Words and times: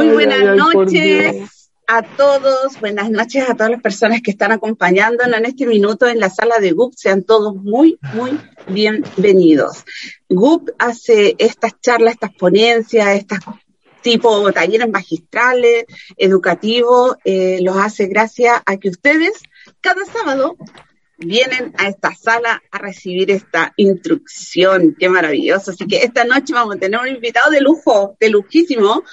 Muy 0.00 0.14
buenas 0.14 0.56
noches 0.56 1.68
a 1.86 2.02
todos, 2.02 2.80
buenas 2.80 3.10
noches 3.10 3.46
a 3.46 3.54
todas 3.54 3.70
las 3.70 3.82
personas 3.82 4.22
que 4.22 4.30
están 4.30 4.50
acompañándonos 4.50 5.36
en 5.36 5.44
este 5.44 5.66
minuto 5.66 6.08
en 6.08 6.18
la 6.18 6.30
sala 6.30 6.58
de 6.58 6.72
GUP. 6.72 6.94
Sean 6.96 7.22
todos 7.22 7.54
muy, 7.56 7.98
muy 8.14 8.40
bienvenidos. 8.66 9.84
GUP 10.30 10.70
hace 10.78 11.34
estas 11.36 11.78
charlas, 11.82 12.14
estas 12.14 12.32
ponencias, 12.32 13.08
estas 13.08 13.40
tipo 14.00 14.50
talleres 14.52 14.88
magistrales, 14.88 15.84
educativos, 16.16 17.16
eh, 17.22 17.58
los 17.60 17.76
hace 17.76 18.06
gracias 18.06 18.58
a 18.64 18.78
que 18.78 18.88
ustedes 18.88 19.34
cada 19.82 20.02
sábado 20.06 20.56
vienen 21.18 21.74
a 21.76 21.88
esta 21.88 22.14
sala 22.14 22.62
a 22.70 22.78
recibir 22.78 23.30
esta 23.30 23.74
instrucción. 23.76 24.96
Qué 24.98 25.10
maravilloso. 25.10 25.72
Así 25.72 25.86
que 25.86 26.04
esta 26.04 26.24
noche 26.24 26.54
vamos 26.54 26.76
a 26.76 26.78
tener 26.78 26.98
un 26.98 27.08
invitado 27.08 27.50
de 27.50 27.60
lujo, 27.60 28.16
de 28.18 28.30
lujísimo, 28.30 29.04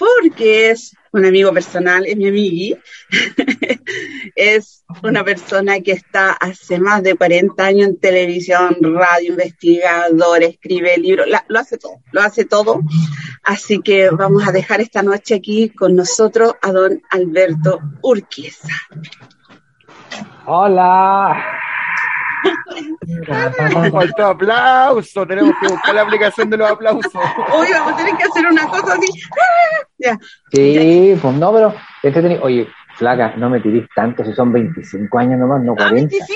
porque 0.00 0.70
es 0.70 0.96
un 1.12 1.26
amigo 1.26 1.52
personal, 1.52 2.06
es 2.06 2.16
mi 2.16 2.28
amigui. 2.28 2.74
es 4.34 4.82
una 5.02 5.22
persona 5.22 5.80
que 5.80 5.92
está 5.92 6.32
hace 6.32 6.80
más 6.80 7.02
de 7.02 7.16
40 7.16 7.62
años 7.62 7.88
en 7.88 8.00
televisión, 8.00 8.78
radio, 8.80 9.32
investigador, 9.32 10.42
escribe 10.42 10.96
libros, 10.96 11.26
lo 11.48 11.58
hace 11.58 11.76
todo, 11.76 12.00
lo 12.12 12.22
hace 12.22 12.46
todo. 12.46 12.80
Así 13.44 13.80
que 13.80 14.08
vamos 14.08 14.48
a 14.48 14.52
dejar 14.52 14.80
esta 14.80 15.02
noche 15.02 15.34
aquí 15.34 15.68
con 15.68 15.94
nosotros 15.94 16.54
a 16.62 16.72
don 16.72 17.02
Alberto 17.10 17.80
Urquiza. 18.00 18.68
Hola. 20.46 21.60
Faltó 23.92 24.26
aplauso, 24.26 25.26
tenemos 25.26 25.54
que 25.60 25.68
buscar 25.68 25.94
la 25.94 26.02
aplicación 26.02 26.48
de 26.48 26.56
los 26.56 26.70
aplausos. 26.70 27.12
Uy, 27.14 27.66
vamos 27.70 27.92
a 27.92 27.96
tener 27.96 28.16
que 28.16 28.24
hacer 28.24 28.46
una 28.46 28.66
cosa 28.66 28.94
así. 28.94 29.06
Ya. 30.00 30.18
Sí, 30.52 31.16
pues 31.20 31.34
no, 31.34 31.52
pero 31.52 31.74
entretenido. 32.02 32.42
Oye, 32.42 32.66
flaca, 33.00 33.34
no 33.36 33.48
me 33.48 33.60
tirís 33.60 33.86
tanto, 33.94 34.24
si 34.24 34.32
son 34.34 34.52
25 34.52 35.18
años 35.18 35.40
nomás, 35.40 35.62
no 35.62 35.74
40. 35.74 35.96
25. 35.96 36.30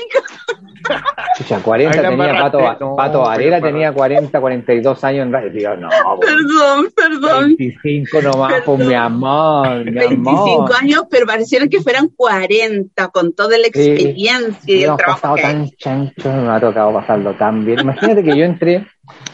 Escucha, 1.32 1.60
40 1.60 2.02
tenía 2.02 2.42
Pato, 2.42 2.96
Pato 2.96 3.20
Varela, 3.20 3.60
tenía 3.60 3.92
40, 3.92 4.40
42 4.40 5.04
años 5.04 5.26
en 5.26 5.32
radio. 5.32 5.76
no, 5.76 5.88
perdón, 6.20 6.88
perdón. 6.94 7.56
25 7.58 8.22
nomás, 8.22 8.54
pues 8.64 8.86
mi 8.86 8.94
amor, 8.94 9.84
mi 9.84 9.92
25 9.92 10.68
años, 10.80 11.02
pero 11.10 11.26
parecieron 11.26 11.68
que 11.68 11.80
fueran 11.80 12.08
40 12.08 13.08
con 13.08 13.34
toda 13.34 13.58
la 13.58 13.66
experiencia 13.66 14.74
y 14.74 14.84
el 14.84 14.96
trabajo. 14.96 15.20
pasado 15.20 15.36
tan 15.36 15.68
chancho, 15.70 16.32
me 16.32 16.50
ha 16.50 16.60
tocado 16.60 16.92
pasarlo 16.92 17.34
tan 17.36 17.64
bien. 17.64 17.80
Imagínate 17.80 18.22
que 18.22 18.38
yo 18.38 18.44
entré, 18.44 18.86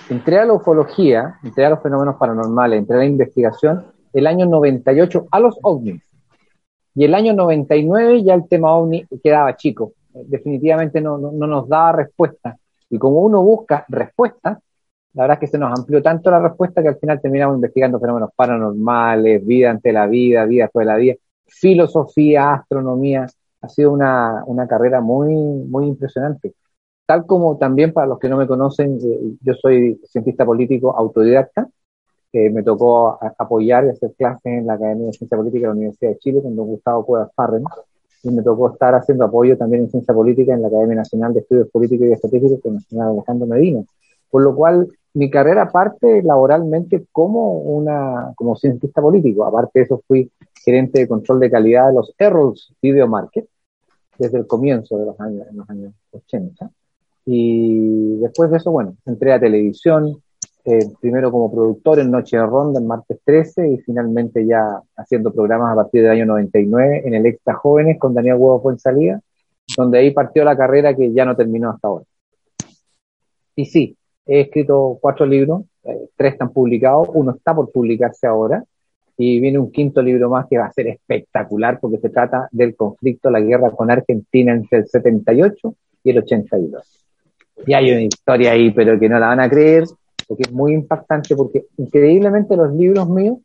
entré 0.09 0.39
a 0.39 0.47
la 0.47 0.55
ufología, 0.55 1.37
entré 1.45 1.67
a 1.67 1.71
los 1.71 1.83
fenómenos 1.83 2.17
paranormales, 2.17 2.79
entré 2.79 2.97
a 2.97 2.99
la 3.01 3.07
investigación 3.07 3.85
el 4.13 4.27
año 4.27 4.47
98 4.47 5.27
a 5.31 5.41
los 5.41 5.59
ovnis. 5.63 6.03
Y 6.95 7.05
el 7.05 7.15
año 7.15 7.33
99 7.35 8.23
ya 8.25 8.35
el 8.35 8.49
tema 8.49 8.75
ovni 8.75 9.07
quedaba 9.23 9.57
chico 9.57 9.93
definitivamente 10.13 11.01
no, 11.01 11.19
no, 11.19 11.47
nos 11.47 11.69
da 11.69 11.93
respuesta. 11.93 12.57
Y 12.89 12.99
como 12.99 13.21
uno 13.21 13.43
busca 13.43 13.85
respuestas, 13.89 14.59
la 15.13 15.23
verdad 15.23 15.37
es 15.37 15.41
que 15.41 15.47
se 15.47 15.59
nos 15.59 15.79
amplió 15.79 16.03
tanto 16.03 16.31
la 16.31 16.41
respuesta 16.41 16.83
que 16.83 16.89
al 16.89 16.99
final 16.99 17.21
terminamos 17.21 17.57
investigando 17.57 18.01
fenómenos 18.01 18.31
paranormales, 18.35 19.45
vida 19.45 19.71
ante 19.71 19.93
la 19.93 20.07
vida, 20.07 20.45
vida 20.45 20.65
después 20.65 20.87
de 20.87 20.93
la 20.93 20.99
vida, 20.99 21.15
filosofía, 21.47 22.55
astronomía. 22.55 23.27
Ha 23.63 23.69
sido 23.69 23.93
una, 23.93 24.43
una 24.47 24.67
carrera 24.67 25.01
muy, 25.01 25.35
muy 25.35 25.87
impresionante. 25.87 26.55
Tal 27.07 27.27
como 27.27 27.59
también 27.59 27.93
para 27.93 28.07
los 28.07 28.19
que 28.19 28.29
no 28.29 28.37
me 28.37 28.47
conocen, 28.47 28.99
eh, 29.03 29.37
yo 29.41 29.55
soy 29.55 30.01
cientista 30.05 30.45
político 30.45 30.97
autodidacta, 30.97 31.69
que 32.33 32.51
me 32.51 32.63
tocó 32.63 33.19
apoyar 33.39 33.85
y 33.87 33.91
hacer 33.91 34.13
clases 34.17 34.45
en 34.45 34.67
la 34.67 34.75
Academia 34.75 35.07
de 35.07 35.13
Ciencia 35.13 35.37
Política 35.37 35.63
de 35.63 35.67
la 35.67 35.73
Universidad 35.73 36.11
de 36.13 36.19
Chile 36.19 36.43
con 36.43 36.55
don 36.55 36.67
Gustavo 36.67 37.05
Cuevas 37.05 37.31
Farren 37.35 37.65
y 38.23 38.31
me 38.31 38.43
tocó 38.43 38.73
estar 38.73 38.95
haciendo 38.95 39.25
apoyo 39.25 39.57
también 39.57 39.85
en 39.85 39.91
ciencia 39.91 40.15
política 40.15 40.53
en 40.53 40.63
la 40.63 40.69
Academia 40.69 40.97
Nacional 40.97 41.33
de 41.33 41.41
Estudios 41.41 41.69
Políticos 41.71 42.07
y 42.09 42.13
Estratégicos 42.13 42.61
con 42.63 42.77
el 42.77 42.83
señor 42.83 43.09
Alejandro 43.09 43.47
Medina. 43.47 43.83
Por 44.31 44.43
lo 44.43 44.55
cual, 44.55 44.89
mi 45.15 45.31
carrera 45.31 45.71
parte 45.71 46.23
laboralmente 46.23 47.07
como 47.11 47.59
una 47.59 48.33
como 48.37 48.57
cientista 48.57 49.01
político. 49.01 49.45
Aparte 49.45 49.81
de 49.81 49.85
eso, 49.85 50.03
fui 50.07 50.31
gerente 50.65 51.01
de 51.01 51.09
control 51.09 51.41
de 51.41 51.51
calidad 51.51 51.89
de 51.89 51.95
los 51.95 52.15
Errols 52.19 52.73
Video 52.81 53.09
Market 53.09 53.47
desde 54.19 54.39
el 54.39 54.47
comienzo 54.47 54.99
de 54.99 55.07
los 55.07 55.19
años, 55.21 55.47
en 55.49 55.57
los 55.57 55.71
años 55.71 55.95
80. 56.13 56.71
Y 57.25 58.17
después 58.19 58.51
de 58.51 58.59
eso, 58.59 58.71
bueno, 58.71 58.95
entré 59.07 59.33
a 59.33 59.41
televisión, 59.41 60.23
eh, 60.65 60.91
primero 61.01 61.31
como 61.31 61.51
productor 61.51 62.01
en 62.01 62.11
Noche 62.11 62.37
de 62.37 62.47
Ronda 62.47 62.81
en 62.81 62.87
martes 62.87 63.19
13 63.25 63.69
y 63.69 63.79
finalmente 63.79 64.47
ya 64.47 64.81
haciendo 64.97 65.33
programas 65.33 65.73
a 65.73 65.77
partir 65.77 66.03
del 66.03 66.13
año 66.13 66.27
99 66.27 67.03
en 67.05 67.15
el 67.15 67.27
Extra 67.27 67.55
Jóvenes 67.55 67.99
con 67.99 68.15
Daniel 68.15 68.37
Huevo 68.39 68.77
salida 68.79 69.21
donde 69.77 69.99
ahí 69.99 70.11
partió 70.11 70.45
la 70.45 70.57
carrera 70.57 70.95
que 70.95 71.13
ya 71.13 71.25
no 71.25 71.37
terminó 71.37 71.71
hasta 71.71 71.89
ahora. 71.89 72.05
Y 73.57 73.67
sí, 73.67 73.97
he 74.27 74.43
escrito 74.43 74.99
cuatro 75.01 75.27
libros, 75.27 75.63
eh, 75.85 76.09
tres 76.17 76.33
están 76.33 76.53
publicados, 76.53 77.09
uno 77.15 77.33
está 77.33 77.55
por 77.55 77.71
publicarse 77.71 78.27
ahora 78.27 78.65
y 79.17 79.39
viene 79.41 79.59
un 79.59 79.71
quinto 79.71 80.01
libro 80.01 80.31
más 80.31 80.47
que 80.49 80.59
va 80.59 80.67
a 80.67 80.73
ser 80.73 80.89
espectacular 80.89 81.79
porque 81.81 81.99
se 81.99 82.09
trata 82.09 82.49
del 82.53 82.75
conflicto, 82.75 83.31
la 83.31 83.41
guerra 83.41 83.71
con 83.71 83.91
Argentina 83.91 84.53
entre 84.53 84.79
el 84.79 84.89
78 84.89 85.75
y 86.05 86.11
el 86.11 86.19
82. 86.19 87.07
Y 87.67 87.75
hay 87.75 87.91
una 87.91 88.03
historia 88.03 88.53
ahí, 88.53 88.71
pero 88.71 88.99
que 88.99 89.09
no 89.09 89.19
la 89.19 89.29
van 89.29 89.41
a 89.41 89.51
creer, 89.51 89.85
porque 90.31 90.45
es 90.45 90.53
muy 90.53 90.75
impactante, 90.75 91.35
porque 91.35 91.67
increíblemente 91.77 92.57
los 92.57 92.73
libros 92.73 93.09
míos 93.09 93.39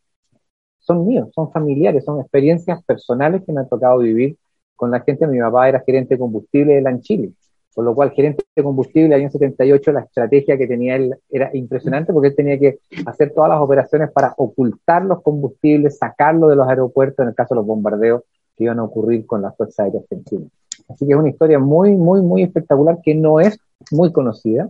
son 0.78 1.07
míos, 1.07 1.29
son 1.34 1.51
familiares, 1.51 2.06
son 2.06 2.22
experiencias 2.22 2.84
personales 2.84 3.41
que 3.44 3.51
me 3.51 3.62
han 3.62 3.68
tocado 3.68 3.97
vivir 3.97 4.38
con 4.75 4.91
la 4.91 5.00
gente. 5.00 5.25
Mi 5.25 5.40
papá 5.40 5.68
era 5.68 5.79
gerente 5.79 6.13
de 6.13 6.19
combustible 6.19 6.79
de 6.79 6.88
en 6.88 7.01
Chile, 7.01 7.31
con 7.73 7.85
lo 7.85 7.96
cual 7.96 8.12
gerente 8.12 8.44
de 8.56 8.62
combustible 8.62 9.16
año 9.16 9.31
78, 9.31 9.91
la 9.94 10.01
estrategia 10.01 10.59
que 10.59 10.68
tenía 10.68 10.96
él 10.97 11.16
era 11.31 11.50
impresionante 11.56 12.13
porque 12.13 12.28
él 12.28 12.35
tenía 12.35 12.59
que 12.59 12.78
hacer 13.07 13.34
todas 13.34 13.50
las 13.50 13.59
operaciones 13.62 14.12
para 14.12 14.35
ocultar 14.38 15.06
los 15.06 15.23
combustibles, 15.23 15.97
sacarlos 15.97 16.52
de 16.52 16.56
los 16.56 16.67
aeropuertos 16.67 17.23
en 17.23 17.29
el 17.29 17.35
caso 17.35 17.56
de 17.56 17.62
los 17.62 17.66
bombardeos 17.66 18.22
que 18.56 18.66
iban 18.66 18.78
a 18.78 18.84
ocurrir 18.84 19.25
con 19.25 19.41
la 19.41 19.52
Fuerza 19.53 19.85
Aérea 19.85 20.02
Argentina. 20.02 20.46
Así 20.88 21.07
que 21.07 21.13
es 21.13 21.17
una 21.17 21.29
historia 21.29 21.57
muy, 21.57 21.97
muy, 21.97 22.22
muy 22.22 22.44
espectacular 22.44 23.00
que 23.02 23.16
no 23.16 23.40
es 23.40 23.57
muy 23.90 24.12
conocida 24.12 24.69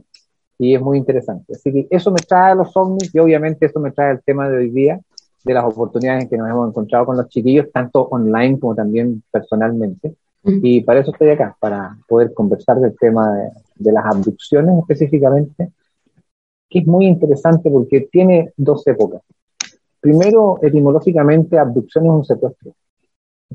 y 0.57 0.75
es 0.75 0.81
muy 0.81 0.97
interesante. 0.97 1.53
Así 1.53 1.71
que 1.71 1.87
eso 1.89 2.11
me 2.11 2.19
trae 2.19 2.51
a 2.51 2.55
los 2.55 2.75
ovnis 2.75 3.13
y 3.13 3.19
obviamente 3.19 3.65
eso 3.65 3.79
me 3.79 3.91
trae 3.91 4.13
el 4.13 4.23
tema 4.23 4.49
de 4.49 4.57
hoy 4.57 4.69
día, 4.69 4.99
de 5.43 5.53
las 5.53 5.65
oportunidades 5.65 6.23
en 6.23 6.29
que 6.29 6.37
nos 6.37 6.49
hemos 6.49 6.69
encontrado 6.69 7.05
con 7.05 7.17
los 7.17 7.29
chiquillos, 7.29 7.71
tanto 7.71 8.03
online 8.03 8.59
como 8.59 8.75
también 8.75 9.23
personalmente. 9.31 10.15
Y 10.43 10.81
para 10.81 10.99
eso 10.99 11.11
estoy 11.11 11.29
acá, 11.29 11.57
para 11.59 11.97
poder 12.07 12.31
conversar 12.31 12.79
del 12.79 12.95
tema 12.99 13.35
de, 13.35 13.49
de 13.77 13.91
las 13.91 14.05
abducciones 14.05 14.77
específicamente, 14.79 15.71
que 16.69 16.79
es 16.79 16.85
muy 16.85 17.07
interesante 17.07 17.71
porque 17.71 18.07
tiene 18.11 18.53
dos 18.55 18.85
épocas. 18.85 19.23
Primero, 19.99 20.59
etimológicamente, 20.61 21.57
abducción 21.57 22.05
es 22.05 22.11
un 22.11 22.25
secuestro. 22.25 22.73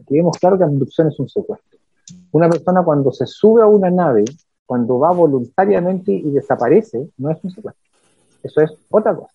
Tenemos 0.05 0.37
claro 0.39 0.59
que 0.59 0.65
abducción 0.65 1.07
es 1.07 1.21
un 1.21 1.29
secuestro. 1.29 1.79
Una 2.33 2.49
persona 2.49 2.83
cuando 2.83 3.13
se 3.13 3.27
sube 3.27 3.63
a 3.63 3.67
una 3.67 3.89
nave 3.89 4.25
cuando 4.71 5.01
va 5.01 5.11
voluntariamente 5.11 6.13
y 6.13 6.31
desaparece, 6.31 7.09
no 7.19 7.29
es 7.33 7.43
un 7.43 7.51
secuestro. 7.51 7.91
Eso 8.41 8.61
es 8.61 8.71
otra 8.89 9.17
cosa. 9.17 9.35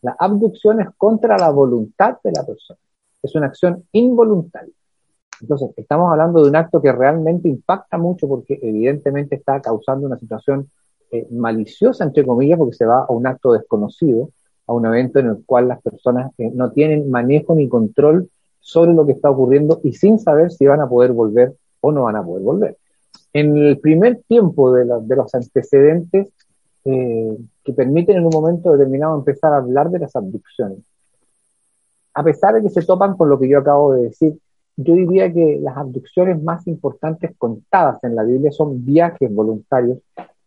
La 0.00 0.14
abducción 0.16 0.80
es 0.80 0.86
contra 0.96 1.36
la 1.36 1.50
voluntad 1.50 2.18
de 2.22 2.30
la 2.30 2.46
persona. 2.46 2.78
Es 3.20 3.34
una 3.34 3.46
acción 3.46 3.82
involuntaria. 3.90 4.72
Entonces, 5.40 5.70
estamos 5.76 6.12
hablando 6.12 6.40
de 6.40 6.50
un 6.50 6.54
acto 6.54 6.80
que 6.80 6.92
realmente 6.92 7.48
impacta 7.48 7.98
mucho 7.98 8.28
porque 8.28 8.60
evidentemente 8.62 9.34
está 9.34 9.60
causando 9.60 10.06
una 10.06 10.20
situación 10.20 10.70
eh, 11.10 11.26
maliciosa, 11.32 12.04
entre 12.04 12.24
comillas, 12.24 12.56
porque 12.56 12.76
se 12.76 12.86
va 12.86 13.06
a 13.08 13.12
un 13.12 13.26
acto 13.26 13.54
desconocido, 13.54 14.30
a 14.68 14.72
un 14.72 14.86
evento 14.86 15.18
en 15.18 15.26
el 15.30 15.44
cual 15.44 15.66
las 15.66 15.82
personas 15.82 16.30
eh, 16.38 16.48
no 16.54 16.70
tienen 16.70 17.10
manejo 17.10 17.56
ni 17.56 17.68
control 17.68 18.30
sobre 18.60 18.94
lo 18.94 19.04
que 19.04 19.14
está 19.14 19.30
ocurriendo 19.30 19.80
y 19.82 19.94
sin 19.94 20.20
saber 20.20 20.52
si 20.52 20.64
van 20.64 20.80
a 20.80 20.88
poder 20.88 21.10
volver 21.10 21.56
o 21.80 21.90
no 21.90 22.04
van 22.04 22.14
a 22.14 22.24
poder 22.24 22.44
volver 22.44 22.76
en 23.32 23.56
el 23.56 23.78
primer 23.78 24.22
tiempo 24.28 24.72
de, 24.72 24.84
los 24.84 25.34
antecedentes 25.34 26.28
eh, 26.84 27.36
que 27.64 27.72
permiten 27.72 28.16
en 28.16 28.24
un 28.24 28.32
momento 28.32 28.72
determinado 28.72 29.16
empezar 29.16 29.52
a 29.52 29.58
hablar 29.58 29.90
de 29.90 29.98
las 29.98 30.14
abducciones. 30.16 30.78
A 32.14 32.22
pesar 32.24 32.54
de 32.54 32.62
que 32.62 32.70
se 32.70 32.82
topan 32.82 33.16
con 33.16 33.28
lo 33.28 33.38
que 33.38 33.48
yo 33.48 33.58
acabo 33.58 33.92
de 33.92 34.04
decir, 34.04 34.38
yo 34.76 34.94
diría 34.94 35.32
que 35.32 35.58
las 35.60 35.76
abducciones 35.76 36.42
más 36.42 36.66
importantes 36.66 37.32
contadas 37.36 38.02
en 38.04 38.14
la 38.14 38.24
Biblia 38.24 38.52
son 38.52 38.84
viajes 38.84 39.34
voluntarios 39.34 39.98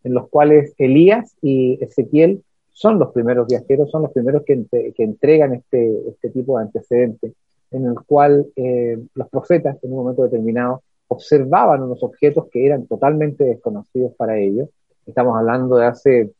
en 0.03 0.13
los 0.13 0.29
cuales 0.29 0.73
Elías 0.77 1.35
y 1.41 1.83
Ezequiel 1.83 2.43
son 2.71 2.97
los 2.97 3.11
primeros 3.11 3.47
viajeros, 3.47 3.91
son 3.91 4.03
los 4.03 4.11
primeros 4.11 4.43
que, 4.43 4.65
entregan 4.97 5.53
este, 5.53 6.09
este, 6.09 6.29
tipo 6.29 6.57
de 6.57 6.65
antecedentes, 6.65 7.33
en 7.71 7.85
el 7.85 7.95
cual 8.05 8.47
eh, 8.55 8.97
los 9.15 9.29
profetas 9.29 9.77
en 9.83 9.91
un 9.91 9.97
momento 9.97 10.23
determinado 10.23 10.81
observaban 11.09 11.83
unos 11.83 12.01
objetos 12.03 12.47
que 12.51 12.65
eran 12.65 12.85
totalmente 12.85 13.43
desconocidos 13.43 14.13
para 14.15 14.37
ellos. 14.37 14.69
Estamos 15.05 15.37
hablando 15.37 15.75
de 15.75 15.85
hace 15.85 16.31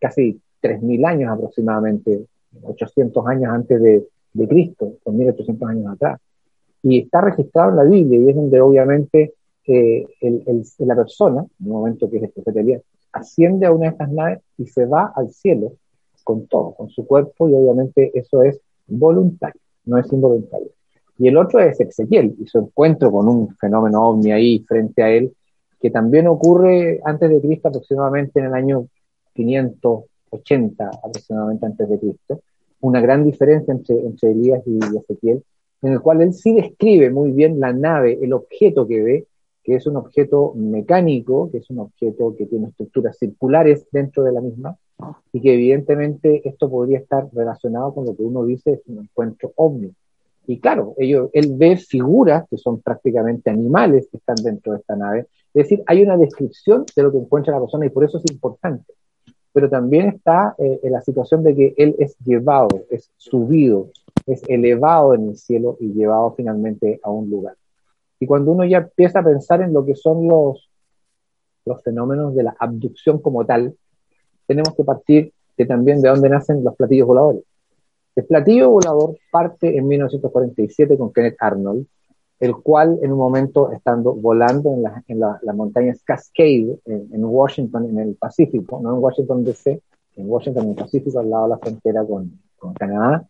casi 0.00 0.40
3.000 0.62 1.06
años 1.06 1.32
aproximadamente, 1.32 2.26
800 2.62 3.26
años 3.26 3.52
antes 3.52 3.80
de, 3.80 4.06
de 4.32 4.48
Cristo, 4.48 4.94
con 5.04 5.16
1800 5.16 5.68
años 5.68 5.92
atrás. 5.92 6.20
Y 6.82 7.02
está 7.02 7.20
registrado 7.20 7.70
en 7.70 7.76
la 7.76 7.84
Biblia 7.84 8.18
y 8.18 8.30
es 8.30 8.36
donde 8.36 8.60
obviamente 8.60 9.34
eh, 9.66 10.06
el, 10.20 10.64
la 10.78 10.96
persona, 10.96 11.44
en 11.60 11.66
un 11.66 11.72
momento 11.72 12.08
que 12.08 12.18
es 12.18 12.22
el 12.22 12.30
profeta 12.30 12.60
Elías, 12.60 12.82
asciende 13.12 13.66
a 13.66 13.72
una 13.72 13.86
de 13.86 13.90
estas 13.90 14.10
naves 14.12 14.40
y 14.58 14.66
se 14.66 14.86
va 14.86 15.12
al 15.14 15.30
cielo 15.30 15.72
con 16.24 16.46
todo, 16.46 16.72
con 16.74 16.88
su 16.88 17.06
cuerpo 17.06 17.48
y 17.48 17.54
obviamente 17.54 18.12
eso 18.14 18.42
es 18.42 18.60
voluntario, 18.86 19.60
no 19.84 19.98
es 19.98 20.10
involuntario. 20.12 20.75
Y 21.18 21.28
el 21.28 21.36
otro 21.36 21.60
es 21.60 21.80
Ezequiel 21.80 22.34
y 22.38 22.46
su 22.46 22.58
encuentro 22.58 23.10
con 23.10 23.28
un 23.28 23.54
fenómeno 23.56 24.06
ovni 24.06 24.32
ahí 24.32 24.58
frente 24.60 25.02
a 25.02 25.10
él, 25.10 25.34
que 25.80 25.90
también 25.90 26.26
ocurre 26.26 27.00
antes 27.04 27.30
de 27.30 27.40
Cristo 27.40 27.68
aproximadamente 27.68 28.40
en 28.40 28.46
el 28.46 28.54
año 28.54 28.86
580 29.34 30.90
aproximadamente 31.02 31.66
antes 31.66 31.88
de 31.88 31.98
Cristo, 31.98 32.40
una 32.80 33.00
gran 33.00 33.24
diferencia 33.24 33.72
entre, 33.72 33.98
entre 34.00 34.30
Elías 34.32 34.62
y 34.66 34.78
Ezequiel, 34.96 35.42
en 35.82 35.92
el 35.92 36.00
cual 36.00 36.22
él 36.22 36.32
sí 36.32 36.54
describe 36.54 37.10
muy 37.10 37.32
bien 37.32 37.60
la 37.60 37.72
nave, 37.72 38.18
el 38.22 38.32
objeto 38.32 38.86
que 38.86 39.02
ve, 39.02 39.26
que 39.62 39.74
es 39.74 39.86
un 39.86 39.96
objeto 39.96 40.52
mecánico, 40.54 41.50
que 41.50 41.58
es 41.58 41.70
un 41.70 41.80
objeto 41.80 42.34
que 42.36 42.46
tiene 42.46 42.68
estructuras 42.68 43.18
circulares 43.18 43.86
dentro 43.90 44.22
de 44.22 44.32
la 44.32 44.40
misma, 44.40 44.76
y 45.32 45.40
que 45.40 45.54
evidentemente 45.54 46.48
esto 46.48 46.70
podría 46.70 46.98
estar 46.98 47.28
relacionado 47.32 47.92
con 47.94 48.06
lo 48.06 48.16
que 48.16 48.22
uno 48.22 48.44
dice 48.44 48.74
es 48.74 48.80
un 48.86 49.00
encuentro 49.00 49.52
ovni. 49.56 49.92
Y 50.46 50.60
claro, 50.60 50.94
ellos, 50.98 51.30
él 51.32 51.52
ve 51.56 51.76
figuras 51.76 52.44
que 52.48 52.56
son 52.56 52.80
prácticamente 52.80 53.50
animales 53.50 54.08
que 54.10 54.18
están 54.18 54.36
dentro 54.36 54.72
de 54.72 54.78
esta 54.78 54.96
nave. 54.96 55.26
Es 55.52 55.64
decir, 55.64 55.82
hay 55.86 56.02
una 56.02 56.16
descripción 56.16 56.84
de 56.94 57.02
lo 57.02 57.10
que 57.10 57.18
encuentra 57.18 57.54
la 57.54 57.60
persona 57.60 57.86
y 57.86 57.90
por 57.90 58.04
eso 58.04 58.18
es 58.18 58.30
importante. 58.30 58.92
Pero 59.52 59.68
también 59.68 60.08
está 60.08 60.54
eh, 60.58 60.80
en 60.82 60.92
la 60.92 61.00
situación 61.00 61.42
de 61.42 61.54
que 61.54 61.74
él 61.76 61.96
es 61.98 62.16
llevado, 62.18 62.68
es 62.90 63.10
subido, 63.16 63.90
es 64.26 64.42
elevado 64.48 65.14
en 65.14 65.30
el 65.30 65.36
cielo 65.36 65.76
y 65.80 65.92
llevado 65.92 66.34
finalmente 66.36 67.00
a 67.02 67.10
un 67.10 67.28
lugar. 67.28 67.56
Y 68.20 68.26
cuando 68.26 68.52
uno 68.52 68.64
ya 68.64 68.78
empieza 68.78 69.20
a 69.20 69.24
pensar 69.24 69.62
en 69.62 69.72
lo 69.72 69.84
que 69.84 69.94
son 69.94 70.28
los, 70.28 70.70
los 71.64 71.82
fenómenos 71.82 72.34
de 72.34 72.44
la 72.44 72.56
abducción 72.58 73.20
como 73.20 73.44
tal, 73.44 73.74
tenemos 74.46 74.74
que 74.74 74.84
partir 74.84 75.32
de 75.56 75.66
también 75.66 76.00
de 76.00 76.08
dónde 76.08 76.28
nacen 76.28 76.62
los 76.62 76.76
platillos 76.76 77.06
voladores. 77.06 77.42
El 78.16 78.24
platillo 78.24 78.70
volador 78.70 79.18
parte 79.30 79.76
en 79.76 79.86
1947 79.86 80.96
con 80.96 81.12
Kenneth 81.12 81.36
Arnold, 81.38 81.86
el 82.40 82.56
cual 82.56 82.98
en 83.02 83.12
un 83.12 83.18
momento 83.18 83.70
estando 83.72 84.14
volando 84.14 84.72
en, 84.72 84.84
en 85.06 85.20
la, 85.20 85.38
las 85.42 85.54
montañas 85.54 86.02
Cascade 86.02 86.78
en, 86.86 87.24
Washington, 87.24 87.90
en 87.90 87.98
el 87.98 88.14
Pacífico, 88.14 88.80
no 88.82 88.94
en 88.94 89.02
Washington 89.02 89.44
DC, 89.44 89.82
en 90.16 90.30
Washington, 90.30 90.64
en 90.64 90.70
el 90.70 90.76
Pacífico, 90.76 91.20
al 91.20 91.28
lado 91.28 91.44
de 91.44 91.50
la 91.50 91.58
frontera 91.58 92.04
con, 92.06 92.40
con 92.56 92.72
Canadá, 92.72 93.26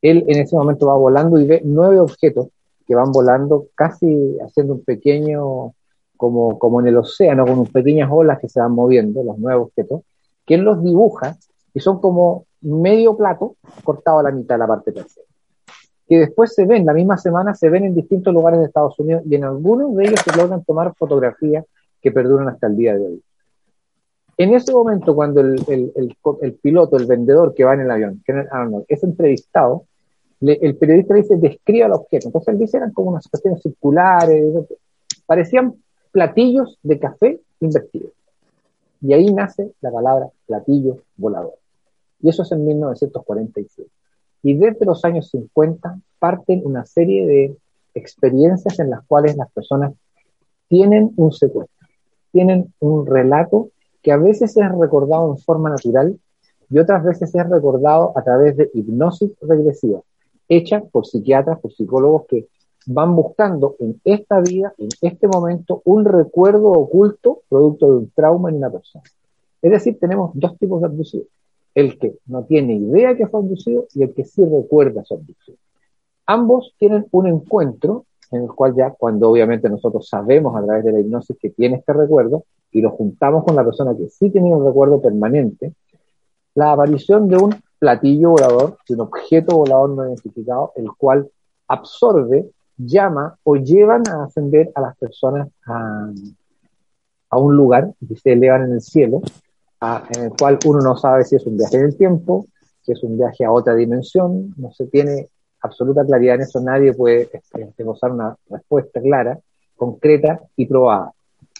él 0.00 0.24
en 0.26 0.40
ese 0.40 0.56
momento 0.56 0.86
va 0.86 0.96
volando 0.96 1.38
y 1.38 1.46
ve 1.46 1.60
nueve 1.62 2.00
objetos 2.00 2.48
que 2.86 2.94
van 2.94 3.12
volando 3.12 3.66
casi 3.74 4.38
haciendo 4.40 4.74
un 4.74 4.84
pequeño, 4.84 5.74
como, 6.16 6.58
como 6.58 6.80
en 6.80 6.88
el 6.88 6.96
océano, 6.96 7.44
con 7.44 7.58
unas 7.58 7.72
pequeñas 7.72 8.10
olas 8.10 8.38
que 8.38 8.48
se 8.48 8.60
van 8.60 8.72
moviendo, 8.72 9.22
los 9.22 9.38
nueve 9.38 9.60
objetos, 9.60 10.02
que 10.46 10.54
él 10.54 10.62
los 10.62 10.82
dibuja 10.82 11.36
y 11.74 11.80
son 11.80 12.00
como 12.00 12.46
medio 12.60 13.16
plato 13.16 13.56
cortado 13.82 14.20
a 14.20 14.22
la 14.22 14.30
mitad 14.30 14.54
de 14.54 14.60
la 14.60 14.66
parte 14.66 14.92
tercera. 14.92 15.26
Que 16.06 16.20
después 16.20 16.54
se 16.54 16.64
ven, 16.64 16.86
la 16.86 16.94
misma 16.94 17.18
semana 17.18 17.54
se 17.54 17.68
ven 17.68 17.84
en 17.84 17.94
distintos 17.94 18.32
lugares 18.32 18.60
de 18.60 18.66
Estados 18.66 18.98
Unidos 18.98 19.22
y 19.28 19.34
en 19.34 19.44
algunos 19.44 19.94
de 19.96 20.04
ellos 20.04 20.20
se 20.20 20.36
logran 20.36 20.64
tomar 20.64 20.94
fotografías 20.94 21.64
que 22.00 22.12
perduran 22.12 22.48
hasta 22.48 22.68
el 22.68 22.76
día 22.76 22.94
de 22.94 23.06
hoy. 23.06 23.22
En 24.36 24.52
ese 24.52 24.72
momento, 24.72 25.14
cuando 25.14 25.40
el, 25.40 25.56
el, 25.68 26.54
piloto, 26.54 26.96
el 26.96 27.06
vendedor 27.06 27.54
que 27.54 27.64
va 27.64 27.74
en 27.74 27.80
el 27.80 27.90
avión, 27.90 28.22
Arnold, 28.50 28.84
es 28.88 29.02
entrevistado, 29.04 29.84
el 30.40 30.76
periodista 30.76 31.14
le 31.14 31.22
dice, 31.22 31.36
describa 31.36 31.86
el 31.86 31.92
objeto. 31.92 32.28
Entonces 32.28 32.52
él 32.52 32.58
dice, 32.58 32.76
eran 32.76 32.92
como 32.92 33.10
unas 33.10 33.28
cuestiones 33.28 33.62
circulares, 33.62 34.66
parecían 35.24 35.74
platillos 36.10 36.78
de 36.82 36.98
café 36.98 37.40
invertidos. 37.60 38.12
Y 39.00 39.12
ahí 39.12 39.32
nace 39.32 39.72
la 39.80 39.92
palabra 39.92 40.28
platillo 40.46 40.98
volador. 41.16 41.54
Y 42.24 42.30
eso 42.30 42.42
es 42.42 42.52
en 42.52 42.64
1947. 42.64 43.90
Y 44.42 44.54
desde 44.54 44.86
los 44.86 45.04
años 45.04 45.28
50 45.28 46.00
parten 46.18 46.62
una 46.64 46.86
serie 46.86 47.26
de 47.26 47.56
experiencias 47.92 48.78
en 48.78 48.88
las 48.88 49.04
cuales 49.04 49.36
las 49.36 49.52
personas 49.52 49.92
tienen 50.66 51.12
un 51.16 51.32
secuestro, 51.32 51.86
tienen 52.32 52.72
un 52.80 53.06
relato 53.06 53.68
que 54.02 54.10
a 54.10 54.16
veces 54.16 54.56
es 54.56 54.72
recordado 54.72 55.32
en 55.32 55.36
forma 55.36 55.68
natural 55.68 56.18
y 56.70 56.78
otras 56.78 57.04
veces 57.04 57.34
es 57.34 57.46
recordado 57.46 58.16
a 58.16 58.24
través 58.24 58.56
de 58.56 58.70
hipnosis 58.72 59.32
regresiva, 59.42 60.00
hecha 60.48 60.80
por 60.80 61.04
psiquiatras, 61.04 61.60
por 61.60 61.74
psicólogos 61.74 62.24
que 62.26 62.48
van 62.86 63.14
buscando 63.14 63.76
en 63.80 64.00
esta 64.02 64.40
vida, 64.40 64.72
en 64.78 64.88
este 65.02 65.28
momento, 65.28 65.82
un 65.84 66.06
recuerdo 66.06 66.72
oculto 66.72 67.42
producto 67.50 67.90
de 67.90 67.96
un 67.98 68.10
trauma 68.12 68.48
en 68.48 68.56
una 68.56 68.70
persona. 68.70 69.04
Es 69.60 69.70
decir, 69.70 69.98
tenemos 70.00 70.30
dos 70.32 70.56
tipos 70.56 70.80
de 70.80 70.86
abducidos. 70.86 71.26
El 71.74 71.98
que 71.98 72.16
no 72.26 72.44
tiene 72.44 72.74
idea 72.74 73.16
que 73.16 73.26
fue 73.26 73.40
abducido 73.40 73.86
y 73.94 74.02
el 74.02 74.14
que 74.14 74.24
sí 74.24 74.44
recuerda 74.44 75.04
su 75.04 75.14
abducción. 75.14 75.56
Ambos 76.26 76.74
tienen 76.78 77.06
un 77.10 77.26
encuentro 77.26 78.06
en 78.30 78.42
el 78.42 78.48
cual 78.48 78.74
ya 78.74 78.90
cuando 78.90 79.30
obviamente 79.30 79.68
nosotros 79.68 80.08
sabemos 80.08 80.56
a 80.56 80.64
través 80.64 80.84
de 80.84 80.92
la 80.92 81.00
hipnosis 81.00 81.36
que 81.38 81.50
tiene 81.50 81.76
este 81.76 81.92
recuerdo 81.92 82.44
y 82.72 82.80
lo 82.80 82.90
juntamos 82.90 83.44
con 83.44 83.54
la 83.54 83.64
persona 83.64 83.96
que 83.96 84.08
sí 84.08 84.30
tenía 84.30 84.56
un 84.56 84.64
recuerdo 84.64 85.00
permanente, 85.00 85.72
la 86.54 86.72
aparición 86.72 87.28
de 87.28 87.36
un 87.36 87.54
platillo 87.78 88.30
volador, 88.30 88.78
de 88.88 88.94
un 88.94 89.00
objeto 89.02 89.56
volador 89.56 89.90
no 89.90 90.06
identificado, 90.06 90.72
el 90.76 90.90
cual 90.92 91.28
absorbe 91.68 92.50
llama 92.76 93.36
o 93.44 93.56
llevan 93.56 94.02
a 94.08 94.24
ascender 94.24 94.72
a 94.74 94.80
las 94.80 94.96
personas 94.96 95.48
a, 95.66 96.10
a 97.30 97.38
un 97.38 97.56
lugar 97.56 97.92
que 98.08 98.16
se 98.16 98.32
elevan 98.32 98.64
en 98.64 98.72
el 98.72 98.80
cielo, 98.80 99.22
en 100.14 100.24
el 100.24 100.30
cual 100.30 100.58
uno 100.66 100.80
no 100.80 100.96
sabe 100.96 101.24
si 101.24 101.36
es 101.36 101.46
un 101.46 101.56
viaje 101.56 101.76
en 101.76 101.84
el 101.86 101.96
tiempo, 101.96 102.46
si 102.82 102.92
es 102.92 103.02
un 103.02 103.16
viaje 103.16 103.44
a 103.44 103.52
otra 103.52 103.74
dimensión, 103.74 104.54
no 104.56 104.72
se 104.72 104.86
tiene 104.86 105.28
absoluta 105.60 106.04
claridad 106.04 106.36
en 106.36 106.42
eso, 106.42 106.60
nadie 106.60 106.92
puede 106.92 107.30
este, 107.32 107.84
una 107.84 108.36
respuesta 108.50 109.00
clara, 109.00 109.38
concreta 109.76 110.40
y 110.56 110.66
probada. 110.66 111.12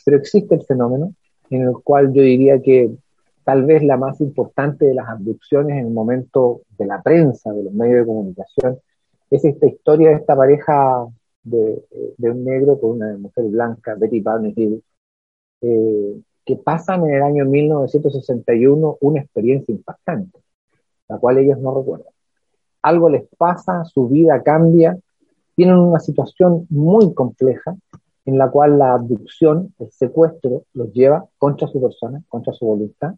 Pero 0.05 0.19
existe 0.19 0.55
el 0.55 0.63
fenómeno 0.65 1.15
en 1.51 1.63
el 1.63 1.75
cual 1.83 2.13
yo 2.13 2.23
diría 2.23 2.61
que 2.61 2.91
tal 3.45 3.65
vez 3.65 3.83
la 3.83 3.97
más 3.97 4.21
importante 4.21 4.87
de 4.87 4.95
las 4.95 5.09
abducciones 5.09 5.79
en 5.79 5.87
el 5.87 5.93
momento 5.93 6.63
de 6.79 6.87
la 6.87 7.03
prensa, 7.03 7.53
de 7.53 7.65
los 7.65 7.73
medios 7.73 8.01
de 8.01 8.07
comunicación, 8.07 8.79
es 9.31 9.45
esta 9.45 9.67
historia 9.67 10.11
de 10.11 10.17
esta 10.17 10.37
pareja 10.37 11.07
de, 11.43 11.83
un 12.19 12.45
negro 12.45 12.79
con 12.79 12.93
una 12.93 13.17
mujer 13.17 13.45
blanca, 13.47 13.95
Betty 13.95 14.21
Barney 14.21 14.53
Hill, 14.57 14.83
eh, 15.63 16.21
que 16.45 16.57
pasan 16.57 17.07
en 17.07 17.15
el 17.15 17.23
año 17.23 17.45
1961 17.45 18.99
una 19.01 19.21
experiencia 19.21 19.73
impactante, 19.73 20.39
la 21.09 21.19
cual 21.19 21.39
ellos 21.39 21.59
no 21.59 21.75
recuerdan. 21.75 22.13
Algo 22.83 23.09
les 23.09 23.27
pasa, 23.39 23.85
su 23.85 24.09
vida 24.09 24.43
cambia, 24.43 24.99
tienen 25.57 25.77
una 25.77 26.01
situación 26.01 26.67
muy 26.69 27.15
compleja 27.15 27.77
en 28.27 28.39
la 28.39 28.51
cual 28.51 28.79
la 28.79 28.93
abducción, 28.93 29.75
el 29.79 29.91
secuestro, 29.91 30.65
los 30.73 30.93
lleva 30.93 31.27
contra 31.39 31.69
su 31.69 31.81
persona, 31.81 32.23
contra 32.29 32.53
su 32.53 32.67
voluntad, 32.67 33.15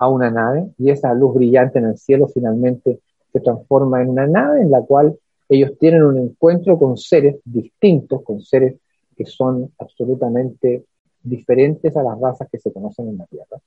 a 0.00 0.08
una 0.08 0.30
nave 0.30 0.70
y 0.78 0.90
esa 0.90 1.12
luz 1.12 1.34
brillante 1.34 1.78
en 1.78 1.84
el 1.84 1.98
cielo 1.98 2.26
finalmente 2.26 3.00
se 3.32 3.40
transforma 3.40 4.02
en 4.02 4.08
una 4.08 4.26
nave 4.26 4.62
en 4.62 4.70
la 4.70 4.80
cual 4.80 5.16
ellos 5.48 5.76
tienen 5.78 6.02
un 6.02 6.16
encuentro 6.18 6.78
con 6.78 6.96
seres 6.96 7.36
distintos, 7.44 8.22
con 8.22 8.40
seres 8.40 8.76
que 9.16 9.26
son 9.26 9.70
absolutamente 9.78 10.84
diferentes 11.22 11.96
a 11.96 12.02
las 12.02 12.18
razas 12.20 12.48
que 12.50 12.58
se 12.58 12.72
conocen 12.72 13.08
en 13.08 13.18
la 13.18 13.26
Tierra. 13.26 13.58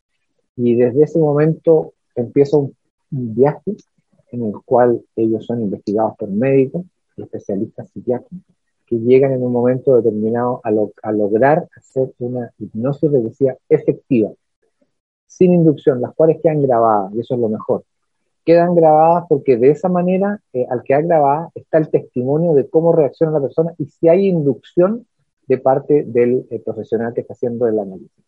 Y 0.56 0.76
desde 0.76 1.04
ese 1.04 1.20
momento 1.20 1.94
empieza 2.16 2.58
un, 2.58 2.76
viaje 3.16 3.76
en 4.32 4.44
el 4.44 4.54
cual 4.66 5.00
ellos 5.16 5.46
son 5.46 5.62
investigados 5.62 6.16
por 6.18 6.28
médicos 6.30 6.84
y 7.16 7.22
especialistas 7.22 7.90
psiquiátricos 7.90 8.40
que 8.88 8.98
llegan 8.98 9.34
en 9.34 9.44
un 9.44 9.52
momento 9.52 9.96
determinado 9.96 10.62
a, 10.64 10.72
a 11.08 11.12
lograr 11.12 11.68
hacer 11.78 12.12
una 12.18 12.52
hipnosis 12.58 13.12
regresiva 13.12 13.56
efectiva, 13.70 14.32
sin 15.28 15.54
inducción, 15.54 16.02
las 16.02 16.16
cuales 16.16 16.40
quedan 16.42 16.64
grabadas, 16.64 17.14
y 17.14 17.20
eso 17.20 17.36
es 17.36 17.40
lo 17.40 17.50
mejor 17.50 17.84
quedan 18.46 18.76
grabadas 18.76 19.26
porque 19.30 19.58
de 19.58 19.72
esa 19.72 19.90
manera, 19.90 20.40
eh, 20.54 20.66
al 20.70 20.84
quedar 20.84 21.04
grabadas, 21.04 21.52
está 21.56 21.78
el 21.78 21.90
testimonio 21.90 22.54
de 22.54 22.70
cómo 22.70 22.92
reacciona 22.92 23.32
la 23.32 23.42
persona 23.42 23.74
y 23.78 23.86
si 23.86 24.08
hay 24.08 24.28
inducción 24.28 25.06
de 25.48 25.58
parte 25.58 26.04
del 26.04 26.46
eh, 26.50 26.60
profesional 26.60 27.14
que 27.14 27.22
está 27.22 27.34
haciendo 27.34 27.68
el 27.68 27.80
análisis. 27.80 28.24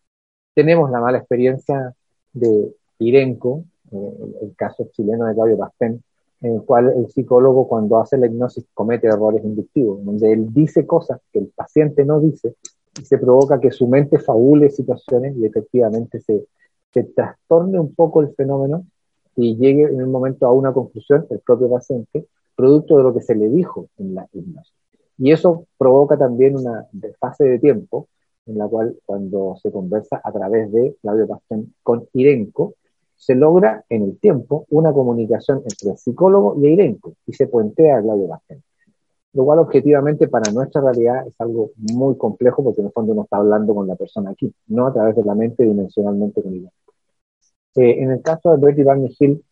Tenemos 0.54 0.90
la 0.90 1.00
mala 1.00 1.18
experiencia 1.18 1.94
de 2.32 2.74
Irenco, 2.98 3.64
eh, 3.92 4.12
el, 4.42 4.54
caso 4.56 4.88
chileno 4.92 5.26
de 5.26 5.34
Claudio 5.34 5.58
Pastén, 5.58 6.02
en 6.40 6.54
el 6.54 6.62
cual 6.62 6.92
el 6.96 7.08
psicólogo 7.08 7.66
cuando 7.66 7.98
hace 7.98 8.18
la 8.18 8.26
hipnosis 8.26 8.66
comete 8.74 9.06
errores 9.06 9.44
inductivos, 9.44 10.04
donde 10.04 10.32
él 10.32 10.52
dice 10.52 10.86
cosas 10.86 11.20
que 11.32 11.38
el 11.38 11.48
paciente 11.48 12.04
no 12.04 12.20
dice 12.20 12.54
y 13.00 13.04
se 13.04 13.18
provoca 13.18 13.60
que 13.60 13.70
su 13.70 13.86
mente 13.88 14.18
fabule 14.18 14.70
situaciones 14.70 15.36
y 15.36 15.46
efectivamente 15.46 16.20
se, 16.20 16.46
se 16.92 17.04
trastorne 17.04 17.78
un 17.78 17.94
poco 17.94 18.20
el 18.20 18.34
fenómeno 18.34 18.86
y 19.34 19.56
llegue 19.56 19.82
en 19.82 20.02
un 20.02 20.10
momento 20.10 20.46
a 20.46 20.52
una 20.52 20.72
conclusión, 20.72 21.26
el 21.30 21.40
propio 21.40 21.70
paciente, 21.70 22.26
producto 22.54 22.96
de 22.96 23.02
lo 23.02 23.14
que 23.14 23.20
se 23.20 23.34
le 23.34 23.48
dijo 23.48 23.88
en 23.98 24.14
la 24.14 24.26
hipnosis. 24.32 24.74
Y 25.18 25.32
eso 25.32 25.66
provoca 25.78 26.16
también 26.18 26.56
una 26.56 26.86
fase 27.18 27.44
de 27.44 27.58
tiempo 27.58 28.08
en 28.46 28.58
la 28.58 28.68
cual 28.68 28.96
cuando 29.04 29.56
se 29.60 29.70
conversa 29.70 30.20
a 30.22 30.32
través 30.32 30.70
de 30.72 30.96
Claudio 31.02 31.26
Pastén 31.26 31.74
con 31.82 32.08
Irenco, 32.12 32.74
se 33.16 33.34
logra 33.34 33.84
en 33.88 34.02
el 34.02 34.18
tiempo 34.18 34.66
una 34.70 34.92
comunicación 34.92 35.62
entre 35.64 35.90
el 35.90 35.98
psicólogo 35.98 36.56
y 36.62 36.68
Irenco 36.68 37.14
y 37.26 37.32
se 37.32 37.48
puentea 37.48 37.98
a 37.98 38.02
Claudio 38.02 38.28
Pastén. 38.28 38.62
Lo 39.32 39.44
cual 39.44 39.58
objetivamente 39.58 40.28
para 40.28 40.50
nuestra 40.52 40.80
realidad 40.80 41.26
es 41.26 41.34
algo 41.40 41.70
muy 41.76 42.16
complejo 42.16 42.62
porque 42.62 42.80
en 42.80 42.86
el 42.86 42.92
fondo 42.92 43.12
uno 43.12 43.24
está 43.24 43.38
hablando 43.38 43.74
con 43.74 43.86
la 43.86 43.96
persona 43.96 44.30
aquí, 44.30 44.52
no 44.68 44.86
a 44.86 44.92
través 44.92 45.16
de 45.16 45.24
la 45.24 45.34
mente 45.34 45.64
dimensionalmente 45.64 46.42
con 46.42 46.54
Irenco. 46.54 46.72
Eh, 47.74 48.02
en 48.02 48.10
el 48.12 48.22
caso 48.22 48.52
de 48.52 48.64
Bertie 48.64 48.84
Barney 48.84 49.14
Hill, 49.18 49.42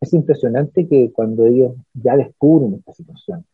es 0.00 0.12
impresionante 0.14 0.88
que 0.88 1.12
cuando 1.12 1.46
ellos 1.46 1.74
ya 1.94 2.16
descubren 2.16 2.74
esta 2.74 2.92
situación, 2.92 3.44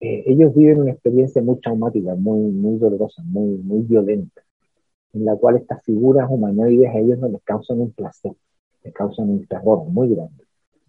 eh, 0.00 0.24
ellos 0.26 0.54
viven 0.54 0.80
una 0.82 0.92
experiencia 0.92 1.42
muy 1.42 1.56
traumática, 1.60 2.14
muy, 2.14 2.50
muy 2.52 2.78
dolorosa, 2.78 3.22
muy, 3.24 3.58
muy 3.58 3.82
violenta, 3.82 4.42
en 5.12 5.24
la 5.24 5.36
cual 5.36 5.56
estas 5.56 5.82
figuras 5.84 6.28
humanoides 6.30 6.90
a 6.90 6.98
ellos 6.98 7.18
no 7.18 7.28
les 7.28 7.42
causan 7.42 7.80
un 7.80 7.92
placer, 7.92 8.32
les 8.82 8.92
causan 8.92 9.30
un 9.30 9.46
terror 9.46 9.84
muy 9.86 10.14
grande. 10.14 10.44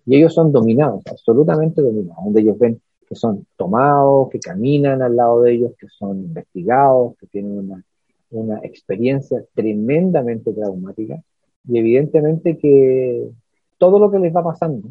Y 0.05 0.17
ellos 0.17 0.33
son 0.33 0.51
dominados, 0.51 1.03
absolutamente 1.09 1.81
dominados, 1.81 2.23
donde 2.23 2.41
ellos 2.41 2.57
ven 2.59 2.81
que 3.07 3.15
son 3.15 3.45
tomados, 3.55 4.29
que 4.29 4.39
caminan 4.39 5.01
al 5.01 5.15
lado 5.15 5.41
de 5.41 5.53
ellos, 5.53 5.73
que 5.79 5.87
son 5.89 6.19
investigados, 6.19 7.15
que 7.17 7.27
tienen 7.27 7.59
una, 7.59 7.83
una 8.31 8.59
experiencia 8.63 9.43
tremendamente 9.53 10.51
traumática 10.53 11.21
y 11.67 11.77
evidentemente 11.77 12.57
que 12.57 13.29
todo 13.77 13.99
lo 13.99 14.11
que 14.11 14.19
les 14.19 14.35
va 14.35 14.43
pasando 14.43 14.89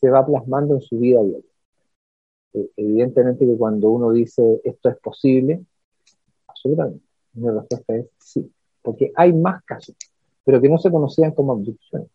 se 0.00 0.10
va 0.10 0.26
plasmando 0.26 0.74
en 0.74 0.80
su 0.80 0.98
vida 0.98 1.22
diaria. 1.22 1.53
Evidentemente 2.76 3.44
que 3.44 3.56
cuando 3.56 3.90
uno 3.90 4.12
dice 4.12 4.60
esto 4.62 4.88
es 4.88 4.96
posible, 4.98 5.64
absolutamente, 6.46 7.04
mi 7.34 7.50
respuesta 7.50 7.96
es 7.96 8.06
sí, 8.18 8.48
porque 8.80 9.12
hay 9.16 9.32
más 9.32 9.64
casos, 9.64 9.96
pero 10.44 10.60
que 10.60 10.68
no 10.68 10.78
se 10.78 10.90
conocían 10.90 11.32
como 11.32 11.52
abducciones. 11.52 12.08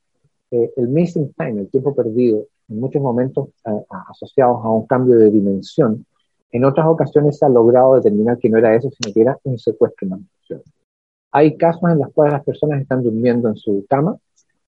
Eh, 0.51 0.71
el 0.77 0.87
missing 0.87 1.33
time, 1.33 1.61
el 1.61 1.69
tiempo 1.69 1.93
perdido, 1.93 2.47
en 2.69 2.79
muchos 2.79 3.01
momentos 3.01 3.49
eh, 3.65 3.83
asociados 4.09 4.63
a 4.63 4.69
un 4.69 4.87
cambio 4.87 5.17
de 5.17 5.29
dimensión, 5.29 6.05
en 6.51 6.65
otras 6.65 6.87
ocasiones 6.87 7.37
se 7.37 7.45
ha 7.45 7.49
logrado 7.49 7.95
determinar 7.95 8.37
que 8.39 8.49
no 8.49 8.57
era 8.57 8.75
eso, 8.75 8.89
sino 8.89 9.13
que 9.13 9.21
era 9.21 9.37
un 9.43 9.59
secuestro, 9.59 10.07
una 10.07 10.15
abducción. 10.15 10.63
Hay 11.31 11.57
casos 11.57 11.91
en 11.91 11.99
los 11.99 12.11
cuales 12.13 12.33
las 12.33 12.43
personas 12.43 12.81
están 12.81 13.03
durmiendo 13.03 13.49
en 13.49 13.57
su 13.57 13.85
cama, 13.87 14.17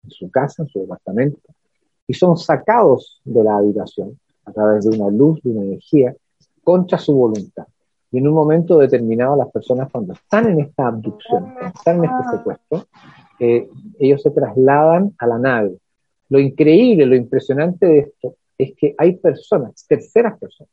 en 0.05 0.11
su 0.11 0.31
casa, 0.31 0.63
en 0.63 0.69
su 0.69 0.81
departamento, 0.81 1.39
y 2.07 2.15
son 2.15 2.39
sacados 2.39 3.21
de 3.25 3.43
la 3.43 3.59
habitación 3.59 4.19
a 4.47 4.53
través 4.53 4.85
de 4.85 4.99
una 4.99 5.11
luz, 5.11 5.43
de 5.43 5.51
una 5.51 5.63
energía, 5.63 6.15
contra 6.63 6.99
su 6.99 7.15
voluntad. 7.15 7.67
Y 8.11 8.19
en 8.19 8.29
un 8.29 8.35
momento 8.35 8.79
determinado 8.79 9.37
las 9.37 9.51
personas 9.51 9.91
cuando 9.91 10.15
están 10.15 10.49
en 10.49 10.61
esta 10.61 10.87
abducción, 10.87 11.53
cuando 11.53 11.73
están 11.77 11.99
en 11.99 12.05
este 12.05 12.37
secuestro, 12.37 12.87
eh, 13.39 13.69
ellos 13.99 14.23
se 14.23 14.31
trasladan 14.31 15.15
a 15.19 15.27
la 15.27 15.39
nave. 15.39 15.77
Lo 16.29 16.39
increíble, 16.39 17.07
lo 17.07 17.15
impresionante 17.15 17.87
de 17.87 17.99
esto 17.99 18.37
es 18.59 18.75
que 18.77 18.95
hay 18.97 19.17
personas, 19.17 19.85
terceras 19.87 20.39
personas, 20.39 20.73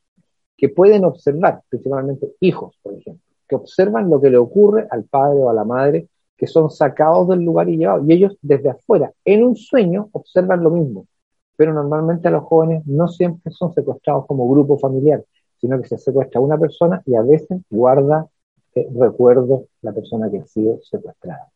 que 0.56 0.68
pueden 0.68 1.04
observar, 1.04 1.60
principalmente 1.68 2.32
hijos, 2.40 2.78
por 2.82 2.94
ejemplo, 2.94 3.22
que 3.48 3.56
observan 3.56 4.08
lo 4.08 4.20
que 4.20 4.30
le 4.30 4.38
ocurre 4.38 4.86
al 4.90 5.04
padre 5.04 5.38
o 5.40 5.50
a 5.50 5.54
la 5.54 5.64
madre, 5.64 6.08
que 6.36 6.46
son 6.46 6.70
sacados 6.70 7.28
del 7.28 7.40
lugar 7.40 7.68
y 7.68 7.76
llevados. 7.76 8.04
Y 8.08 8.12
ellos 8.12 8.36
desde 8.40 8.70
afuera, 8.70 9.12
en 9.24 9.44
un 9.44 9.56
sueño, 9.56 10.08
observan 10.12 10.62
lo 10.62 10.70
mismo. 10.70 11.06
Pero 11.56 11.72
normalmente 11.72 12.30
los 12.30 12.44
jóvenes 12.44 12.86
no 12.86 13.08
siempre 13.08 13.52
son 13.52 13.72
secuestrados 13.72 14.26
como 14.26 14.48
grupo 14.48 14.78
familiar, 14.78 15.24
sino 15.60 15.80
que 15.80 15.88
se 15.88 15.98
secuestra 15.98 16.40
una 16.40 16.58
persona 16.58 17.02
y 17.06 17.14
a 17.14 17.22
veces 17.22 17.62
guarda 17.70 18.26
eh, 18.74 18.88
recuerdos 18.94 19.62
la 19.82 19.92
persona 19.92 20.30
que 20.30 20.38
ha 20.38 20.46
sido 20.46 20.80
secuestrada. 20.82 21.48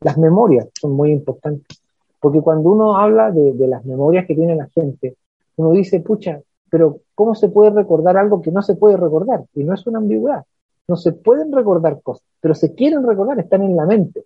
Las 0.00 0.18
memorias 0.18 0.68
son 0.78 0.92
muy 0.92 1.12
importantes, 1.12 1.82
porque 2.20 2.40
cuando 2.40 2.70
uno 2.70 2.96
habla 2.96 3.30
de, 3.30 3.52
de 3.52 3.68
las 3.68 3.84
memorias 3.84 4.26
que 4.26 4.34
tiene 4.34 4.56
la 4.56 4.66
gente, 4.68 5.16
uno 5.56 5.72
dice, 5.72 6.00
pucha, 6.00 6.40
pero 6.68 6.98
¿cómo 7.14 7.34
se 7.34 7.48
puede 7.48 7.70
recordar 7.70 8.16
algo 8.16 8.42
que 8.42 8.50
no 8.50 8.60
se 8.62 8.74
puede 8.74 8.96
recordar? 8.96 9.44
Y 9.54 9.62
no 9.62 9.74
es 9.74 9.86
una 9.86 9.98
ambigüedad 9.98 10.44
no 10.86 10.96
se 10.96 11.12
pueden 11.12 11.52
recordar 11.52 12.00
cosas, 12.02 12.26
pero 12.40 12.54
se 12.54 12.74
quieren 12.74 13.06
recordar, 13.06 13.38
están 13.38 13.62
en 13.62 13.76
la 13.76 13.86
mente. 13.86 14.24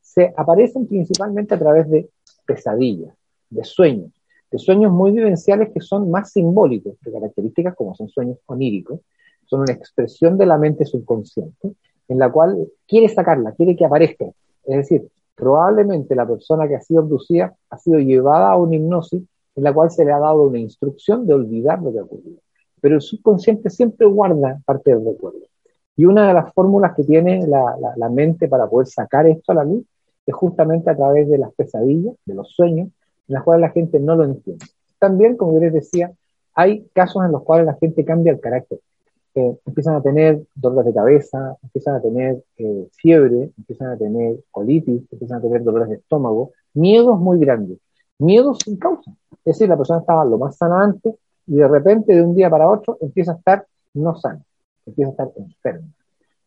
Se 0.00 0.32
aparecen 0.36 0.86
principalmente 0.86 1.54
a 1.54 1.58
través 1.58 1.88
de 1.88 2.08
pesadillas, 2.46 3.14
de 3.48 3.64
sueños, 3.64 4.10
de 4.50 4.58
sueños 4.58 4.92
muy 4.92 5.12
vivenciales 5.12 5.70
que 5.72 5.80
son 5.80 6.10
más 6.10 6.32
simbólicos, 6.32 6.94
de 7.00 7.12
características 7.12 7.74
como 7.74 7.94
son 7.94 8.08
sueños 8.08 8.38
oníricos, 8.46 9.00
son 9.46 9.60
una 9.60 9.72
expresión 9.72 10.38
de 10.38 10.46
la 10.46 10.58
mente 10.58 10.84
subconsciente, 10.84 11.72
en 12.08 12.18
la 12.18 12.30
cual 12.30 12.68
quiere 12.86 13.08
sacarla, 13.08 13.52
quiere 13.52 13.76
que 13.76 13.84
aparezca. 13.84 14.26
Es 14.64 14.76
decir, 14.76 15.08
probablemente 15.34 16.14
la 16.14 16.26
persona 16.26 16.68
que 16.68 16.76
ha 16.76 16.80
sido 16.80 17.00
abducida 17.00 17.54
ha 17.70 17.78
sido 17.78 17.98
llevada 17.98 18.50
a 18.50 18.56
una 18.56 18.76
hipnosis 18.76 19.22
en 19.56 19.64
la 19.64 19.72
cual 19.72 19.90
se 19.90 20.04
le 20.04 20.12
ha 20.12 20.18
dado 20.18 20.42
una 20.42 20.58
instrucción 20.58 21.26
de 21.26 21.34
olvidar 21.34 21.82
lo 21.82 21.92
que 21.92 21.98
ha 21.98 22.04
ocurrido. 22.04 22.38
Pero 22.80 22.96
el 22.96 23.00
subconsciente 23.00 23.70
siempre 23.70 24.06
guarda 24.06 24.60
parte 24.64 24.90
del 24.90 25.04
recuerdo. 25.04 25.40
Y 25.96 26.04
una 26.06 26.28
de 26.28 26.34
las 26.34 26.52
fórmulas 26.54 26.94
que 26.94 27.04
tiene 27.04 27.46
la, 27.46 27.76
la, 27.96 28.08
mente 28.08 28.48
para 28.48 28.68
poder 28.68 28.86
sacar 28.86 29.26
esto 29.26 29.52
a 29.52 29.56
la 29.56 29.64
luz 29.64 29.84
es 30.24 30.34
justamente 30.34 30.88
a 30.88 30.96
través 30.96 31.28
de 31.28 31.38
las 31.38 31.52
pesadillas, 31.52 32.14
de 32.24 32.34
los 32.34 32.50
sueños, 32.52 32.88
en 33.30 33.34
las 33.34 33.44
cuales 33.44 33.62
la 33.62 33.70
gente 33.70 34.00
no 34.00 34.16
lo 34.16 34.24
entiende. 34.24 34.66
También, 34.98 35.36
como 35.36 35.54
yo 35.54 35.60
les 35.60 35.72
decía, 35.72 36.12
hay 36.54 36.84
casos 36.92 37.24
en 37.24 37.30
los 37.30 37.44
cuales 37.44 37.64
la 37.64 37.74
gente 37.74 38.04
cambia 38.04 38.32
el 38.32 38.40
carácter. 38.40 38.80
Eh, 39.36 39.56
empiezan 39.64 39.94
a 39.94 40.02
tener 40.02 40.42
dolores 40.56 40.86
de 40.86 40.94
cabeza, 40.94 41.56
empiezan 41.62 41.94
a 41.94 42.02
tener 42.02 42.42
eh, 42.58 42.88
fiebre, 42.96 43.52
empiezan 43.56 43.92
a 43.92 43.96
tener 43.96 44.40
colitis, 44.50 45.02
empiezan 45.12 45.38
a 45.38 45.40
tener 45.40 45.62
dolores 45.62 45.88
de 45.88 45.94
estómago, 45.94 46.50
miedos 46.74 47.20
muy 47.20 47.38
grandes, 47.38 47.78
miedos 48.18 48.58
sin 48.64 48.76
causa. 48.76 49.12
Es 49.44 49.54
decir, 49.54 49.68
la 49.68 49.76
persona 49.76 50.00
estaba 50.00 50.24
lo 50.24 50.36
más 50.36 50.56
sana 50.56 50.82
antes 50.82 51.14
y 51.46 51.54
de 51.54 51.68
repente 51.68 52.14
de 52.14 52.22
un 52.22 52.34
día 52.34 52.50
para 52.50 52.68
otro 52.68 52.98
empieza 53.00 53.32
a 53.32 53.36
estar 53.36 53.64
no 53.94 54.16
sana 54.16 54.42
empieza 54.86 55.10
a 55.10 55.12
estar 55.12 55.30
enfermo. 55.36 55.88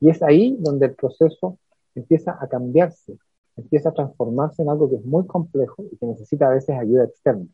Y 0.01 0.09
es 0.09 0.21
ahí 0.21 0.57
donde 0.59 0.87
el 0.87 0.95
proceso 0.95 1.57
empieza 1.95 2.37
a 2.39 2.47
cambiarse, 2.47 3.17
empieza 3.55 3.89
a 3.89 3.93
transformarse 3.93 4.61
en 4.61 4.69
algo 4.69 4.89
que 4.89 4.95
es 4.95 5.05
muy 5.05 5.25
complejo 5.25 5.83
y 5.91 5.95
que 5.97 6.05
necesita 6.05 6.47
a 6.47 6.53
veces 6.53 6.77
ayuda 6.77 7.05
externa. 7.05 7.45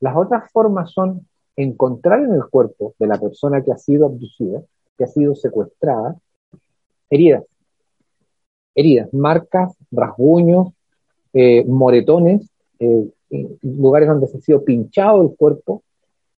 Las 0.00 0.16
otras 0.16 0.50
formas 0.52 0.90
son 0.90 1.26
encontrar 1.56 2.20
en 2.20 2.34
el 2.34 2.44
cuerpo 2.46 2.94
de 2.98 3.06
la 3.06 3.18
persona 3.18 3.62
que 3.62 3.72
ha 3.72 3.78
sido 3.78 4.06
abducida, 4.06 4.62
que 4.98 5.04
ha 5.04 5.08
sido 5.08 5.34
secuestrada, 5.34 6.16
heridas. 7.10 7.44
Heridas, 8.74 9.12
marcas, 9.14 9.76
rasguños, 9.92 10.72
eh, 11.32 11.64
moretones, 11.64 12.50
eh, 12.80 13.08
lugares 13.62 14.08
donde 14.08 14.26
se 14.26 14.38
ha 14.38 14.40
sido 14.40 14.64
pinchado 14.64 15.22
el 15.22 15.36
cuerpo, 15.36 15.82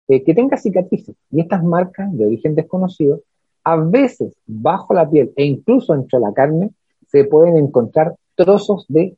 eh, 0.08 0.24
que 0.24 0.34
tenga 0.34 0.58
cicatrices. 0.58 1.16
Y 1.32 1.42
estas 1.42 1.64
marcas 1.64 2.16
de 2.16 2.26
origen 2.26 2.56
desconocido 2.56 3.22
a 3.64 3.78
veces 3.78 4.34
bajo 4.46 4.94
la 4.94 5.10
piel 5.10 5.34
e 5.36 5.46
incluso 5.46 5.94
entre 5.96 6.20
la 6.20 6.32
carne 6.34 6.72
se 7.08 7.24
pueden 7.24 7.58
encontrar 7.58 8.16
trozos 8.36 8.86
de 8.88 9.18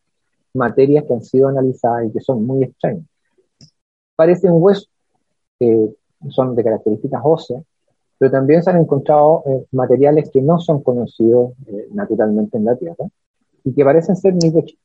materias 0.54 1.06
que 1.06 1.14
han 1.14 1.24
sido 1.24 1.48
analizadas 1.48 2.08
y 2.08 2.12
que 2.12 2.20
son 2.20 2.46
muy 2.46 2.64
extrañas. 2.64 3.06
Parecen 4.16 4.52
huesos, 4.54 4.90
que 5.60 5.94
son 6.30 6.56
de 6.56 6.64
características 6.64 7.22
óseas, 7.24 7.64
pero 8.18 8.32
también 8.32 8.64
se 8.64 8.72
han 8.72 8.78
encontrado 8.78 9.44
eh, 9.46 9.66
materiales 9.72 10.30
que 10.32 10.42
no 10.42 10.60
son 10.60 10.82
conocidos 10.82 11.52
eh, 11.68 11.88
naturalmente 11.92 12.58
en 12.58 12.66
la 12.66 12.76
Tierra 12.76 13.06
y 13.64 13.74
que 13.74 13.84
parecen 13.86 14.16
ser 14.16 14.34
microchips, 14.34 14.82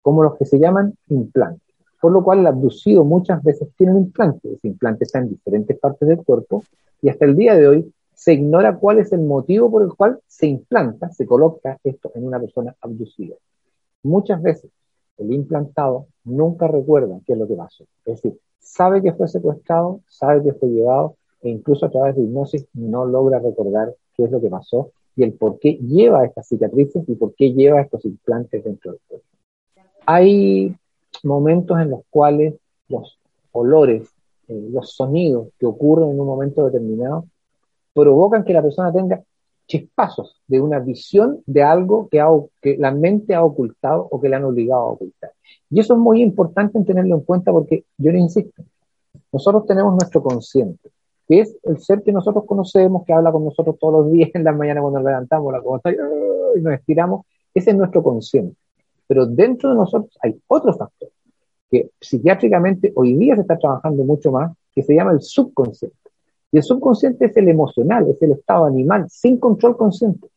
como 0.00 0.22
los 0.22 0.36
que 0.36 0.46
se 0.46 0.58
llaman 0.58 0.94
implantes. 1.08 1.74
Por 2.00 2.12
lo 2.12 2.24
cual 2.24 2.38
el 2.38 2.46
abducido 2.46 3.04
muchas 3.04 3.42
veces 3.42 3.68
tiene 3.76 3.92
un 3.92 3.98
implante. 3.98 4.54
Ese 4.54 4.68
implante 4.68 5.04
está 5.04 5.18
en 5.18 5.28
diferentes 5.28 5.78
partes 5.78 6.08
del 6.08 6.24
cuerpo 6.24 6.64
y 7.02 7.10
hasta 7.10 7.26
el 7.26 7.36
día 7.36 7.54
de 7.54 7.68
hoy 7.68 7.92
se 8.14 8.34
ignora 8.34 8.76
cuál 8.76 8.98
es 8.98 9.12
el 9.12 9.20
motivo 9.20 9.70
por 9.70 9.82
el 9.82 9.94
cual 9.94 10.20
se 10.26 10.46
implanta, 10.46 11.10
se 11.10 11.26
coloca 11.26 11.78
esto 11.84 12.10
en 12.14 12.26
una 12.26 12.40
persona 12.40 12.74
abducida. 12.80 13.34
Muchas 14.02 14.40
veces 14.42 14.70
el 15.18 15.32
implantado 15.32 16.06
nunca 16.24 16.66
recuerda 16.66 17.20
qué 17.26 17.34
es 17.34 17.38
lo 17.38 17.46
que 17.46 17.54
pasó. 17.54 17.84
Es 18.04 18.22
decir, 18.22 18.38
sabe 18.58 19.02
que 19.02 19.12
fue 19.12 19.28
secuestrado, 19.28 20.00
sabe 20.06 20.42
que 20.42 20.54
fue 20.54 20.70
llevado 20.70 21.16
e 21.42 21.50
incluso 21.50 21.86
a 21.86 21.90
través 21.90 22.16
de 22.16 22.22
hipnosis 22.22 22.66
no 22.74 23.04
logra 23.04 23.38
recordar 23.38 23.94
qué 24.14 24.24
es 24.24 24.30
lo 24.30 24.40
que 24.40 24.48
pasó 24.48 24.92
y 25.16 25.22
el 25.22 25.34
por 25.34 25.58
qué 25.58 25.74
lleva 25.74 26.24
estas 26.24 26.48
cicatrices 26.48 27.06
y 27.08 27.14
por 27.14 27.34
qué 27.34 27.52
lleva 27.52 27.80
estos 27.80 28.04
implantes 28.04 28.64
dentro 28.64 28.92
del 28.92 29.00
cuerpo. 29.06 29.26
Hay 30.06 30.74
momentos 31.24 31.78
en 31.78 31.90
los 31.90 32.00
cuales 32.10 32.54
los 32.88 33.18
olores, 33.52 34.08
eh, 34.48 34.68
los 34.70 34.92
sonidos 34.92 35.48
que 35.58 35.66
ocurren 35.66 36.10
en 36.10 36.20
un 36.20 36.26
momento 36.26 36.64
determinado 36.64 37.26
provocan 37.92 38.44
que 38.44 38.52
la 38.52 38.62
persona 38.62 38.92
tenga 38.92 39.22
chispazos 39.70 40.42
de 40.48 40.60
una 40.60 40.80
visión 40.80 41.42
de 41.46 41.62
algo 41.62 42.08
que, 42.10 42.76
la 42.76 42.90
mente 42.90 43.34
ha 43.34 43.44
ocultado 43.44 44.08
o 44.10 44.20
que 44.20 44.28
le 44.28 44.36
han 44.36 44.44
obligado 44.44 44.82
a 44.82 44.90
ocultar. 44.90 45.30
Y 45.70 45.78
eso 45.78 45.94
es 45.94 46.00
muy 46.00 46.20
importante 46.22 46.76
en 46.76 46.84
tenerlo 46.84 47.14
en 47.14 47.22
cuenta 47.22 47.52
porque 47.52 47.84
yo 47.96 48.10
le 48.10 48.18
insisto, 48.18 48.62
nosotros 49.32 49.66
tenemos 49.66 49.92
nuestro 49.92 50.22
consciente. 50.22 50.90
que 51.28 51.40
es 51.40 51.56
el 51.62 51.78
ser 51.78 52.02
que 52.02 52.12
nosotros 52.12 52.44
conocemos, 52.44 53.04
que 53.06 53.12
habla 53.12 53.30
con 53.30 53.44
nosotros 53.44 53.76
todos 53.78 54.02
los 54.02 54.12
días 54.12 54.30
en 54.34 54.42
la 54.42 54.52
mañana 54.52 54.80
cuando 54.80 54.98
nos 54.98 55.06
levantamos, 55.06 55.52
la 55.52 55.62
cosa, 55.62 55.92
y 55.92 56.60
nos 56.60 56.74
estiramos, 56.74 57.24
ese 57.54 57.70
es 57.70 57.76
nuestro 57.76 58.02
consciente. 58.02 58.56
Pero 59.06 59.26
dentro 59.26 59.70
de 59.70 59.76
nosotros 59.76 60.18
hay 60.20 60.40
otro 60.48 60.74
factor, 60.74 61.08
que 61.70 61.90
psiquiátricamente 62.00 62.92
hoy 62.96 63.14
día 63.14 63.36
se 63.36 63.42
está 63.42 63.56
trabajando 63.56 64.02
mucho 64.02 64.32
más, 64.32 64.52
que 64.74 64.82
se 64.82 64.94
llama 64.94 65.12
el 65.12 65.20
subconsciente. 65.20 65.96
Y 66.52 66.58
el 66.58 66.62
subconsciente 66.62 67.26
es 67.26 67.36
el 67.36 67.48
emocional, 67.48 68.08
es 68.08 68.20
el 68.22 68.32
estado 68.32 68.64
animal, 68.64 69.06
sin 69.08 69.38
control 69.38 69.76
consciente. 69.76 70.28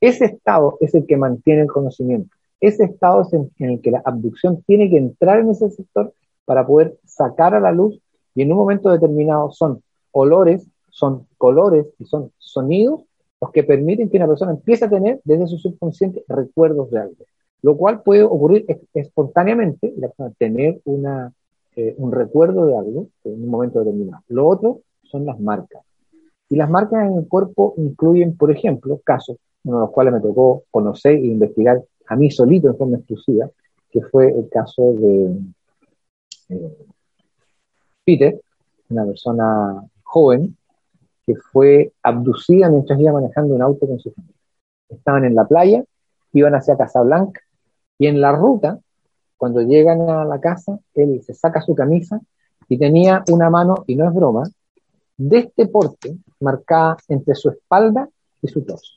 Ese 0.00 0.26
estado 0.26 0.76
es 0.80 0.94
el 0.94 1.06
que 1.06 1.16
mantiene 1.16 1.62
el 1.62 1.68
conocimiento. 1.68 2.34
Ese 2.60 2.84
estado 2.84 3.22
es 3.22 3.32
en, 3.32 3.50
el 3.58 3.80
que 3.80 3.90
la 3.90 4.02
abducción 4.04 4.62
tiene 4.66 4.88
que 4.90 4.96
entrar 4.96 5.40
en 5.40 5.50
ese 5.50 5.70
sector 5.70 6.12
para 6.44 6.66
poder 6.66 6.98
sacar 7.04 7.54
a 7.54 7.60
la 7.60 7.72
luz 7.72 8.00
y 8.34 8.42
en 8.42 8.52
un 8.52 8.58
momento 8.58 8.90
determinado 8.90 9.50
son 9.50 9.82
olores, 10.12 10.66
son 10.88 11.26
colores 11.36 11.86
y 11.98 12.04
son 12.04 12.32
sonidos 12.38 13.04
los 13.40 13.52
que 13.52 13.62
permiten 13.62 14.08
que 14.08 14.16
una 14.16 14.26
persona 14.26 14.52
empiece 14.52 14.84
a 14.84 14.90
tener 14.90 15.20
desde 15.24 15.46
su 15.46 15.58
subconsciente 15.58 16.24
recuerdos 16.26 16.90
de 16.90 17.00
algo, 17.00 17.24
lo 17.62 17.76
cual 17.76 18.02
puede 18.02 18.24
ocurrir 18.24 18.66
espontáneamente, 18.94 19.92
la 19.96 20.08
persona 20.08 20.34
tener 20.38 20.80
una, 20.84 21.32
eh, 21.76 21.94
un 21.98 22.10
recuerdo 22.10 22.66
de 22.66 22.76
algo 22.76 23.06
en 23.24 23.44
un 23.44 23.48
momento 23.48 23.78
determinado. 23.78 24.24
Lo 24.28 24.48
otro 24.48 24.80
son 25.10 25.26
las 25.26 25.38
marcas. 25.40 25.82
Y 26.48 26.56
las 26.56 26.70
marcas 26.70 27.06
en 27.06 27.18
el 27.18 27.28
cuerpo 27.28 27.74
incluyen, 27.76 28.36
por 28.36 28.50
ejemplo, 28.50 29.00
casos, 29.04 29.36
uno 29.64 29.78
de 29.78 29.82
los 29.82 29.90
cuales 29.90 30.14
me 30.14 30.20
tocó 30.20 30.64
conocer 30.70 31.14
e 31.14 31.26
investigar 31.26 31.82
a 32.06 32.16
mí 32.16 32.30
solito 32.30 32.68
en 32.68 32.76
forma 32.76 32.96
exclusiva, 32.96 33.50
que 33.90 34.02
fue 34.02 34.28
el 34.30 34.48
caso 34.48 34.92
de 34.92 35.36
eh, 36.48 36.76
Peter, 38.04 38.40
una 38.88 39.04
persona 39.04 39.84
joven 40.02 40.56
que 41.26 41.36
fue 41.36 41.92
abducida 42.02 42.70
mientras 42.70 42.98
iba 42.98 43.12
manejando 43.12 43.54
un 43.54 43.60
auto 43.60 43.86
con 43.86 43.98
su 43.98 44.10
familia. 44.12 44.34
Estaban 44.88 45.26
en 45.26 45.34
la 45.34 45.46
playa, 45.46 45.84
iban 46.32 46.54
hacia 46.54 46.78
Casablanca 46.78 47.42
y 47.98 48.06
en 48.06 48.20
la 48.22 48.32
ruta, 48.32 48.78
cuando 49.36 49.60
llegan 49.60 50.08
a 50.08 50.24
la 50.24 50.40
casa, 50.40 50.78
él 50.94 51.20
se 51.22 51.34
saca 51.34 51.60
su 51.60 51.74
camisa 51.74 52.20
y 52.68 52.78
tenía 52.78 53.24
una 53.30 53.50
mano, 53.50 53.84
y 53.86 53.96
no 53.96 54.08
es 54.08 54.14
broma, 54.14 54.44
de 55.18 55.38
este 55.38 55.66
porte 55.66 56.16
marcada 56.40 56.96
entre 57.08 57.34
su 57.34 57.50
espalda 57.50 58.08
y 58.40 58.48
su 58.48 58.64
torso. 58.64 58.94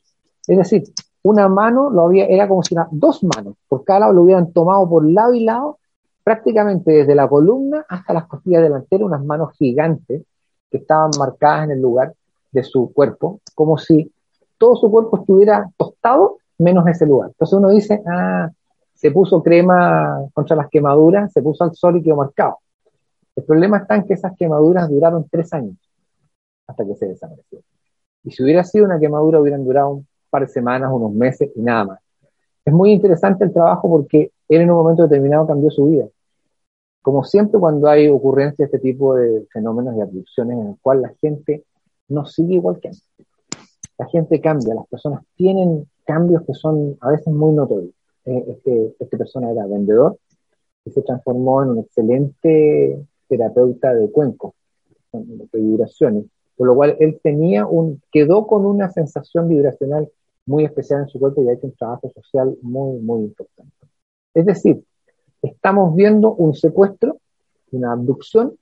Es 0.47 0.57
decir, 0.57 0.83
una 1.23 1.49
mano 1.49 1.89
lo 1.89 2.03
había, 2.03 2.25
era 2.27 2.47
como 2.47 2.63
si 2.63 2.75
eran 2.75 2.87
dos 2.91 3.23
manos, 3.23 3.55
por 3.67 3.83
cada 3.83 4.01
lado 4.01 4.13
lo 4.13 4.23
hubieran 4.23 4.53
tomado 4.53 4.87
por 4.87 5.07
lado 5.07 5.33
y 5.33 5.43
lado, 5.43 5.79
prácticamente 6.23 6.91
desde 6.91 7.15
la 7.15 7.27
columna 7.27 7.85
hasta 7.89 8.13
las 8.13 8.27
costillas 8.27 8.61
delanteras, 8.61 9.05
unas 9.05 9.25
manos 9.25 9.53
gigantes 9.57 10.23
que 10.69 10.77
estaban 10.77 11.11
marcadas 11.17 11.65
en 11.65 11.71
el 11.71 11.81
lugar 11.81 12.13
de 12.51 12.63
su 12.63 12.93
cuerpo, 12.93 13.41
como 13.55 13.77
si 13.77 14.11
todo 14.57 14.75
su 14.75 14.89
cuerpo 14.91 15.17
estuviera 15.17 15.69
tostado 15.75 16.37
menos 16.59 16.87
ese 16.87 17.07
lugar. 17.07 17.29
Entonces 17.29 17.57
uno 17.57 17.69
dice, 17.69 18.01
ah, 18.07 18.49
se 18.93 19.09
puso 19.09 19.41
crema 19.41 20.23
contra 20.33 20.55
las 20.55 20.69
quemaduras, 20.69 21.33
se 21.33 21.41
puso 21.41 21.63
al 21.63 21.73
sol 21.75 21.97
y 21.97 22.03
quedó 22.03 22.17
marcado. 22.17 22.59
El 23.35 23.43
problema 23.43 23.77
está 23.77 23.95
en 23.95 24.05
que 24.05 24.13
esas 24.13 24.35
quemaduras 24.37 24.87
duraron 24.89 25.25
tres 25.29 25.51
años 25.53 25.77
hasta 26.67 26.85
que 26.85 26.95
se 26.95 27.07
desapareció. 27.07 27.59
Y 28.23 28.31
si 28.31 28.43
hubiera 28.43 28.63
sido 28.63 28.85
una 28.85 28.99
quemadura, 28.99 29.39
hubieran 29.39 29.65
durado 29.65 29.89
un 29.89 30.07
par 30.29 30.43
de 30.43 30.47
semanas, 30.47 30.91
unos 30.93 31.11
meses 31.13 31.51
y 31.55 31.61
nada 31.61 31.85
más. 31.85 31.99
Es 32.63 32.73
muy 32.73 32.91
interesante 32.91 33.43
el 33.43 33.53
trabajo 33.53 33.89
porque 33.89 34.31
él 34.47 34.61
en 34.61 34.69
un 34.69 34.77
momento 34.77 35.03
determinado 35.03 35.47
cambió 35.47 35.71
su 35.71 35.85
vida. 35.87 36.07
Como 37.01 37.23
siempre 37.23 37.59
cuando 37.59 37.87
hay 37.87 38.07
ocurrencias 38.07 38.69
de 38.69 38.77
este 38.77 38.79
tipo 38.79 39.15
de 39.15 39.47
fenómenos 39.51 39.95
y 39.95 40.01
abducciones 40.01 40.57
en 40.59 40.67
el 40.67 40.75
cual 40.81 41.01
la 41.01 41.13
gente 41.19 41.63
no 42.09 42.25
sigue 42.25 42.55
igual 42.55 42.79
que 42.79 42.89
antes. 42.89 43.07
La 43.97 44.07
gente 44.07 44.39
cambia, 44.39 44.75
las 44.75 44.87
personas 44.87 45.23
tienen 45.35 45.87
cambios 46.05 46.43
que 46.45 46.53
son 46.53 46.97
a 47.01 47.11
veces 47.11 47.33
muy 47.33 47.53
notorios. 47.53 47.93
Eh, 48.25 48.45
este, 48.49 48.95
esta 48.99 49.17
persona 49.17 49.51
era 49.51 49.65
vendedor 49.65 50.17
y 50.85 50.91
se 50.91 51.01
transformó 51.01 51.63
en 51.63 51.69
un 51.69 51.79
excelente 51.79 53.03
terapeuta 53.27 53.93
de 53.93 54.11
cuencos, 54.11 54.53
de 55.13 55.59
vibraciones, 55.59 56.25
por 56.61 56.67
lo 56.67 56.75
cual 56.75 56.95
él 56.99 57.19
tenía 57.23 57.65
un, 57.65 58.03
quedó 58.11 58.45
con 58.45 58.67
una 58.67 58.87
sensación 58.91 59.47
vibracional 59.47 60.07
muy 60.45 60.63
especial 60.63 61.01
en 61.01 61.07
su 61.07 61.17
cuerpo 61.17 61.41
y 61.41 61.49
ha 61.49 61.53
hecho 61.53 61.65
un 61.65 61.73
trabajo 61.73 62.11
social 62.13 62.55
muy, 62.61 62.99
muy 62.99 63.21
importante. 63.21 63.73
Es 64.35 64.45
decir, 64.45 64.83
estamos 65.41 65.95
viendo 65.95 66.35
un 66.35 66.53
secuestro, 66.53 67.17
una 67.71 67.93
abducción 67.93 68.53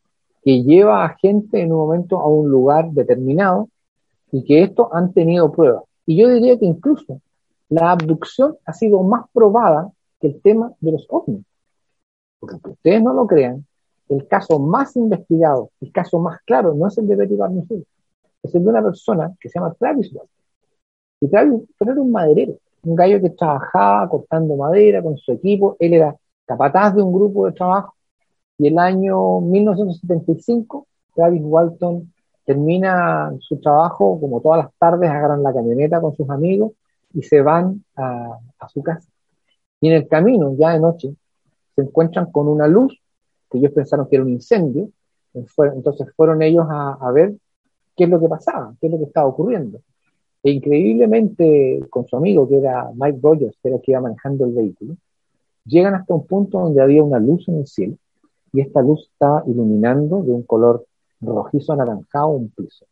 que 0.42 0.64
lleva 0.64 1.04
a 1.04 1.18
gente 1.18 1.60
en 1.60 1.74
un 1.74 1.80
momento 1.80 2.22
a 2.22 2.30
un 2.30 2.50
lugar 2.50 2.90
determinado 2.92 3.68
y 4.32 4.46
que 4.46 4.64
esto 4.64 4.88
han 4.94 5.12
tenido 5.12 5.52
pruebas. 5.52 5.84
Y 6.06 6.16
yo 6.22 6.30
diría 6.30 6.58
que 6.58 6.68
incluso 6.68 7.20
la 7.68 7.92
abducción 7.92 8.56
ha 8.64 8.72
sido 8.72 9.04
más 9.04 9.26
probada 9.34 9.92
que 10.22 10.28
el 10.28 10.42
tema 10.42 10.72
de 10.80 10.94
los 10.94 11.06
ovnis. 11.10 11.44
Porque 12.40 12.56
ustedes 12.64 13.04
no 13.04 13.14
lo 13.14 13.28
crean, 13.28 13.66
el 14.10 14.28
caso 14.28 14.60
más 14.60 14.96
investigado, 14.96 15.70
el 15.82 15.92
caso 15.92 16.20
más 16.20 16.40
claro, 16.46 16.74
no 16.74 16.88
es 16.88 16.98
el 16.98 17.08
de 17.08 17.16
Betty 17.16 17.36
Barney 17.36 17.64
es 18.42 18.56
el 18.56 18.64
de 18.64 18.70
una 18.70 18.82
persona 18.82 19.36
que 19.40 19.50
se 19.50 19.60
llama 19.60 19.74
Travis 19.74 20.14
Walton. 20.14 20.36
Y 21.22 21.28
Travis 21.30 21.62
era 21.80 21.94
un 21.94 22.12
maderero, 22.12 22.58
un 22.84 22.96
gallo 22.96 23.22
que 23.22 23.30
trabajaba 23.32 24.10
cortando 24.10 24.56
madera 24.56 25.04
con 25.04 25.18
su 25.18 25.32
equipo, 25.34 25.76
él 25.80 25.94
era 25.94 26.16
capataz 26.46 26.96
de 26.96 27.04
un 27.04 27.14
grupo 27.14 27.46
de 27.46 27.52
trabajo 27.52 27.94
y 28.60 28.68
el 28.68 28.78
año 28.78 29.40
1975, 29.40 30.86
Travis 31.16 31.42
Walton 31.44 32.12
termina 32.46 33.32
su 33.40 33.58
trabajo, 33.62 34.20
como 34.20 34.42
todas 34.42 34.66
las 34.66 34.74
tardes, 34.78 35.10
agarran 35.10 35.42
la 35.42 35.54
camioneta 35.54 36.02
con 36.02 36.14
sus 36.14 36.30
amigos 36.30 36.74
y 37.14 37.24
se 37.24 37.42
van 37.42 37.86
a, 37.96 38.38
su 38.68 38.84
casa. 38.84 39.08
Y 39.80 39.88
en 39.88 39.94
el 39.94 40.08
camino, 40.10 40.54
ya 40.58 40.72
de 40.72 40.82
noche, 40.82 41.16
se 41.74 41.82
encuentran 41.84 42.32
con 42.34 42.50
una 42.50 42.68
luz 42.68 43.00
que 43.50 43.58
ellos 43.58 43.72
pensaron 43.72 44.08
que 44.08 44.16
era 44.16 44.26
un 44.26 44.32
incendio. 44.32 44.90
Entonces 45.34 46.08
fueron 46.16 46.42
ellos 46.42 46.66
a, 46.70 47.12
ver 47.12 47.36
qué 47.96 48.06
es 48.06 48.10
lo 48.10 48.20
que 48.20 48.28
pasaba, 48.28 48.74
qué 48.80 48.88
es 48.88 48.92
lo 48.92 49.00
que 49.00 49.06
estaba 49.06 49.28
ocurriendo. 49.28 49.80
E 50.42 50.52
increíblemente, 50.52 51.82
con 51.90 52.08
su 52.08 52.16
amigo, 52.16 52.48
que 52.48 52.58
era 52.58 52.90
Mike 52.96 53.20
Rogers, 53.22 53.58
que 53.62 53.70
era 53.70 53.78
el 53.78 53.84
que 53.84 53.92
iba 53.92 54.02
manejando 54.02 54.46
el 54.46 54.54
vehículo, 54.54 54.96
llegan 55.66 55.96
hasta 55.96 56.14
un 56.14 56.26
punto 56.26 56.60
donde 56.60 56.82
había 56.82 57.04
una 57.04 57.20
luz 57.20 57.48
en 57.48 57.60
el 57.60 57.68
cielo 57.68 57.96
y 58.52 58.62
esta 58.62 58.82
luz 58.82 59.10
estaba 59.12 59.44
iluminando 59.46 60.24
de 60.24 60.32
un 60.32 60.44
color 60.44 60.86
rojizo 61.22 61.74
anaranjado 61.74 62.30
un 62.30 62.50
piso. 62.50 62.86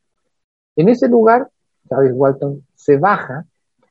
En 0.75 0.89
ese 0.89 1.07
lugar, 1.07 1.49
Travis 1.87 2.11
Walton 2.13 2.65
se 2.75 2.97
baja, 2.97 3.45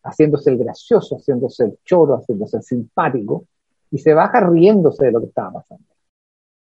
haciéndose 0.05 0.51
el 0.51 0.59
gracioso, 0.59 1.17
haciéndose 1.17 1.65
el 1.65 1.79
choro, 1.85 2.15
haciéndose 2.15 2.59
el 2.59 2.63
simpático, 2.63 3.45
y 3.91 3.99
se 3.99 4.15
baja 4.15 4.41
riéndose 4.41 5.07
de 5.07 5.13
lo 5.13 5.21
que 5.21 5.27
estaba 5.27 5.55
pasando. 5.55 5.85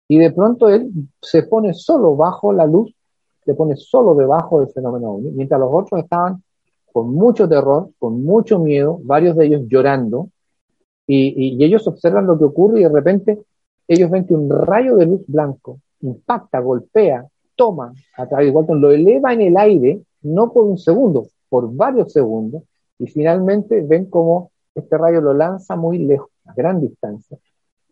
Y 0.09 0.19
de 0.19 0.33
pronto 0.33 0.69
él 0.69 0.91
se 1.21 1.45
pone 1.45 1.73
solo 1.75 2.17
bajo 2.17 2.53
la 2.53 2.67
luz, 2.67 2.95
se 3.45 3.55
pone 3.55 3.77
solo 3.77 4.15
debajo 4.15 4.61
del 4.61 4.69
fenómeno 4.71 5.19
mientras 5.19 5.61
los 5.61 5.71
otros 5.73 6.03
estaban 6.03 6.43
con 6.93 7.13
mucho 7.13 7.49
terror, 7.49 7.91
con 7.99 8.23
mucho 8.23 8.59
miedo, 8.59 9.01
varios 9.03 9.37
de 9.37 9.47
ellos 9.47 9.63
llorando, 9.67 10.29
y, 11.07 11.63
ellos 11.63 11.87
observan 11.89 12.27
lo 12.27 12.39
que 12.39 12.45
ocurre 12.45 12.81
y 12.81 12.83
de 12.85 12.89
repente 12.89 13.43
ellos 13.89 14.11
ven 14.11 14.27
que 14.27 14.35
un 14.35 14.49
rayo 14.49 14.97
de 14.97 15.07
luz 15.07 15.23
blanco 15.27 15.81
impacta, 16.01 16.61
golpea, 16.61 17.27
toma 17.57 17.93
a 18.17 18.27
Travis 18.27 18.55
Walton, 18.55 18.81
lo 18.81 18.91
eleva 18.91 19.33
en 19.33 19.43
el 19.43 19.57
aire, 19.57 20.01
no 20.23 20.53
por 20.53 20.65
un 20.65 20.79
segundo, 20.79 21.27
por 21.49 21.75
varios 21.75 22.13
segundos, 22.13 22.63
y 22.99 23.07
finalmente 23.07 23.81
ven 23.83 24.07
como 24.07 24.51
este 24.75 24.97
rayo 24.97 25.21
lo 25.21 25.35
lanza 25.35 25.77
muy 25.77 25.99
lejos, 25.99 26.31
a 26.45 26.55
gran 26.55 26.81
distancia, 26.81 27.39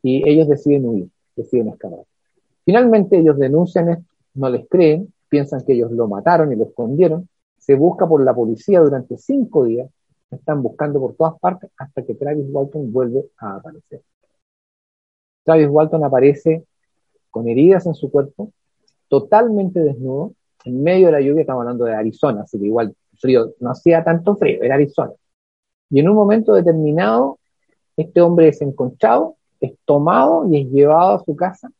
y 0.03 0.29
ellos 0.29 0.49
deciden 0.49 0.87
huir, 0.87 1.09
deciden 1.43 1.69
escapar. 1.69 2.01
Finalmente 2.65 3.19
ellos 3.19 3.39
denuncian 3.39 3.91
esto, 3.91 4.05
no 4.35 4.49
les 4.49 4.69
creen, 4.69 5.13
piensan 5.29 5.65
que 5.65 5.75
ellos 5.75 5.91
lo 5.93 6.09
mataron 6.09 6.53
y 6.53 6.57
lo 6.57 6.65
escondieron, 6.65 7.29
se 7.59 7.75
busca 7.75 8.07
por 8.07 8.25
la 8.25 8.35
policía 8.35 8.81
durante 8.81 9.17
cinco 9.19 9.65
días, 9.65 9.89
están 10.31 10.63
buscando 10.63 11.01
por 11.01 11.15
todas 11.15 11.39
partes 11.39 11.71
hasta 11.77 12.03
que 12.05 12.15
Travis 12.15 12.47
Walton 12.49 12.93
vuelve 12.93 13.25
a 13.39 13.57
aparecer. 13.57 14.03
Travis 15.45 15.69
Walton 15.69 16.05
aparece 16.05 16.65
con 17.31 17.49
heridas 17.49 17.87
en 17.87 17.95
su 17.95 18.11
cuerpo, 18.11 18.53
totalmente 19.09 19.81
desnudo, 19.81 20.33
en 20.65 20.83
medio 20.83 21.07
de 21.07 21.13
la 21.13 21.21
lluvia, 21.21 21.43
estamos 21.43 21.63
hablando 21.63 21.85
de 21.85 21.95
Arizona, 21.95 22.43
así 22.43 22.59
que 22.59 22.67
igual 22.67 22.95
frío, 23.19 23.55
no 23.61 23.71
hacía 23.71 24.05
tanto 24.05 24.37
frío, 24.37 24.63
era 24.63 24.77
Arizona. 24.77 25.13
Y 25.91 26.01
en 26.01 26.09
un 26.09 26.15
momento 26.15 26.55
determinado, 26.55 27.39
este 27.97 28.21
hombre 28.21 28.49
es 28.49 28.63
encontrado, 28.63 29.37
es 29.63 29.75
tomado 29.85 30.47
y 30.51 30.61
es 30.61 30.71
llevado 30.71 31.15
a 31.15 31.25
su 31.25 31.35
casa, 31.35 31.71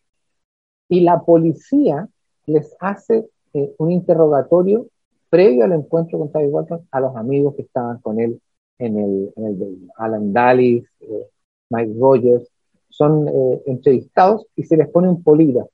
y 0.89 1.01
la 1.01 1.21
policía 1.21 2.09
les 2.47 2.75
hace 2.81 3.29
eh, 3.55 3.75
un 3.79 3.91
interrogatorio 3.91 4.87
previo 5.29 5.65
al 5.65 5.73
encuentro 5.73 6.19
con 6.19 6.31
Travis 6.31 6.53
Walton 6.53 6.89
a 6.91 7.01
los 7.01 7.17
amigos 7.17 7.55
que 7.57 7.63
estaban 7.63 7.99
con 7.99 8.21
él 8.21 8.41
en 8.79 8.99
el, 8.99 9.91
Alan 9.97 10.33
Dallis, 10.33 10.85
eh, 11.01 11.29
Mike 11.71 11.95
Rogers, 11.99 12.49
son 12.89 13.29
eh, 13.29 13.63
entrevistados 13.67 14.47
y 14.57 14.65
se 14.65 14.77
les 14.77 14.89
pone 14.89 15.09
un 15.09 15.23
polígrafo. 15.23 15.71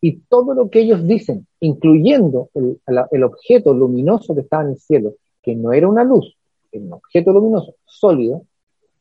y 0.00 0.20
todo 0.28 0.54
lo 0.54 0.68
que 0.70 0.80
ellos 0.80 1.06
dicen, 1.06 1.46
incluyendo 1.60 2.50
el, 2.54 2.80
el 3.10 3.22
objeto 3.24 3.74
luminoso 3.74 4.34
que 4.34 4.42
estaba 4.42 4.62
en 4.64 4.70
el 4.70 4.78
cielo, 4.78 5.14
que 5.42 5.56
no 5.56 5.72
era 5.72 5.88
una 5.88 6.04
luz, 6.04 6.36
era 6.70 6.84
un 6.84 6.92
objeto 6.92 7.32
luminoso 7.32 7.74
sólido, 7.84 8.42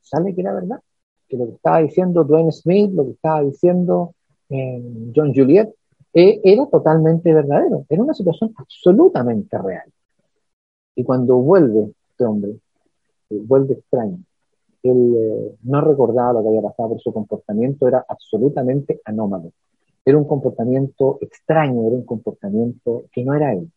sale 0.01 0.33
que 0.33 0.41
era 0.41 0.53
verdad. 0.53 0.79
Que 1.27 1.37
lo 1.37 1.45
que 1.47 1.53
estaba 1.53 1.79
diciendo 1.79 2.23
Dwayne 2.23 2.51
Smith, 2.51 2.91
lo 2.93 3.05
que 3.05 3.11
estaba 3.11 3.41
diciendo 3.41 4.13
eh, 4.49 4.81
John 5.15 5.33
Juliet, 5.33 5.73
eh, 6.13 6.39
era 6.43 6.65
totalmente 6.67 7.33
verdadero. 7.33 7.85
Era 7.89 8.03
una 8.03 8.13
situación 8.13 8.53
absolutamente 8.57 9.57
real. 9.57 9.91
Y 10.95 11.03
cuando 11.03 11.37
vuelve 11.37 11.91
este 12.09 12.25
hombre, 12.25 12.51
eh, 13.29 13.41
vuelve 13.45 13.73
extraño, 13.75 14.19
él 14.83 15.57
no 15.63 15.81
recordaba 15.81 16.33
lo 16.33 16.43
que 16.43 16.49
había 16.49 16.61
pasado 16.61 16.89
por 16.89 17.01
su 17.01 17.11
comportamiento, 17.11 17.87
era 17.87 18.05
absolutamente 18.07 19.01
anómalo. 19.03 19.51
Era 20.05 20.17
un 20.17 20.25
comportamiento 20.25 21.17
extraño, 21.19 21.87
era 21.87 21.95
un 21.97 22.05
comportamiento 22.05 23.05
que 23.11 23.25
no 23.25 23.33
era 23.33 23.53
él. 23.53 23.69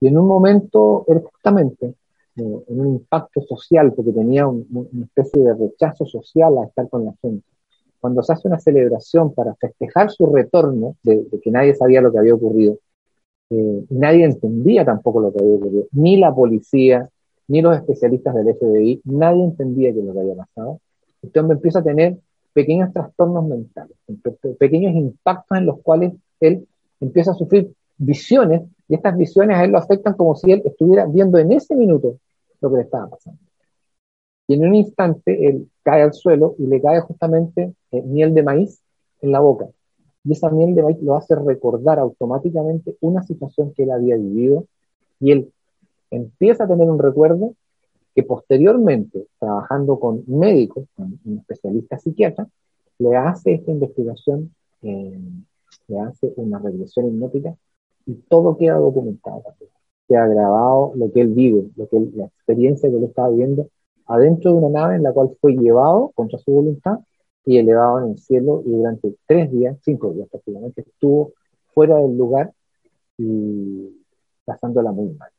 Y 0.00 0.08
en 0.08 0.18
un 0.18 0.26
momento, 0.28 1.04
él 1.08 1.20
justamente 1.20 1.94
en 2.36 2.80
un 2.80 2.86
impacto 2.88 3.40
social, 3.42 3.92
porque 3.92 4.12
tenía 4.12 4.46
una 4.46 5.04
especie 5.04 5.42
de 5.42 5.54
rechazo 5.54 6.04
social 6.06 6.58
a 6.58 6.66
estar 6.66 6.88
con 6.88 7.04
la 7.04 7.14
gente. 7.22 7.46
Cuando 8.00 8.22
se 8.22 8.32
hace 8.32 8.48
una 8.48 8.58
celebración 8.58 9.32
para 9.32 9.54
festejar 9.54 10.10
su 10.10 10.26
retorno, 10.26 10.96
de, 11.02 11.26
que 11.42 11.50
nadie 11.50 11.74
sabía 11.74 12.00
lo 12.00 12.12
que 12.12 12.18
había 12.18 12.34
ocurrido, 12.34 12.78
eh, 13.50 13.84
nadie 13.90 14.24
entendía 14.24 14.84
tampoco 14.84 15.20
lo 15.20 15.32
que 15.32 15.40
había 15.40 15.54
ocurrido, 15.54 15.86
ni 15.92 16.16
la 16.16 16.34
policía, 16.34 17.08
ni 17.48 17.62
los 17.62 17.76
especialistas 17.76 18.34
del 18.34 18.54
FBI, 18.54 19.02
nadie 19.04 19.44
entendía 19.44 19.92
qué 19.92 20.00
es 20.00 20.04
lo 20.04 20.12
que 20.12 20.20
había 20.20 20.34
pasado. 20.34 20.80
Este 21.22 21.40
hombre 21.40 21.56
empieza 21.56 21.78
a 21.78 21.84
tener 21.84 22.18
pequeños 22.52 22.92
trastornos 22.92 23.46
mentales, 23.46 23.96
pequeños 24.58 24.94
impactos 24.94 25.58
en 25.58 25.66
los 25.66 25.80
cuales 25.80 26.12
él 26.40 26.66
empieza 27.00 27.32
a 27.32 27.34
sufrir 27.34 27.72
visiones 27.96 28.62
y 28.88 28.94
estas 28.94 29.16
visiones 29.16 29.56
a 29.56 29.64
él 29.64 29.70
lo 29.70 29.78
afectan 29.78 30.14
como 30.14 30.34
si 30.36 30.52
él 30.52 30.62
estuviera 30.64 31.06
viendo 31.06 31.38
en 31.38 31.52
ese 31.52 31.74
minuto 31.74 32.18
lo 32.64 32.70
que 32.70 32.76
le 32.78 32.82
estaba 32.82 33.08
pasando. 33.10 33.40
Y 34.46 34.54
en 34.54 34.66
un 34.66 34.74
instante 34.74 35.48
él 35.48 35.70
cae 35.82 36.02
al 36.02 36.12
suelo 36.12 36.54
y 36.58 36.66
le 36.66 36.80
cae 36.80 37.00
justamente 37.00 37.74
eh, 37.90 38.02
miel 38.02 38.34
de 38.34 38.42
maíz 38.42 38.80
en 39.20 39.32
la 39.32 39.40
boca. 39.40 39.68
Y 40.24 40.32
esa 40.32 40.50
miel 40.50 40.74
de 40.74 40.82
maíz 40.82 41.00
lo 41.02 41.16
hace 41.16 41.34
recordar 41.34 41.98
automáticamente 41.98 42.96
una 43.00 43.22
situación 43.22 43.72
que 43.74 43.84
él 43.84 43.90
había 43.90 44.16
vivido 44.16 44.66
y 45.20 45.32
él 45.32 45.52
empieza 46.10 46.64
a 46.64 46.68
tener 46.68 46.88
un 46.88 46.98
recuerdo 46.98 47.54
que 48.14 48.22
posteriormente, 48.22 49.26
trabajando 49.38 49.98
con 49.98 50.22
médicos, 50.26 50.86
con 50.94 51.18
un 51.24 51.38
especialista 51.38 51.98
psiquiatra, 51.98 52.46
le 52.98 53.16
hace 53.16 53.54
esta 53.54 53.72
investigación, 53.72 54.54
eh, 54.82 55.18
le 55.88 56.00
hace 56.00 56.32
una 56.36 56.58
regresión 56.58 57.08
hipnótica 57.08 57.54
y 58.06 58.14
todo 58.14 58.56
queda 58.56 58.76
documentado 58.76 59.42
ha 60.10 60.26
grabado 60.26 60.92
lo 60.96 61.10
que 61.12 61.20
él 61.22 61.28
vive, 61.28 61.70
lo 61.76 61.88
que 61.88 61.98
la 62.14 62.26
experiencia 62.26 62.90
que 62.90 62.96
él 62.96 63.04
estaba 63.04 63.30
viviendo 63.30 63.68
adentro 64.06 64.52
de 64.52 64.58
una 64.58 64.80
nave 64.80 64.96
en 64.96 65.02
la 65.02 65.12
cual 65.12 65.36
fue 65.40 65.54
llevado 65.54 66.12
contra 66.14 66.38
su 66.38 66.52
voluntad 66.52 66.98
y 67.44 67.58
elevado 67.58 68.00
en 68.00 68.12
el 68.12 68.18
cielo 68.18 68.62
y 68.64 68.70
durante 68.70 69.16
tres 69.26 69.50
días, 69.50 69.78
cinco 69.82 70.12
días 70.12 70.28
prácticamente, 70.30 70.82
estuvo 70.82 71.32
fuera 71.72 71.98
del 71.98 72.16
lugar 72.16 72.52
y 73.18 74.04
pasándola 74.44 74.92
muy 74.92 75.10
mal. 75.14 75.30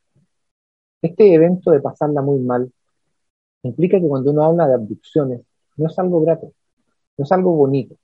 Este 1.02 1.34
evento 1.34 1.72
de 1.72 1.82
pasarla 1.82 2.22
muy 2.22 2.40
mal 2.40 2.72
implica 3.64 4.00
que 4.00 4.08
cuando 4.08 4.32
uno 4.32 4.44
habla 4.44 4.68
de 4.68 4.76
abducciones, 4.76 5.42
no 5.78 5.88
es 5.88 6.00
algo 6.00 6.22
grato, 6.22 6.52
no 7.18 7.24
es 7.24 7.32
algo 7.32 7.54
bonito, 7.54 7.96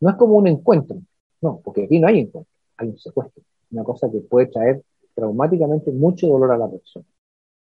no 0.00 0.10
es 0.10 0.16
como 0.16 0.34
un 0.36 0.46
encuentro, 0.46 0.98
no, 1.40 1.60
porque 1.62 1.84
aquí 1.84 1.98
no 2.00 2.08
hay 2.08 2.20
encuentro, 2.20 2.52
hay 2.76 2.88
un 2.88 2.98
secuestro, 2.98 3.42
una 3.70 3.84
cosa 3.84 4.10
que 4.10 4.20
puede 4.20 4.46
traer 4.46 4.82
traumáticamente 5.18 5.90
mucho 5.90 6.28
dolor 6.28 6.52
a 6.52 6.58
la 6.58 6.68
persona. 6.68 7.04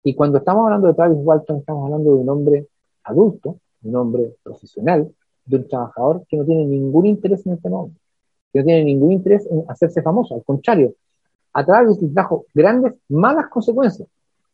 Y 0.03 0.15
cuando 0.15 0.39
estamos 0.39 0.65
hablando 0.65 0.87
de 0.87 0.95
Travis 0.95 1.19
Walton, 1.21 1.57
estamos 1.57 1.85
hablando 1.85 2.15
de 2.15 2.21
un 2.21 2.29
hombre 2.29 2.67
adulto, 3.03 3.57
un 3.83 3.95
hombre 3.95 4.35
profesional, 4.41 5.07
de 5.45 5.57
un 5.57 5.67
trabajador 5.67 6.25
que 6.27 6.35
no 6.35 6.45
tiene 6.45 6.65
ningún 6.65 7.05
interés 7.05 7.45
en 7.45 7.53
este 7.53 7.69
mundo, 7.69 7.93
que 8.51 8.59
no 8.59 8.65
tiene 8.65 8.83
ningún 8.83 9.11
interés 9.11 9.47
en 9.51 9.63
hacerse 9.67 10.01
famoso. 10.01 10.33
Al 10.33 10.43
contrario, 10.43 10.95
a 11.53 11.63
Travis 11.63 12.01
le 12.01 12.09
trajo 12.09 12.45
grandes, 12.55 12.95
malas 13.09 13.47
consecuencias. 13.49 14.07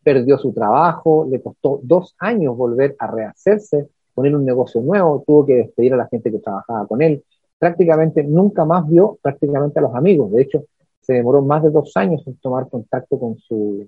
Perdió 0.03 0.37
su 0.37 0.51
trabajo, 0.51 1.25
le 1.29 1.41
costó 1.41 1.79
dos 1.81 2.15
años 2.19 2.57
volver 2.57 2.97
a 2.99 3.07
rehacerse, 3.07 3.87
poner 4.13 4.35
un 4.35 4.43
negocio 4.43 4.81
nuevo, 4.81 5.23
tuvo 5.25 5.45
que 5.45 5.55
despedir 5.55 5.93
a 5.93 5.97
la 5.97 6.07
gente 6.07 6.29
que 6.29 6.39
trabajaba 6.39 6.85
con 6.85 7.01
él. 7.01 7.23
Prácticamente 7.57 8.23
nunca 8.23 8.65
más 8.65 8.85
vio 8.89 9.17
prácticamente 9.21 9.79
a 9.79 9.83
los 9.83 9.95
amigos. 9.95 10.31
De 10.31 10.41
hecho, 10.41 10.65
se 11.01 11.13
demoró 11.13 11.41
más 11.41 11.63
de 11.63 11.71
dos 11.71 11.95
años 11.95 12.21
en 12.27 12.35
tomar 12.37 12.69
contacto 12.69 13.19
con 13.19 13.37
su, 13.39 13.87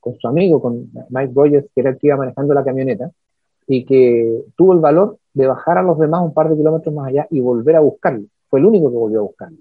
con 0.00 0.16
su 0.18 0.28
amigo, 0.28 0.60
con 0.60 0.90
Mike 1.10 1.32
Rogers, 1.34 1.66
que 1.74 1.80
era 1.80 1.90
el 1.90 1.98
que 1.98 2.08
iba 2.08 2.16
manejando 2.16 2.54
la 2.54 2.64
camioneta, 2.64 3.10
y 3.66 3.84
que 3.84 4.44
tuvo 4.56 4.72
el 4.72 4.80
valor 4.80 5.18
de 5.34 5.46
bajar 5.46 5.78
a 5.78 5.82
los 5.82 5.98
demás 5.98 6.22
un 6.22 6.34
par 6.34 6.50
de 6.50 6.56
kilómetros 6.56 6.94
más 6.94 7.08
allá 7.08 7.26
y 7.30 7.40
volver 7.40 7.76
a 7.76 7.80
buscarlo. 7.80 8.26
Fue 8.48 8.60
el 8.60 8.66
único 8.66 8.90
que 8.90 8.96
volvió 8.96 9.20
a 9.20 9.22
buscarlo. 9.22 9.58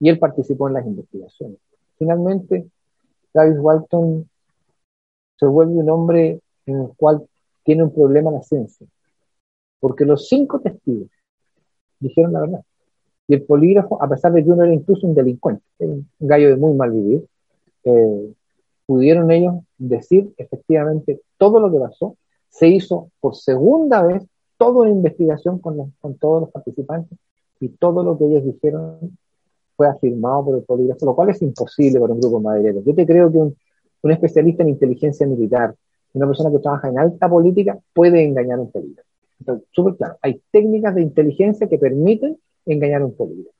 Y 0.00 0.08
él 0.08 0.18
participó 0.18 0.68
en 0.68 0.74
las 0.74 0.86
investigaciones. 0.86 1.58
Finalmente, 1.96 2.66
Travis 3.32 3.58
Walton 3.58 4.28
se 5.36 5.46
vuelve 5.46 5.74
un 5.74 5.90
hombre 5.90 6.40
en 6.66 6.80
el 6.80 6.88
cual 6.96 7.26
tiene 7.64 7.84
un 7.84 7.92
problema 7.92 8.30
la 8.30 8.42
ciencia. 8.42 8.86
Porque 9.80 10.04
los 10.04 10.28
cinco 10.28 10.60
testigos 10.60 11.08
dijeron 12.00 12.32
la 12.32 12.40
verdad. 12.40 12.64
Y 13.28 13.34
el 13.34 13.42
polígrafo, 13.42 14.02
a 14.02 14.08
pesar 14.08 14.32
de 14.32 14.42
que 14.42 14.50
uno 14.50 14.64
era 14.64 14.72
incluso 14.72 15.06
un 15.06 15.14
delincuente, 15.14 15.62
un 15.78 16.08
gallo 16.18 16.48
de 16.48 16.56
muy 16.56 16.74
mal 16.74 16.90
vivir, 16.90 17.26
eh, 17.84 18.32
pudieron 18.86 19.30
ellos 19.30 19.56
decir 19.76 20.32
efectivamente 20.38 21.20
todo 21.36 21.60
lo 21.60 21.70
que 21.70 21.78
pasó. 21.78 22.16
Se 22.48 22.68
hizo 22.68 23.10
por 23.20 23.36
segunda 23.36 24.02
vez 24.02 24.26
toda 24.56 24.80
una 24.80 24.90
investigación 24.90 25.58
con, 25.58 25.92
con 26.00 26.14
todos 26.16 26.40
los 26.42 26.50
participantes 26.50 27.18
y 27.60 27.68
todo 27.68 28.02
lo 28.02 28.16
que 28.16 28.24
ellos 28.24 28.44
dijeron 28.44 29.18
fue 29.76 29.86
afirmado 29.88 30.46
por 30.46 30.56
el 30.56 30.62
polígrafo, 30.62 31.04
lo 31.04 31.14
cual 31.14 31.28
es 31.28 31.42
imposible 31.42 32.00
para 32.00 32.14
un 32.14 32.20
grupo 32.20 32.40
maderero. 32.40 32.82
Yo 32.84 32.94
te 32.94 33.06
creo 33.06 33.30
que 33.30 33.38
un, 33.38 33.56
un, 34.02 34.10
especialista 34.10 34.62
en 34.62 34.70
inteligencia 34.70 35.26
militar, 35.26 35.74
una 36.14 36.26
persona 36.26 36.50
que 36.50 36.58
trabaja 36.58 36.88
en 36.88 36.98
alta 36.98 37.28
política, 37.28 37.78
puede 37.92 38.24
engañar 38.24 38.58
a 38.58 38.62
un 38.62 38.72
polígrafo. 38.72 39.08
Entonces, 39.38 39.68
súper 39.70 39.96
claro, 39.96 40.16
hay 40.22 40.40
técnicas 40.50 40.94
de 40.94 41.02
inteligencia 41.02 41.68
que 41.68 41.78
permiten 41.78 42.38
engañar 42.72 43.02
a 43.02 43.06
un 43.06 43.14
polígrafo. 43.14 43.56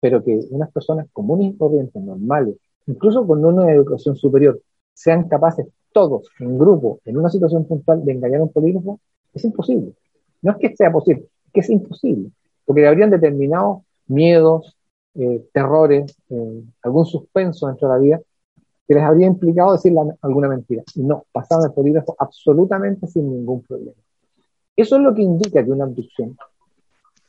Pero 0.00 0.22
que 0.22 0.40
unas 0.50 0.70
personas 0.72 1.06
comunes 1.12 1.54
y 1.54 1.56
corrientes, 1.56 2.02
normales, 2.02 2.56
incluso 2.86 3.26
con 3.26 3.44
una 3.44 3.72
educación 3.72 4.16
superior, 4.16 4.60
sean 4.92 5.28
capaces 5.28 5.66
todos 5.92 6.28
en 6.40 6.58
grupo, 6.58 7.00
en 7.04 7.16
una 7.18 7.28
situación 7.30 7.66
puntual, 7.66 8.04
de 8.04 8.12
engañar 8.12 8.40
a 8.40 8.44
un 8.44 8.52
polígrafo, 8.52 9.00
es 9.32 9.44
imposible. 9.44 9.92
No 10.40 10.52
es 10.52 10.58
que 10.58 10.76
sea 10.76 10.90
posible, 10.90 11.28
es 11.46 11.52
que 11.52 11.60
es 11.60 11.70
imposible. 11.70 12.30
Porque 12.64 12.86
habrían 12.86 13.10
determinado 13.10 13.84
miedos, 14.06 14.76
eh, 15.14 15.46
terrores, 15.52 16.16
eh, 16.30 16.62
algún 16.82 17.06
suspenso 17.06 17.66
dentro 17.66 17.88
de 17.88 17.94
la 17.94 18.00
vida 18.00 18.20
que 18.86 18.94
les 18.94 19.02
habría 19.02 19.26
implicado 19.26 19.72
decir 19.72 19.94
alguna 20.20 20.48
mentira. 20.48 20.82
Y 20.94 21.02
no, 21.02 21.24
pasaban 21.32 21.66
el 21.66 21.72
polígrafo 21.72 22.16
absolutamente 22.18 23.06
sin 23.06 23.30
ningún 23.30 23.62
problema. 23.62 23.96
Eso 24.76 24.96
es 24.96 25.02
lo 25.02 25.14
que 25.14 25.22
indica 25.22 25.64
que 25.64 25.70
una 25.70 25.84
abducción 25.84 26.36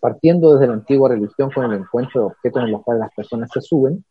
partiendo 0.03 0.53
desde 0.53 0.67
la 0.67 0.73
antigua 0.73 1.07
religión 1.07 1.49
con 1.49 1.63
el 1.63 1.79
encuentro 1.79 2.19
de 2.19 2.27
objetos 2.27 2.61
en 2.61 2.71
los 2.71 2.83
cuales 2.83 2.99
las 3.05 3.13
personas 3.15 3.49
se 3.53 3.61
suben, 3.61 4.03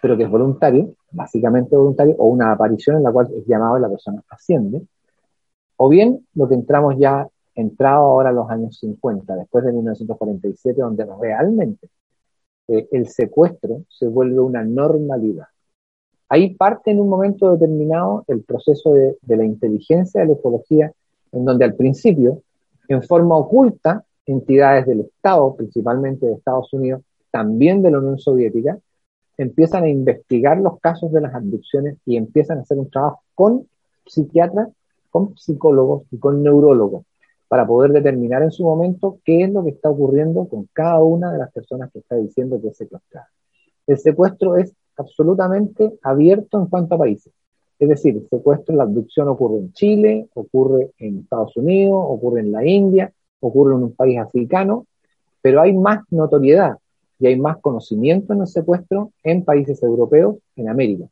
pero 0.00 0.16
que 0.16 0.22
es 0.22 0.30
voluntario, 0.30 0.94
básicamente 1.10 1.74
voluntario, 1.74 2.14
o 2.18 2.28
una 2.28 2.52
aparición 2.52 2.98
en 2.98 3.02
la 3.02 3.10
cual 3.10 3.26
es 3.36 3.44
llamado 3.44 3.76
y 3.76 3.80
la 3.80 3.88
persona 3.88 4.22
asciende, 4.30 4.86
o 5.78 5.88
bien 5.88 6.24
lo 6.34 6.46
que 6.46 6.54
entramos 6.54 6.94
ya, 6.96 7.26
entrado 7.56 8.04
ahora 8.04 8.28
a 8.28 8.32
los 8.32 8.48
años 8.48 8.78
50, 8.78 9.34
después 9.34 9.64
de 9.64 9.72
1947, 9.72 10.80
donde 10.80 11.04
realmente 11.20 11.88
eh, 12.68 12.86
el 12.92 13.08
secuestro 13.08 13.82
se 13.88 14.06
vuelve 14.06 14.38
una 14.38 14.62
normalidad. 14.62 15.48
Ahí 16.28 16.54
parte 16.54 16.92
en 16.92 17.00
un 17.00 17.08
momento 17.08 17.50
determinado 17.50 18.22
el 18.28 18.44
proceso 18.44 18.92
de, 18.92 19.18
de 19.22 19.36
la 19.36 19.44
inteligencia 19.44 20.20
de 20.20 20.28
la 20.28 20.34
ufología, 20.34 20.92
en 21.32 21.44
donde 21.44 21.64
al 21.64 21.74
principio, 21.74 22.42
en 22.86 23.02
forma 23.02 23.36
oculta, 23.36 24.04
entidades 24.26 24.86
del 24.86 25.00
Estado, 25.00 25.54
principalmente 25.56 26.26
de 26.26 26.34
Estados 26.34 26.72
Unidos, 26.72 27.02
también 27.30 27.82
de 27.82 27.90
la 27.90 27.98
Unión 27.98 28.18
Soviética, 28.18 28.78
empiezan 29.38 29.84
a 29.84 29.88
investigar 29.88 30.58
los 30.58 30.80
casos 30.80 31.12
de 31.12 31.20
las 31.20 31.34
abducciones 31.34 31.96
y 32.04 32.16
empiezan 32.16 32.58
a 32.58 32.62
hacer 32.62 32.78
un 32.78 32.90
trabajo 32.90 33.22
con 33.34 33.66
psiquiatras, 34.06 34.68
con 35.10 35.36
psicólogos 35.36 36.04
y 36.10 36.18
con 36.18 36.42
neurólogos 36.42 37.04
para 37.48 37.66
poder 37.66 37.92
determinar 37.92 38.42
en 38.42 38.50
su 38.50 38.64
momento 38.64 39.18
qué 39.24 39.44
es 39.44 39.50
lo 39.50 39.62
que 39.62 39.70
está 39.70 39.90
ocurriendo 39.90 40.48
con 40.48 40.68
cada 40.72 41.02
una 41.02 41.32
de 41.32 41.38
las 41.38 41.52
personas 41.52 41.92
que 41.92 42.00
está 42.00 42.16
diciendo 42.16 42.60
que 42.60 42.68
es 42.68 42.76
secuestrada. 42.76 43.28
El 43.86 43.98
secuestro 43.98 44.56
es 44.56 44.74
absolutamente 44.96 45.98
abierto 46.02 46.58
en 46.58 46.66
cuanto 46.66 46.96
a 46.96 46.98
países. 46.98 47.32
Es 47.78 47.88
decir, 47.88 48.16
el 48.16 48.28
secuestro, 48.28 48.74
la 48.74 48.84
abducción 48.84 49.28
ocurre 49.28 49.58
en 49.58 49.72
Chile, 49.74 50.28
ocurre 50.34 50.92
en 50.98 51.18
Estados 51.20 51.56
Unidos, 51.56 52.02
ocurre 52.08 52.40
en 52.40 52.50
la 52.50 52.66
India, 52.66 53.12
ocurre 53.46 53.74
en 53.74 53.84
un 53.84 53.92
país 53.92 54.18
africano, 54.18 54.86
pero 55.42 55.60
hay 55.60 55.72
más 55.72 56.00
notoriedad 56.10 56.76
y 57.18 57.26
hay 57.28 57.38
más 57.38 57.58
conocimiento 57.58 58.32
en 58.32 58.40
el 58.40 58.46
secuestro 58.46 59.12
en 59.22 59.44
países 59.44 59.82
europeos, 59.82 60.36
en 60.56 60.68
América, 60.68 61.06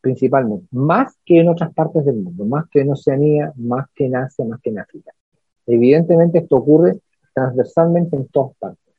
principalmente, 0.00 0.66
más 0.70 1.16
que 1.24 1.40
en 1.40 1.48
otras 1.48 1.72
partes 1.74 2.04
del 2.04 2.16
mundo, 2.16 2.44
más 2.44 2.68
que 2.70 2.80
en 2.80 2.90
Oceanía, 2.90 3.52
más 3.56 3.86
que 3.94 4.06
en 4.06 4.16
Asia, 4.16 4.44
más 4.44 4.60
que 4.60 4.70
en 4.70 4.78
África. 4.78 5.12
Evidentemente 5.66 6.38
esto 6.38 6.56
ocurre 6.56 6.98
transversalmente 7.34 8.16
en 8.16 8.26
todas 8.28 8.54
partes. 8.56 8.94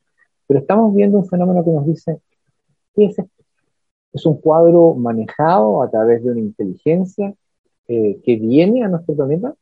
Pero 0.46 0.60
estamos 0.60 0.94
viendo 0.94 1.18
un 1.18 1.26
fenómeno 1.26 1.64
que 1.64 1.70
nos 1.70 1.86
dice, 1.86 2.20
¿qué 2.94 3.06
es 3.06 3.18
esto? 3.18 3.44
Es 4.12 4.26
un 4.26 4.36
cuadro 4.36 4.94
manejado 4.94 5.82
a 5.82 5.90
través 5.90 6.22
de 6.22 6.30
una 6.30 6.40
inteligencia 6.40 7.34
eh, 7.88 8.20
que 8.22 8.36
viene 8.36 8.84
a 8.84 8.88
nuestro 8.88 9.14
planeta, 9.14 9.54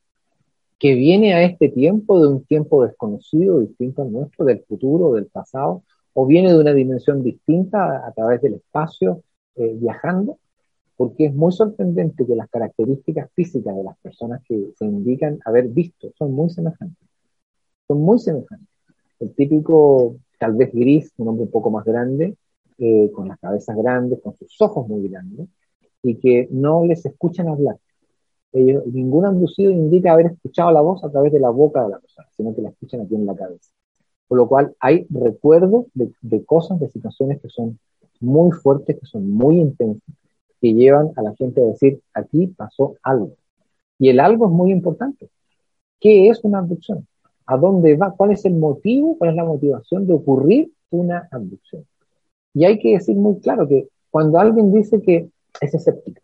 que 0.83 0.97
viene 0.97 1.33
a 1.33 1.45
este 1.45 1.69
tiempo 1.69 2.21
de 2.21 2.27
un 2.27 2.45
tiempo 2.45 2.85
desconocido, 2.85 3.61
distinto 3.61 4.03
al 4.03 4.11
nuestro, 4.11 4.45
del 4.45 4.65
futuro, 4.65 5.13
del 5.13 5.27
pasado, 5.27 5.85
o 6.13 6.27
viene 6.27 6.53
de 6.53 6.59
una 6.59 6.75
dimensión 6.75 7.23
distinta 7.23 8.05
a, 8.05 8.11
través 8.11 8.43
del 8.43 8.55
espacio, 8.55 9.23
eh, 9.55 9.77
viajando, 9.77 10.41
porque 10.97 11.27
es 11.27 11.35
muy 11.35 11.53
sorprendente 11.53 12.27
que 12.27 12.35
las 12.35 12.51
características 12.51 13.31
físicas 13.33 13.77
de 13.77 13.85
las 13.85 13.97
personas 13.99 14.43
que 14.43 14.73
se 14.77 14.85
indican 14.85 15.39
haber 15.45 15.69
visto 15.69 16.11
son 16.19 16.33
muy 16.33 16.51
semejantes. 16.51 17.09
Son 17.87 18.01
muy 18.01 18.19
semejantes. 18.19 18.69
El 19.21 19.33
típico, 19.37 20.17
tal 20.37 20.55
vez 20.55 20.73
gris, 20.73 21.13
un 21.19 21.29
hombre 21.29 21.45
un 21.45 21.53
poco 21.53 21.71
más 21.71 21.85
grande, 21.85 22.35
eh, 22.79 23.09
con 23.15 23.29
las 23.29 23.39
cabezas 23.39 23.77
grandes, 23.77 24.21
con 24.21 24.37
sus 24.37 24.61
ojos 24.61 24.89
muy 24.89 25.09
grandes, 25.09 25.47
y 26.03 26.17
que 26.17 26.49
no 26.51 26.85
les 26.85 27.07
escuchan 27.07 27.47
hablar. 27.47 27.77
Ellos, 28.53 28.87
ningún 28.87 29.25
abducido 29.25 29.71
indica 29.71 30.13
haber 30.13 30.27
escuchado 30.27 30.71
la 30.73 30.81
voz 30.81 31.03
a 31.05 31.11
través 31.11 31.33
de 31.33 31.41
la 31.41 31.51
boca 31.51 31.83
de 31.85 31.91
la 31.91 31.99
persona, 31.99 32.29
sino 32.37 32.55
que 32.55 32.63
la 32.63 32.69
escuchan 32.69 33.01
aquí 33.01 33.15
en 33.15 33.27
la 33.27 33.35
cabeza. 33.35 33.71
Por 34.29 34.39
lo 34.39 34.49
cual 34.49 34.75
hay 34.81 35.07
recuerdos 35.11 35.87
de, 35.95 36.45
cosas, 36.45 36.81
de 36.81 36.89
situaciones 36.89 37.41
que 37.41 37.49
son 37.49 37.79
muy 38.21 38.51
fuertes, 38.53 38.99
que 38.99 39.07
son 39.07 39.31
muy 39.31 39.59
intensas, 39.59 40.15
que 40.61 40.73
llevan 40.73 41.11
a 41.17 41.23
la 41.23 41.35
gente 41.35 41.61
a 41.61 41.67
decir, 41.67 42.01
aquí 42.15 42.47
pasó 42.47 42.97
algo. 43.03 43.33
Y 43.99 44.09
el 44.09 44.21
algo 44.21 44.47
es 44.47 44.53
muy 44.53 44.71
importante. 44.71 45.29
¿Qué 46.01 46.29
es 46.29 46.43
una 46.45 46.59
abducción? 46.59 47.07
¿A 47.47 47.57
dónde 47.57 47.97
va? 47.97 48.15
¿Cuál 48.17 48.33
es 48.33 48.45
el 48.45 48.55
motivo? 48.55 49.17
¿Cuál 49.19 49.31
es 49.31 49.37
la 49.37 49.45
motivación 49.45 50.07
de 50.07 50.15
ocurrir 50.15 50.73
una 50.91 51.29
abducción? 51.31 51.85
Y 52.55 52.65
hay 52.65 52.79
que 52.79 52.93
decir 52.93 53.17
muy 53.17 53.39
claro 53.41 53.69
que 53.69 53.89
cuando 54.11 54.39
alguien 54.39 54.73
dice 54.73 55.01
que 55.01 55.29
es 55.61 55.75
escéptico, 55.75 56.22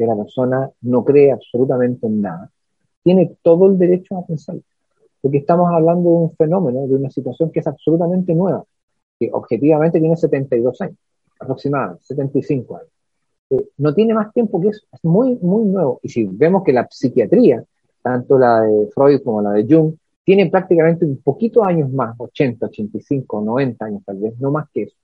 que 0.00 0.06
la 0.06 0.16
persona 0.16 0.70
no 0.82 1.04
cree 1.04 1.32
absolutamente 1.32 2.06
en 2.06 2.22
nada, 2.22 2.50
tiene 3.02 3.36
todo 3.42 3.66
el 3.66 3.78
derecho 3.78 4.16
a 4.16 4.26
pensarlo 4.26 4.62
porque 5.20 5.38
estamos 5.38 5.70
hablando 5.70 6.10
de 6.10 6.16
un 6.16 6.36
fenómeno, 6.36 6.86
de 6.86 6.94
una 6.94 7.10
situación 7.10 7.50
que 7.50 7.60
es 7.60 7.66
absolutamente 7.66 8.34
nueva, 8.34 8.64
que 9.18 9.30
objetivamente 9.32 10.00
tiene 10.00 10.16
72 10.16 10.80
años, 10.80 10.96
aproximadamente, 11.38 12.04
75 12.04 12.76
años. 12.76 12.90
Eh, 13.50 13.68
no 13.78 13.94
tiene 13.94 14.14
más 14.14 14.32
tiempo 14.32 14.60
que 14.60 14.68
eso, 14.68 14.86
es 14.92 15.04
muy, 15.04 15.36
muy 15.36 15.64
nuevo. 15.64 16.00
Y 16.02 16.08
si 16.08 16.24
vemos 16.24 16.62
que 16.64 16.72
la 16.72 16.86
psiquiatría, 16.90 17.62
tanto 18.02 18.38
la 18.38 18.62
de 18.62 18.88
Freud 18.94 19.20
como 19.22 19.42
la 19.42 19.52
de 19.52 19.66
Jung, 19.68 19.94
tiene 20.24 20.48
prácticamente 20.48 21.04
un 21.04 21.18
poquito 21.18 21.64
años 21.64 21.90
más, 21.92 22.14
80, 22.18 22.66
85, 22.66 23.40
90 23.42 23.84
años 23.84 24.02
tal 24.04 24.18
vez, 24.18 24.38
no 24.38 24.50
más 24.50 24.68
que 24.72 24.82
eso. 24.84 24.96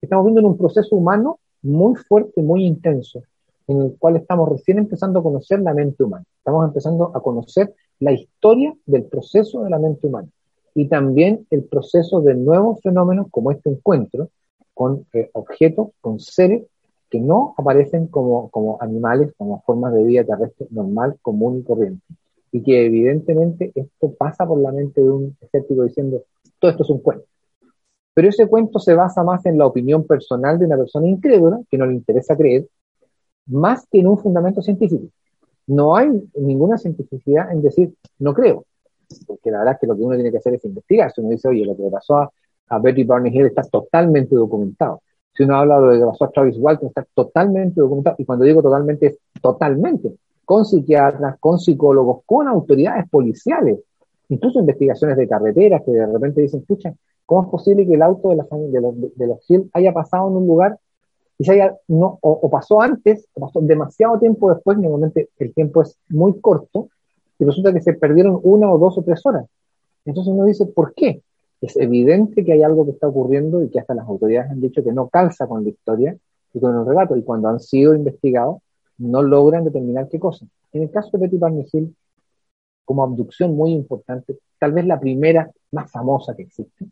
Estamos 0.00 0.26
viendo 0.26 0.40
en 0.40 0.46
un 0.46 0.58
proceso 0.58 0.96
humano 0.96 1.38
muy 1.62 1.94
fuerte, 1.94 2.42
muy 2.42 2.64
intenso, 2.66 3.22
en 3.66 3.82
el 3.82 3.96
cual 3.98 4.16
estamos 4.16 4.48
recién 4.48 4.78
empezando 4.78 5.20
a 5.20 5.22
conocer 5.22 5.60
la 5.60 5.74
mente 5.74 6.02
humana. 6.04 6.24
Estamos 6.38 6.66
empezando 6.66 7.10
a 7.14 7.20
conocer 7.20 7.74
la 8.00 8.12
historia 8.12 8.74
del 8.86 9.04
proceso 9.04 9.62
de 9.62 9.70
la 9.70 9.78
mente 9.78 10.06
humana 10.06 10.28
y 10.74 10.88
también 10.88 11.46
el 11.50 11.64
proceso 11.64 12.20
de 12.20 12.34
nuevos 12.34 12.80
fenómenos 12.82 13.28
como 13.30 13.52
este 13.52 13.70
encuentro 13.70 14.28
con 14.74 15.06
eh, 15.12 15.30
objetos, 15.32 15.90
con 16.00 16.18
seres 16.18 16.64
que 17.08 17.20
no 17.20 17.54
aparecen 17.56 18.08
como, 18.08 18.50
como 18.50 18.76
animales, 18.80 19.32
como 19.36 19.62
formas 19.62 19.94
de 19.94 20.02
vida 20.02 20.24
terrestre 20.24 20.66
normal, 20.70 21.16
común 21.22 21.60
y 21.60 21.62
corriente. 21.62 22.04
Y 22.50 22.62
que 22.62 22.86
evidentemente 22.86 23.70
esto 23.74 24.12
pasa 24.14 24.46
por 24.46 24.58
la 24.58 24.72
mente 24.72 25.00
de 25.00 25.10
un 25.10 25.36
escéptico 25.40 25.84
diciendo, 25.84 26.24
todo 26.58 26.72
esto 26.72 26.82
es 26.82 26.90
un 26.90 26.98
cuento. 26.98 27.26
Pero 28.14 28.28
ese 28.28 28.48
cuento 28.48 28.78
se 28.78 28.94
basa 28.94 29.22
más 29.22 29.44
en 29.46 29.58
la 29.58 29.66
opinión 29.66 30.04
personal 30.04 30.58
de 30.58 30.66
una 30.66 30.76
persona 30.76 31.08
incrédula, 31.08 31.60
que 31.70 31.78
no 31.78 31.86
le 31.86 31.94
interesa 31.94 32.36
creer, 32.36 32.66
más 33.46 33.86
que 33.90 34.00
en 34.00 34.08
un 34.08 34.18
fundamento 34.18 34.62
científico 34.62 35.06
no 35.66 35.96
hay 35.96 36.10
ninguna 36.34 36.78
cientificidad 36.78 37.50
en 37.52 37.62
decir, 37.62 37.94
no 38.18 38.34
creo, 38.34 38.64
porque 39.26 39.50
la 39.50 39.58
verdad 39.58 39.74
es 39.74 39.80
que 39.80 39.86
lo 39.86 39.96
que 39.96 40.02
uno 40.02 40.14
tiene 40.14 40.30
que 40.30 40.38
hacer 40.38 40.54
es 40.54 40.64
investigar. 40.64 41.10
Si 41.12 41.20
uno 41.20 41.30
dice, 41.30 41.48
oye, 41.48 41.64
lo 41.64 41.76
que 41.76 41.84
pasó 41.90 42.16
a, 42.16 42.30
Betty 42.82 43.04
Barney 43.04 43.34
Hill 43.34 43.46
está 43.46 43.62
totalmente 43.62 44.34
documentado. 44.34 45.02
Si 45.32 45.44
uno 45.44 45.56
habla 45.56 45.80
de 45.80 45.98
lo 45.98 46.06
que 46.06 46.10
pasó 46.10 46.24
a 46.24 46.30
Travis 46.30 46.56
Walton, 46.58 46.88
está 46.88 47.06
totalmente 47.14 47.80
documentado. 47.80 48.16
Y 48.18 48.24
cuando 48.24 48.44
digo 48.44 48.62
totalmente, 48.62 49.06
es 49.06 49.18
totalmente. 49.40 50.16
Con 50.44 50.64
psiquiatras, 50.64 51.38
con 51.38 51.58
psicólogos, 51.58 52.22
con 52.26 52.48
autoridades 52.48 53.08
policiales, 53.08 53.78
incluso 54.28 54.58
investigaciones 54.58 55.16
de 55.16 55.28
carreteras 55.28 55.82
que 55.84 55.92
de 55.92 56.06
repente 56.06 56.40
dicen, 56.40 56.60
escucha, 56.60 56.94
¿cómo 57.26 57.44
es 57.44 57.48
posible 57.48 57.86
que 57.86 57.94
el 57.94 58.02
auto 58.02 58.30
de, 58.30 58.36
la, 58.36 58.46
de, 58.50 58.80
los, 58.80 58.94
de 59.16 59.26
los 59.26 59.50
Hill 59.50 59.70
haya 59.72 59.92
pasado 59.92 60.28
en 60.28 60.36
un 60.36 60.46
lugar 60.46 60.78
y 61.38 61.50
haya, 61.50 61.76
no, 61.88 62.18
o, 62.20 62.48
pasó 62.50 62.80
antes, 62.80 63.26
o 63.34 63.40
pasó 63.40 63.60
demasiado 63.60 64.18
tiempo 64.18 64.52
después, 64.52 64.78
normalmente 64.78 65.30
el 65.38 65.52
tiempo 65.52 65.82
es 65.82 65.98
muy 66.08 66.40
corto, 66.40 66.88
y 67.38 67.44
resulta 67.44 67.72
que 67.72 67.80
se 67.80 67.94
perdieron 67.94 68.38
una 68.42 68.70
o 68.70 68.78
dos 68.78 68.96
o 68.98 69.02
tres 69.02 69.24
horas. 69.26 69.46
Entonces 70.04 70.32
uno 70.32 70.44
dice, 70.44 70.66
¿por 70.66 70.94
qué? 70.94 71.22
Es 71.60 71.76
evidente 71.76 72.44
que 72.44 72.52
hay 72.52 72.62
algo 72.62 72.84
que 72.84 72.92
está 72.92 73.08
ocurriendo 73.08 73.62
y 73.62 73.70
que 73.70 73.80
hasta 73.80 73.94
las 73.94 74.06
autoridades 74.06 74.50
han 74.50 74.60
dicho 74.60 74.84
que 74.84 74.92
no 74.92 75.08
calza 75.08 75.46
con 75.46 75.64
la 75.64 75.70
historia 75.70 76.16
y 76.52 76.60
con 76.60 76.78
el 76.78 76.86
relato, 76.86 77.16
y 77.16 77.22
cuando 77.22 77.48
han 77.48 77.60
sido 77.60 77.94
investigados 77.94 78.58
no 78.98 79.22
logran 79.22 79.64
determinar 79.64 80.08
qué 80.08 80.20
cosa. 80.20 80.46
En 80.72 80.82
el 80.82 80.90
caso 80.90 81.10
de 81.12 81.18
Betty 81.18 81.36
Barney 81.36 81.66
como 82.84 83.02
abducción 83.02 83.56
muy 83.56 83.72
importante, 83.72 84.38
tal 84.58 84.72
vez 84.72 84.86
la 84.86 85.00
primera 85.00 85.50
más 85.72 85.90
famosa 85.90 86.34
que 86.36 86.42
existe, 86.42 86.86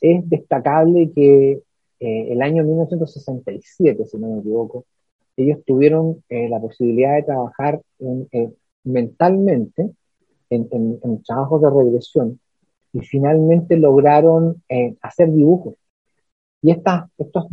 es 0.00 0.28
destacable 0.28 1.12
que 1.12 1.62
eh, 2.00 2.32
el 2.32 2.42
año 2.42 2.62
1967, 2.64 4.06
si 4.06 4.18
no 4.18 4.28
me 4.28 4.40
equivoco, 4.40 4.84
ellos 5.36 5.58
tuvieron 5.66 6.22
eh, 6.28 6.48
la 6.48 6.60
posibilidad 6.60 7.16
de 7.16 7.22
trabajar 7.22 7.80
eh, 8.32 8.52
mentalmente 8.84 9.90
en, 10.50 11.22
trabajos 11.24 11.62
de 11.62 11.70
regresión 11.70 12.40
y 12.92 13.00
finalmente 13.00 13.76
lograron 13.76 14.62
hacer 15.02 15.30
dibujos. 15.32 15.74
Y 16.62 16.70
estas, 16.70 17.10
estos 17.18 17.46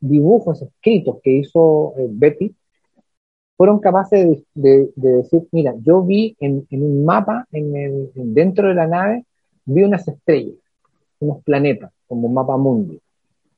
dibujos 0.00 0.60
escritos 0.60 1.18
que 1.22 1.38
hizo 1.38 1.94
Betty 2.10 2.54
fueron 3.56 3.78
capaces 3.78 4.42
de, 4.54 4.90
decir, 4.96 5.46
mira, 5.52 5.74
yo 5.80 6.02
vi 6.02 6.36
en, 6.40 6.66
un 6.72 7.04
mapa 7.04 7.46
en 7.52 7.76
el, 7.76 8.10
dentro 8.14 8.68
de 8.68 8.74
la 8.74 8.88
nave, 8.88 9.24
vi 9.64 9.84
unas 9.84 10.06
estrellas, 10.08 10.56
unos 11.20 11.42
planetas, 11.44 11.92
como 12.06 12.26
un 12.26 12.34
mapa 12.34 12.56
mundi 12.56 13.00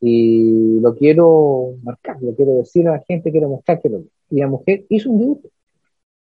y 0.08 0.80
lo 0.80 0.94
quiero 0.94 1.74
marcar, 1.82 2.22
lo 2.22 2.34
quiero 2.34 2.54
decir 2.54 2.86
a 2.88 2.92
la 2.92 3.00
gente, 3.00 3.32
quiero 3.32 3.48
mostrar 3.48 3.80
que 3.80 3.88
lo 3.88 4.04
Y 4.30 4.40
la 4.40 4.46
mujer 4.46 4.84
hizo 4.88 5.10
un 5.10 5.18
dibujo. 5.18 5.48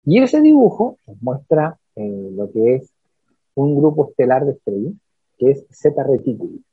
Y 0.03 0.19
ese 0.19 0.41
dibujo 0.41 0.97
muestra 1.21 1.79
eh, 1.95 2.29
lo 2.31 2.51
que 2.51 2.75
es 2.75 2.93
un 3.55 3.77
grupo 3.77 4.09
estelar 4.09 4.45
de 4.45 4.51
estrellas, 4.51 4.93
que 5.37 5.51
es 5.51 5.65
Zeta 5.71 6.03
Reticuli. 6.03 6.63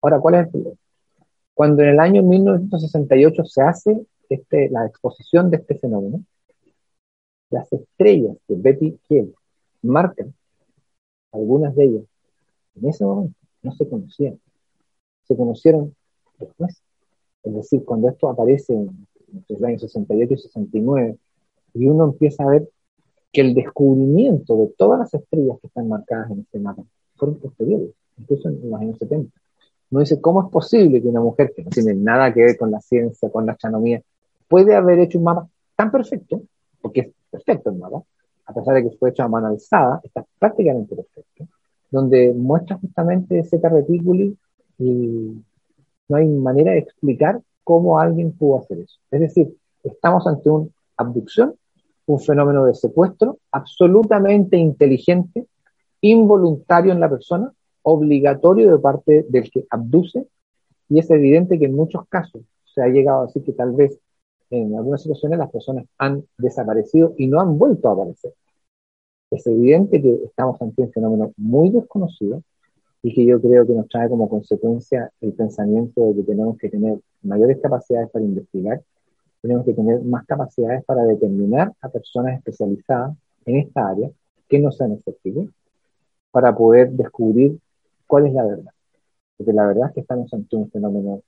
Ahora, 0.00 0.20
¿cuál 0.20 0.34
es 0.34 0.40
el 0.40 0.48
problema? 0.48 0.76
Cuando 1.54 1.82
en 1.82 1.90
el 1.90 2.00
año 2.00 2.22
1968 2.22 3.44
se 3.44 3.62
hace 3.62 4.06
este, 4.28 4.68
la 4.70 4.86
exposición 4.86 5.50
de 5.50 5.58
este 5.58 5.76
fenómeno, 5.76 6.24
las 7.50 7.72
estrellas 7.72 8.36
que 8.48 8.54
Betty 8.56 8.98
Hill 9.08 9.34
marcan, 9.82 10.34
algunas 11.30 11.74
de 11.76 11.84
ellas, 11.84 12.04
en 12.74 12.88
ese 12.88 13.04
momento 13.04 13.36
no 13.62 13.72
se 13.72 13.88
conocían. 13.88 14.40
Se 15.24 15.36
conocieron 15.36 15.94
después. 16.42 16.82
Es 17.42 17.54
decir, 17.54 17.84
cuando 17.84 18.08
esto 18.08 18.28
aparece 18.28 18.74
en 18.74 19.06
los 19.48 19.62
años 19.62 19.82
68 19.82 20.34
y 20.34 20.38
69, 20.38 21.16
y 21.74 21.86
uno 21.86 22.04
empieza 22.04 22.44
a 22.44 22.50
ver 22.50 22.68
que 23.32 23.40
el 23.40 23.54
descubrimiento 23.54 24.56
de 24.56 24.68
todas 24.76 25.00
las 25.00 25.14
estrellas 25.14 25.58
que 25.60 25.66
están 25.66 25.88
marcadas 25.88 26.30
en 26.30 26.40
este 26.40 26.58
mapa 26.58 26.82
fueron 27.16 27.38
posteriores, 27.38 27.90
incluso 28.18 28.48
en 28.48 28.70
los 28.70 28.80
años 28.80 28.98
70. 28.98 29.32
Uno 29.90 30.00
dice, 30.00 30.20
¿cómo 30.20 30.42
es 30.42 30.50
posible 30.50 31.02
que 31.02 31.08
una 31.08 31.20
mujer 31.20 31.52
que 31.54 31.64
no 31.64 31.70
tiene 31.70 31.94
nada 31.94 32.32
que 32.32 32.42
ver 32.42 32.56
con 32.56 32.70
la 32.70 32.80
ciencia, 32.80 33.30
con 33.30 33.46
la 33.46 33.52
astronomía, 33.52 34.02
puede 34.48 34.74
haber 34.74 34.98
hecho 35.00 35.18
un 35.18 35.24
mapa 35.24 35.48
tan 35.76 35.90
perfecto, 35.90 36.42
porque 36.80 37.00
es 37.00 37.08
perfecto 37.30 37.70
el 37.70 37.76
mapa, 37.76 38.02
a 38.46 38.52
pesar 38.52 38.74
de 38.74 38.82
que 38.82 38.96
fue 38.96 39.10
hecho 39.10 39.22
a 39.22 39.28
mano 39.28 39.46
alzada, 39.48 40.00
está 40.02 40.24
prácticamente 40.38 40.94
perfecto, 40.94 41.46
donde 41.90 42.32
muestra 42.34 42.76
justamente 42.78 43.38
ese 43.38 43.58
reticuli 43.58 44.36
y 44.78 45.42
no 46.12 46.18
hay 46.18 46.28
manera 46.28 46.72
de 46.72 46.78
explicar 46.78 47.40
cómo 47.64 47.98
alguien 47.98 48.32
pudo 48.32 48.58
hacer 48.58 48.80
eso. 48.80 48.98
Es 49.10 49.20
decir, 49.20 49.56
estamos 49.82 50.26
ante 50.26 50.50
una 50.50 50.68
abducción, 50.98 51.54
un 52.04 52.20
fenómeno 52.20 52.66
de 52.66 52.74
secuestro 52.74 53.38
absolutamente 53.50 54.58
inteligente, 54.58 55.46
involuntario 56.02 56.92
en 56.92 57.00
la 57.00 57.08
persona, 57.08 57.50
obligatorio 57.80 58.70
de 58.70 58.78
parte 58.78 59.24
del 59.28 59.50
que 59.50 59.64
abduce 59.70 60.26
Y 60.90 60.98
es 60.98 61.10
evidente 61.10 61.58
que 61.58 61.64
en 61.64 61.74
muchos 61.74 62.06
casos 62.08 62.42
se 62.74 62.82
ha 62.82 62.88
llegado 62.88 63.22
a 63.22 63.26
decir 63.26 63.42
que 63.42 63.52
tal 63.52 63.72
vez 63.72 63.98
en 64.50 64.76
algunas 64.76 65.02
situaciones 65.02 65.38
las 65.38 65.50
personas 65.50 65.86
han 65.96 66.24
desaparecido 66.36 67.14
y 67.16 67.26
no 67.26 67.40
han 67.40 67.58
vuelto 67.58 67.88
a 67.88 67.92
aparecer. 67.92 68.34
Es 69.30 69.46
evidente 69.46 70.02
que 70.02 70.12
estamos 70.26 70.60
ante 70.60 70.82
un 70.82 70.92
fenómeno 70.92 71.32
muy 71.38 71.70
desconocido 71.70 72.42
y 73.02 73.12
que 73.14 73.26
yo 73.26 73.40
creo 73.40 73.66
que 73.66 73.74
nos 73.74 73.88
trae 73.88 74.08
como 74.08 74.28
consecuencia 74.28 75.10
el 75.20 75.32
pensamiento 75.32 76.06
de 76.06 76.14
que 76.14 76.22
tenemos 76.22 76.56
que 76.56 76.68
tener 76.68 76.98
mayores 77.22 77.58
capacidades 77.60 78.08
para 78.10 78.24
investigar, 78.24 78.80
tenemos 79.40 79.64
que 79.64 79.74
tener 79.74 80.00
más 80.02 80.24
capacidades 80.24 80.84
para 80.84 81.02
determinar 81.04 81.72
a 81.80 81.88
personas 81.88 82.38
especializadas 82.38 83.16
en 83.44 83.56
esta 83.56 83.88
área 83.88 84.08
que 84.48 84.60
no 84.60 84.70
sean 84.70 84.92
efectivos, 84.92 85.48
para 86.30 86.54
poder 86.54 86.92
descubrir 86.92 87.58
cuál 88.06 88.26
es 88.26 88.34
la 88.34 88.44
verdad. 88.44 88.72
Porque 89.36 89.52
la 89.52 89.66
verdad 89.66 89.88
es 89.88 89.94
que 89.94 90.00
estamos 90.00 90.32
ante 90.32 90.56
un 90.56 90.70
fenómeno 90.70 91.22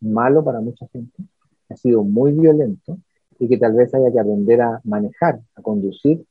malo 0.00 0.44
para 0.44 0.60
mucha 0.60 0.86
gente, 0.88 1.22
ha 1.70 1.76
sido 1.76 2.04
muy 2.04 2.32
violento 2.32 2.98
y 3.38 3.48
que 3.48 3.56
tal 3.56 3.72
vez 3.72 3.94
haya 3.94 4.12
que 4.12 4.20
aprender 4.20 4.60
a 4.60 4.80
manejar, 4.84 5.40
a 5.54 5.62
conducir, 5.62 6.22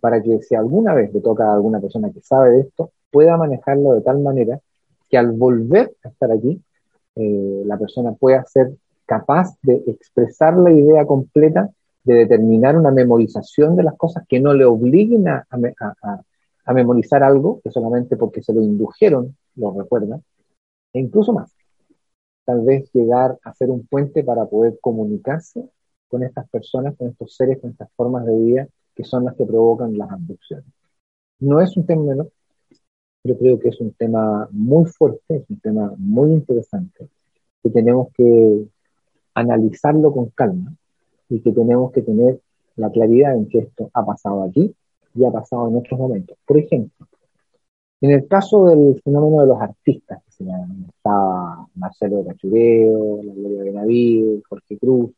para 0.00 0.20
que 0.22 0.42
si 0.42 0.54
alguna 0.54 0.94
vez 0.94 1.12
le 1.12 1.20
toca 1.20 1.44
a 1.44 1.54
alguna 1.54 1.80
persona 1.80 2.10
que 2.10 2.20
sabe 2.20 2.50
de 2.50 2.60
esto, 2.60 2.90
pueda 3.10 3.36
manejarlo 3.36 3.92
de 3.92 4.02
tal 4.02 4.20
manera 4.20 4.60
que 5.08 5.18
al 5.18 5.32
volver 5.32 5.94
a 6.04 6.08
estar 6.08 6.30
aquí, 6.30 6.60
eh, 7.16 7.62
la 7.66 7.78
persona 7.78 8.12
pueda 8.12 8.44
ser 8.44 8.72
capaz 9.06 9.56
de 9.62 9.82
expresar 9.86 10.56
la 10.56 10.72
idea 10.72 11.04
completa, 11.04 11.70
de 12.04 12.14
determinar 12.14 12.78
una 12.78 12.90
memorización 12.90 13.76
de 13.76 13.82
las 13.82 13.96
cosas 13.96 14.24
que 14.28 14.40
no 14.40 14.54
le 14.54 14.64
obliguen 14.64 15.28
a, 15.28 15.46
a 15.50 16.72
memorizar 16.72 17.22
algo 17.22 17.60
que 17.62 17.70
solamente 17.70 18.16
porque 18.16 18.42
se 18.42 18.54
lo 18.54 18.62
indujeron 18.62 19.36
lo 19.56 19.72
recuerdan, 19.72 20.22
e 20.92 21.00
incluso 21.00 21.32
más. 21.32 21.54
Tal 22.44 22.62
vez 22.62 22.90
llegar 22.92 23.38
a 23.44 23.54
ser 23.54 23.70
un 23.70 23.86
puente 23.86 24.24
para 24.24 24.46
poder 24.46 24.78
comunicarse 24.80 25.68
con 26.08 26.22
estas 26.24 26.48
personas, 26.48 26.96
con 26.96 27.08
estos 27.08 27.36
seres, 27.36 27.60
con 27.60 27.70
estas 27.70 27.90
formas 27.92 28.24
de 28.24 28.36
vida 28.36 28.68
que 28.94 29.04
son 29.04 29.24
las 29.24 29.36
que 29.36 29.46
provocan 29.46 29.96
las 29.96 30.10
abducciones. 30.10 30.66
No 31.38 31.60
es 31.60 31.76
un 31.76 31.86
tema 31.86 32.02
menor, 32.02 32.30
yo 33.24 33.38
creo 33.38 33.58
que 33.58 33.68
es 33.68 33.80
un 33.80 33.92
tema 33.92 34.48
muy 34.50 34.86
fuerte, 34.86 35.36
es 35.36 35.50
un 35.50 35.60
tema 35.60 35.92
muy 35.98 36.32
interesante, 36.32 37.08
que 37.62 37.70
tenemos 37.70 38.08
que 38.14 38.66
analizarlo 39.34 40.12
con 40.12 40.30
calma 40.30 40.74
y 41.28 41.40
que 41.40 41.52
tenemos 41.52 41.92
que 41.92 42.02
tener 42.02 42.40
la 42.76 42.90
claridad 42.90 43.34
en 43.34 43.48
que 43.48 43.58
esto 43.58 43.90
ha 43.92 44.04
pasado 44.04 44.42
aquí 44.42 44.74
y 45.14 45.24
ha 45.24 45.30
pasado 45.30 45.68
en 45.68 45.76
otros 45.76 45.98
momentos. 45.98 46.36
Por 46.46 46.58
ejemplo, 46.58 47.06
en 48.00 48.12
el 48.12 48.26
caso 48.26 48.66
del 48.66 49.00
fenómeno 49.02 49.42
de 49.42 49.48
los 49.48 49.60
artistas, 49.60 50.22
que 50.24 50.32
se 50.32 50.44
llaman, 50.44 50.86
estaba 50.88 51.66
Marcelo 51.74 52.18
de 52.18 52.26
Cachureo, 52.28 53.22
la 53.22 53.34
Gloria 53.34 53.64
Benavides, 53.64 54.42
Jorge 54.48 54.78
Cruz, 54.78 55.10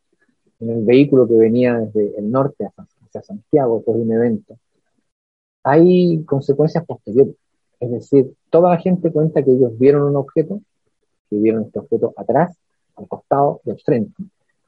en 0.58 0.70
el 0.70 0.84
vehículo 0.84 1.28
que 1.28 1.34
venía 1.34 1.78
desde 1.78 2.18
el 2.18 2.30
norte 2.30 2.68
hacia 2.76 3.22
Santiago 3.22 3.76
después 3.76 3.96
de 3.98 4.02
un 4.02 4.12
evento, 4.12 4.56
hay 5.62 6.24
consecuencias 6.24 6.84
posteriores. 6.84 7.36
Es 7.82 7.90
decir, 7.90 8.32
toda 8.48 8.70
la 8.70 8.78
gente 8.78 9.10
cuenta 9.10 9.42
que 9.42 9.50
ellos 9.50 9.76
vieron 9.76 10.04
un 10.04 10.14
objeto, 10.14 10.60
que 11.28 11.36
vieron 11.36 11.64
este 11.64 11.80
objeto 11.80 12.14
atrás, 12.16 12.56
al 12.94 13.08
costado 13.08 13.60
y 13.64 13.70
al 13.70 13.80
frente. 13.80 14.22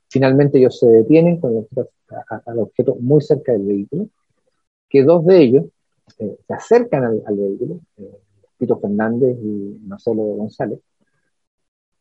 Finalmente 0.09 0.59
ellos 0.59 0.81
se 0.81 0.89
detienen 0.89 1.39
con 1.39 1.53
el 1.53 2.59
objeto, 2.59 2.97
muy 2.97 3.21
cerca 3.21 3.53
del 3.53 3.67
vehículo, 3.67 4.09
que 4.89 5.05
dos 5.05 5.25
de 5.27 5.43
ellos 5.43 5.65
eh, 6.19 6.37
se 6.45 6.55
acercan 6.55 7.05
al, 7.05 7.37
vehículo, 7.37 7.79
eh, 7.99 8.19
Tito 8.59 8.81
Fernández 8.81 9.39
y 9.41 9.79
Marcelo 9.87 10.23
González, 10.23 10.81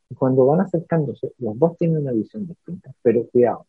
y 0.10 0.16
cuando 0.16 0.48
van 0.48 0.62
acercándose, 0.62 1.32
los 1.38 1.60
dos 1.60 1.78
tienen 1.78 1.98
una 1.98 2.12
visión 2.12 2.48
distinta, 2.48 2.92
pero 3.04 3.28
cuidado, 3.28 3.68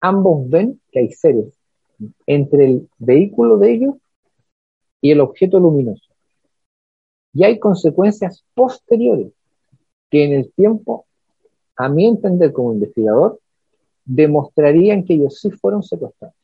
ambos 0.00 0.48
ven 0.48 0.80
que 0.92 1.00
hay 1.00 1.10
seres 1.10 1.52
entre 2.26 2.64
el 2.66 2.88
vehículo 2.98 3.58
de 3.58 3.72
ellos 3.72 3.94
y 5.00 5.10
el 5.10 5.20
objeto 5.20 5.58
luminoso 5.58 6.09
y 7.32 7.44
hay 7.44 7.58
consecuencias 7.58 8.44
posteriores 8.54 9.32
que 10.10 10.24
en 10.24 10.32
el 10.32 10.52
tiempo, 10.52 11.06
a 11.76 11.88
mi 11.88 12.06
entender 12.06 12.52
como 12.52 12.72
investigador, 12.72 13.38
demostrarían 14.04 15.04
que 15.04 15.14
ellos 15.14 15.38
sí 15.40 15.50
fueron 15.50 15.82
secuestrados. 15.82 16.34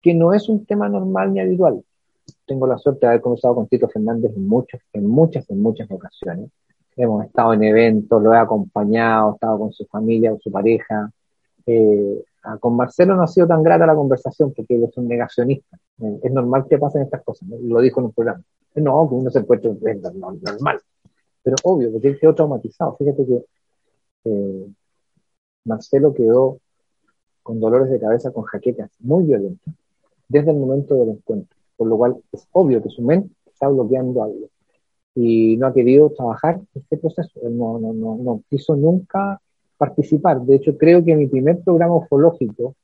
Que 0.00 0.14
no 0.14 0.32
es 0.32 0.48
un 0.48 0.64
tema 0.64 0.88
normal 0.88 1.32
ni 1.32 1.40
habitual. 1.40 1.82
Tengo 2.46 2.66
la 2.66 2.78
suerte 2.78 3.00
de 3.00 3.08
haber 3.08 3.20
conversado 3.20 3.56
con 3.56 3.66
Tito 3.66 3.88
Fernández 3.88 4.32
en, 4.36 4.46
muchas, 4.46 4.80
en 4.92 5.06
muchas, 5.06 5.48
en 5.50 5.60
muchas 5.60 5.90
ocasiones. 5.90 6.50
Hemos 6.96 7.24
estado 7.24 7.54
en 7.54 7.64
eventos, 7.64 8.22
lo 8.22 8.32
he 8.32 8.38
acompañado, 8.38 9.30
he 9.30 9.34
estado 9.34 9.58
con 9.58 9.72
su 9.72 9.84
familia, 9.86 10.30
con 10.30 10.40
su 10.40 10.52
pareja. 10.52 11.10
Eh, 11.66 12.22
con 12.60 12.76
Marcelo 12.76 13.14
no 13.14 13.22
ha 13.22 13.28
sido 13.28 13.46
tan 13.46 13.62
grata 13.62 13.86
la 13.86 13.94
conversación 13.94 14.52
porque 14.52 14.82
es 14.82 14.96
un 14.96 15.08
negacionista. 15.08 15.78
Eh, 16.00 16.20
es 16.22 16.32
normal 16.32 16.66
que 16.68 16.78
pasen 16.78 17.02
estas 17.02 17.22
cosas, 17.22 17.48
lo 17.48 17.80
dijo 17.80 18.00
en 18.00 18.06
un 18.06 18.12
programa. 18.12 18.42
No, 18.74 19.08
que 19.08 19.14
uno 19.14 19.30
se 19.30 19.40
encuentra 19.40 19.70
es 19.70 20.02
normal. 20.02 20.80
Pero 21.42 21.56
obvio, 21.64 21.92
porque 21.92 22.08
él 22.08 22.18
quedó 22.18 22.34
traumatizado. 22.34 22.96
Fíjate 22.96 23.26
que 23.26 23.44
eh, 24.24 24.66
Marcelo 25.64 26.14
quedó 26.14 26.58
con 27.42 27.60
dolores 27.60 27.90
de 27.90 28.00
cabeza, 28.00 28.30
con 28.32 28.44
jaquecas 28.44 28.90
muy 29.00 29.24
violentas, 29.24 29.74
desde 30.28 30.52
el 30.52 30.56
momento 30.56 30.94
del 30.94 31.10
encuentro. 31.10 31.56
Por 31.76 31.88
lo 31.88 31.96
cual 31.96 32.22
es 32.32 32.46
obvio 32.52 32.82
que 32.82 32.90
su 32.90 33.02
mente 33.02 33.34
está 33.46 33.68
bloqueando 33.68 34.22
algo. 34.22 34.48
Y 35.14 35.56
no 35.58 35.66
ha 35.66 35.74
querido 35.74 36.10
trabajar 36.10 36.60
este 36.74 36.96
proceso. 36.96 37.40
No, 37.50 37.78
no, 37.78 37.92
no, 37.92 38.16
no 38.16 38.42
quiso 38.48 38.74
nunca 38.74 39.41
participar. 39.82 40.40
De 40.42 40.54
hecho, 40.56 40.78
creo 40.78 41.04
que 41.04 41.16
mi 41.16 41.26
primer 41.26 41.60
programa 41.64 41.96
ufológico, 41.96 42.76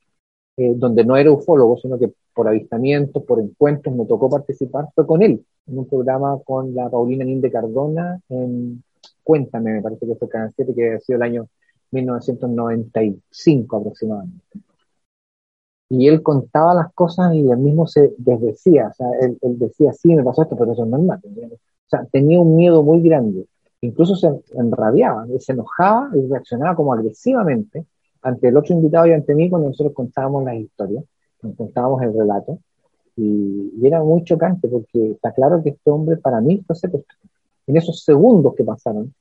eh, 0.57 0.73
donde 0.75 1.05
no 1.05 1.15
era 1.15 1.31
ufólogo, 1.31 1.77
sino 1.77 1.97
que 1.97 2.11
por 2.33 2.45
avistamientos, 2.49 3.23
por 3.23 3.39
encuentros, 3.39 3.95
me 3.95 4.05
tocó 4.05 4.29
participar, 4.29 4.89
fue 4.93 5.07
con 5.07 5.21
él, 5.21 5.41
en 5.67 5.77
un 5.77 5.87
programa 5.87 6.37
con 6.43 6.75
la 6.75 6.89
Paulina 6.89 7.23
Ninde 7.23 7.49
Cardona 7.49 8.19
en 8.27 8.83
Cuéntame, 9.23 9.73
me 9.75 9.81
parece 9.81 10.05
que 10.07 10.15
fue 10.15 10.27
Canal 10.27 10.51
7, 10.53 10.73
que 10.75 10.93
ha 10.95 10.99
sido 10.99 11.17
el 11.17 11.23
año 11.23 11.47
1995 11.91 13.77
aproximadamente. 13.77 14.59
Y 15.87 16.07
él 16.07 16.21
contaba 16.21 16.73
las 16.73 16.93
cosas 16.93 17.33
y 17.33 17.49
él 17.49 17.57
mismo 17.59 17.87
se 17.87 18.13
desdecía, 18.17 18.89
o 18.89 18.93
sea, 18.93 19.07
él, 19.21 19.37
decía, 19.57 19.93
sí, 19.93 20.13
me 20.15 20.23
pasó 20.23 20.43
esto, 20.43 20.57
pero 20.57 20.73
eso 20.73 20.83
es 20.83 20.89
normal. 20.89 21.19
O 21.23 21.89
sea, 21.89 22.05
tenía 22.11 22.39
un 22.41 22.55
miedo 22.57 22.83
muy 22.83 23.01
grande, 23.01 23.45
incluso 23.81 24.15
se 24.15 24.29
enrabiaba, 24.55 25.25
se 25.39 25.53
enojaba 25.53 26.09
y 26.13 26.27
reaccionaba 26.27 26.75
como 26.75 26.93
agresivamente 26.93 27.85
ante 28.21 28.49
el 28.49 28.57
otro 28.57 28.75
invitado 28.75 29.07
y 29.07 29.13
ante 29.13 29.33
mí 29.33 29.49
cuando 29.49 29.69
nosotros 29.69 29.93
contábamos 29.93 30.43
las 30.43 30.55
historias 30.55 31.03
nos 31.41 31.55
contábamos 31.55 32.01
el 32.01 32.13
relato, 32.13 32.59
y, 33.15 33.71
era 33.85 34.03
muy 34.03 34.23
chocante 34.23 34.67
porque 34.67 35.11
está 35.11 35.31
claro 35.31 35.61
que 35.63 35.71
este 35.71 35.89
hombre 35.89 36.17
para 36.17 36.41
mí 36.41 36.63
fue 36.65 36.75
secuestrado. 36.75 37.21
En 37.67 37.77
esos 37.77 38.03
segundos 38.03 38.55
que 38.55 38.63
pasaron, 38.63 39.13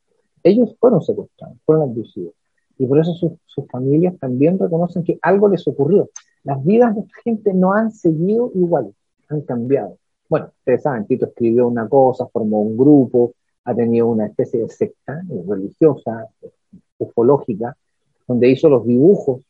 ellos 0.43 0.77
fueron 0.79 1.03
secuestrados, 1.03 1.57
fueron 1.65 1.91
abducidos. 1.91 2.33
Y 2.79 2.87
por 2.87 2.99
eso 2.99 3.13
sus, 3.15 3.33
familias 3.71 4.17
también 4.21 4.59
reconocen 4.59 5.03
que 5.03 5.19
algo 5.21 5.49
les 5.49 5.67
ocurrió. 5.67 6.09
Las 6.45 6.65
vidas 6.65 6.95
de 6.95 7.01
esta 7.03 7.23
gente 7.25 7.53
no 7.53 7.73
han 7.73 7.91
seguido 7.91 8.53
igual, 8.55 8.95
han 9.29 9.41
cambiado. 9.43 9.99
Bueno, 10.29 10.53
ustedes 10.59 10.83
saben, 10.83 11.07
Tito 11.07 11.27
escribió 11.27 11.67
una 11.67 11.89
cosa, 11.89 12.29
formó 12.29 12.61
un 12.61 12.77
grupo, 12.77 13.33
ha 13.69 13.75
tenido 13.75 14.07
una 14.07 14.27
especie 14.27 14.61
de 14.61 14.69
secta 14.69 15.23
religiosa, 15.47 16.29
ufológica, 16.99 17.77
donde 18.27 18.51
hizo 18.51 18.69
los 18.69 18.87
dibujos 18.87 19.43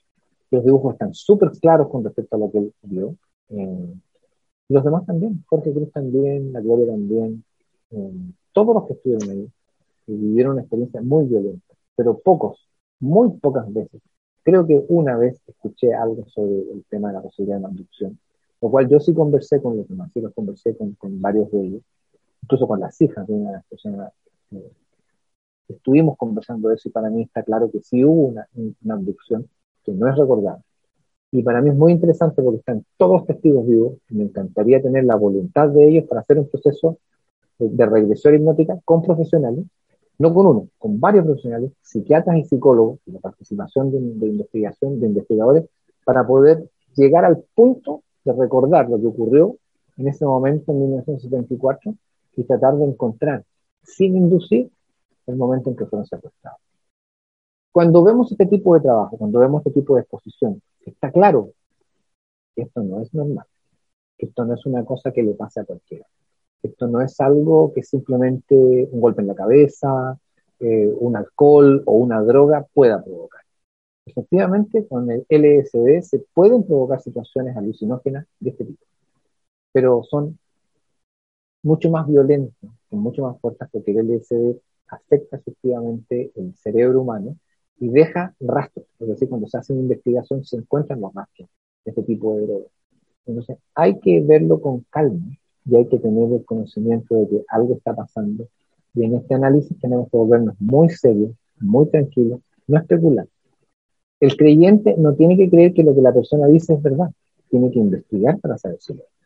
los 0.51 0.65
dibujos 0.65 0.95
están 0.95 1.15
súper 1.15 1.51
claros 1.61 1.89
con 1.89 2.05
respecto 2.05 2.37
a 2.37 2.39
lo 2.39 2.51
que 2.51 2.59
él 2.59 2.73
vio. 2.83 3.15
Eh, 3.51 3.95
y 4.69 4.75
los 4.75 4.85
demás 4.85 5.07
también, 5.07 5.45
Jorge 5.47 5.73
Cruz 5.73 5.91
también, 5.93 6.53
la 6.53 6.61
Gloria 6.61 6.87
también, 6.87 7.45
eh, 7.91 8.13
todos 8.53 8.75
los 8.75 8.87
que 8.87 8.95
estuvieron 8.95 9.31
ahí 9.31 9.49
vivieron 10.07 10.53
una 10.53 10.63
experiencia 10.63 11.03
muy 11.03 11.27
violenta, 11.27 11.75
pero 11.95 12.19
pocos, 12.19 12.67
muy 12.99 13.31
pocas 13.39 13.73
veces. 13.73 14.01
Creo 14.43 14.67
que 14.67 14.83
una 14.89 15.17
vez 15.17 15.39
escuché 15.47 15.93
algo 15.93 16.27
sobre 16.29 16.61
el 16.73 16.83
tema 16.89 17.09
de 17.09 17.15
la 17.15 17.23
posibilidad 17.23 17.59
de 17.59 17.67
abducción, 17.67 18.19
lo 18.63 18.71
cual 18.71 18.89
yo 18.89 18.99
sí 19.01 19.13
conversé 19.13 19.61
con 19.61 19.77
los 19.77 19.87
demás, 19.87 20.11
sí 20.15 20.21
los 20.21 20.33
conversé 20.33 20.75
con, 20.77 20.93
con 20.95 21.21
varios 21.21 21.51
de 21.51 21.61
ellos, 21.61 21.83
incluso 22.49 22.67
con 22.67 22.81
las 22.81 22.99
hijas 23.03 23.27
de 23.27 23.35
una 23.35 23.51
de 23.51 23.57
las 23.57 23.67
personas. 23.67 24.13
Eh, 24.53 24.73
estuvimos 25.69 26.17
conversando 26.17 26.71
de 26.71 26.77
eso 26.77 26.89
y 26.89 26.93
para 26.93 27.11
mí 27.11 27.23
está 27.23 27.43
claro 27.43 27.71
que 27.71 27.81
sí 27.83 28.03
hubo 28.03 28.29
una, 28.29 28.49
una 28.83 28.95
abducción, 28.95 29.47
que 29.85 29.93
no 29.93 30.09
es 30.09 30.17
recordado. 30.17 30.63
Y 31.31 31.43
para 31.43 31.61
mí 31.61 31.69
es 31.69 31.77
muy 31.77 31.93
interesante 31.93 32.43
porque 32.43 32.61
están 32.61 32.87
todos 32.97 33.27
testigos 33.27 33.67
vivos 33.67 33.99
y 34.09 34.15
me 34.15 34.25
encantaría 34.25 34.81
tener 34.81 35.05
la 35.05 35.17
voluntad 35.17 35.69
de 35.69 35.89
ellos 35.89 36.05
para 36.09 36.23
hacer 36.23 36.39
un 36.39 36.49
proceso 36.49 36.97
de 37.59 37.85
regresión 37.85 38.35
hipnótica 38.35 38.79
con 38.83 39.03
profesionales, 39.03 39.67
no 40.17 40.33
con 40.33 40.47
uno, 40.47 40.69
con 40.79 40.99
varios 40.99 41.27
profesionales, 41.27 41.73
psiquiatras 41.83 42.39
y 42.39 42.45
psicólogos, 42.45 43.01
y 43.05 43.13
la 43.13 43.21
participación 43.21 43.91
de, 43.91 44.27
investigación 44.27 44.99
de 44.99 45.07
investigadores, 45.07 45.65
para 46.03 46.27
poder 46.27 46.71
llegar 46.97 47.27
al 47.27 47.45
punto 47.55 48.03
de 48.25 48.33
recordar 48.33 48.89
lo 48.89 48.99
que 48.99 49.07
ocurrió 49.07 49.57
en 49.99 50.09
ese 50.09 50.25
momento 50.25 50.73
en 50.73 50.81
1974 50.81 51.95
y 52.37 52.45
tratar 52.45 52.77
de 52.77 52.85
encontrar, 52.85 53.45
sin 53.83 54.17
inducir, 54.17 54.71
el 55.27 55.37
momento 55.37 55.71
en 55.71 55.77
que 55.77 55.87
fueron 55.87 56.07
secuestrados. 56.07 56.61
Cuando 57.71 58.03
vemos 58.03 58.33
este 58.33 58.47
tipo 58.47 58.75
de 58.75 58.81
trabajo, 58.81 59.17
cuando 59.17 59.41
vemos 59.41 59.61
este 59.65 59.81
tipo 59.81 59.95
de 59.95 60.03
exposición, 60.03 60.61
está 60.85 61.13
claro 61.13 61.53
que 62.57 62.63
esto 62.63 62.83
no 62.83 63.01
es 63.03 63.13
normal, 63.15 63.47
que 64.17 64.27
esto 64.27 64.45
no 64.45 64.55
es 64.55 64.67
una 64.67 64.85
cosa 64.85 65.13
que 65.13 65.23
le 65.23 65.35
pase 65.35 65.61
a 65.61 65.65
cualquiera. 65.65 66.07
Esto 66.63 66.89
no 66.89 67.01
es 67.01 67.21
algo 67.21 67.73
que 67.73 67.83
simplemente 67.83 68.89
un 68.91 69.01
golpe 69.01 69.21
en 69.21 69.29
la 69.29 69.35
cabeza, 69.35 70.19
eh, 70.59 70.93
un 70.99 71.17
alcohol 71.17 71.83
o 71.87 71.93
una 71.93 72.21
droga 72.23 72.67
pueda 72.75 73.03
provocar. 73.05 73.43
Efectivamente, 74.07 74.87
con 74.89 75.11
el 75.11 75.27
LSD 75.29 76.03
se 76.03 76.25
pueden 76.35 76.65
provocar 76.65 77.01
situaciones 77.01 77.57
alucinógenas 77.57 78.27
de 78.41 78.51
este 78.51 78.65
tipo, 78.65 78.85
pero 79.73 80.03
son 80.03 80.39
mucho 81.69 81.91
más 81.91 82.07
violentas, 82.09 82.71
son 82.89 83.01
mucho 83.01 83.23
más 83.23 83.39
fuertes 83.41 83.69
porque 83.71 83.91
el 83.91 83.99
LSD 83.99 84.57
afecta 84.89 85.37
efectivamente 85.37 86.33
el 86.35 86.55
cerebro 86.57 87.03
humano 87.03 87.37
y 87.79 87.91
deja 87.91 88.35
rastros. 88.41 88.87
Es 88.99 89.09
decir, 89.09 89.29
cuando 89.29 89.47
se 89.49 89.59
hace 89.59 89.75
una 89.75 89.83
investigación 89.83 90.43
se 90.45 90.57
encuentran 90.57 91.01
los 91.03 91.13
rastros 91.13 91.47
de 91.85 91.91
este 91.91 92.03
tipo 92.05 92.35
de 92.35 92.47
drogas. 92.47 92.73
Entonces, 93.27 93.59
hay 93.75 93.99
que 94.01 94.21
verlo 94.23 94.61
con 94.63 94.87
calma 94.89 95.27
y 95.67 95.77
hay 95.77 95.87
que 95.87 95.99
tener 95.99 96.33
el 96.33 96.45
conocimiento 96.47 97.15
de 97.15 97.29
que 97.29 97.45
algo 97.49 97.75
está 97.75 97.95
pasando. 97.95 98.49
Y 98.95 99.05
en 99.05 99.17
este 99.17 99.35
análisis 99.35 99.79
tenemos 99.79 100.11
que 100.11 100.17
volvernos 100.17 100.55
muy 100.59 100.89
serios, 100.89 101.33
muy 101.61 101.87
tranquilos, 101.91 102.41
no 102.67 102.79
especular. 102.79 103.27
El 104.21 104.37
creyente 104.37 104.95
no 104.97 105.15
tiene 105.15 105.37
que 105.37 105.51
creer 105.51 105.75
que 105.75 105.85
lo 105.85 105.95
que 105.95 106.01
la 106.01 106.15
persona 106.15 106.47
dice 106.47 106.73
es 106.73 106.83
verdad, 106.83 107.11
tiene 107.51 107.71
que 107.71 107.79
investigar 107.79 108.41
para 108.41 108.57
saber 108.57 108.79
si 108.81 108.95
lo 108.95 109.03
es. 109.03 109.18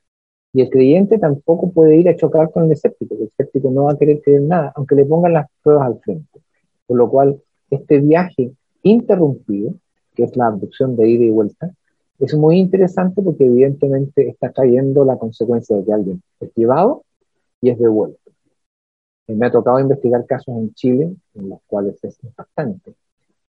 Y 0.52 0.60
el 0.60 0.70
creyente 0.70 1.18
tampoco 1.18 1.70
puede 1.70 1.96
ir 1.96 2.08
a 2.08 2.16
chocar 2.16 2.50
con 2.50 2.64
el 2.64 2.72
escéptico, 2.72 3.14
el 3.14 3.22
escéptico 3.24 3.70
no 3.70 3.84
va 3.84 3.92
a 3.92 3.98
querer 3.98 4.20
creer 4.20 4.42
nada, 4.42 4.72
aunque 4.76 4.94
le 4.94 5.06
pongan 5.06 5.32
las 5.32 5.46
pruebas 5.62 5.86
al 5.86 6.00
frente. 6.00 6.40
Por 6.86 6.98
lo 6.98 7.08
cual, 7.08 7.40
este 7.70 8.00
viaje 8.00 8.52
interrumpido, 8.82 9.74
que 10.14 10.24
es 10.24 10.36
la 10.36 10.48
abducción 10.48 10.94
de 10.96 11.08
ida 11.08 11.24
y 11.24 11.30
vuelta, 11.30 11.72
es 12.18 12.34
muy 12.34 12.58
interesante 12.58 13.22
porque 13.22 13.46
evidentemente 13.46 14.28
está 14.28 14.52
trayendo 14.52 15.04
la 15.04 15.18
consecuencia 15.18 15.76
de 15.76 15.84
que 15.84 15.92
alguien 15.92 16.22
es 16.40 16.50
llevado 16.54 17.02
y 17.60 17.70
es 17.70 17.78
devuelto. 17.78 18.30
Eh, 19.26 19.34
me 19.34 19.46
ha 19.46 19.50
tocado 19.50 19.80
investigar 19.80 20.24
casos 20.26 20.56
en 20.56 20.74
Chile 20.74 21.14
en 21.34 21.48
los 21.48 21.60
cuales 21.66 22.02
es 22.04 22.22
impactante. 22.22 22.94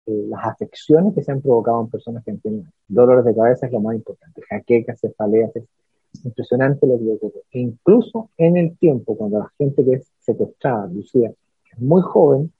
Eh, 0.06 0.24
las 0.28 0.44
afecciones 0.44 1.14
que 1.14 1.22
se 1.22 1.32
han 1.32 1.40
provocado 1.40 1.80
en 1.82 1.90
personas 1.90 2.24
que 2.24 2.32
tienen 2.34 2.70
dolores 2.88 3.24
de 3.24 3.34
cabeza 3.34 3.66
es 3.66 3.72
lo 3.72 3.80
más 3.80 3.94
importante. 3.94 4.42
Jaquecas, 4.48 5.00
cefaleas, 5.00 5.52
impresionante 6.24 6.86
lo 6.86 6.98
que 6.98 7.12
ocurre. 7.12 7.42
E 7.50 7.60
incluso 7.60 8.30
en 8.36 8.56
el 8.56 8.76
tiempo, 8.78 9.16
cuando 9.16 9.38
la 9.38 9.52
gente 9.58 9.84
que 9.84 9.94
es 9.94 10.12
secuestrada, 10.20 10.86
Lucía, 10.86 11.32
es 11.72 11.78
muy 11.80 12.02
joven, 12.02 12.52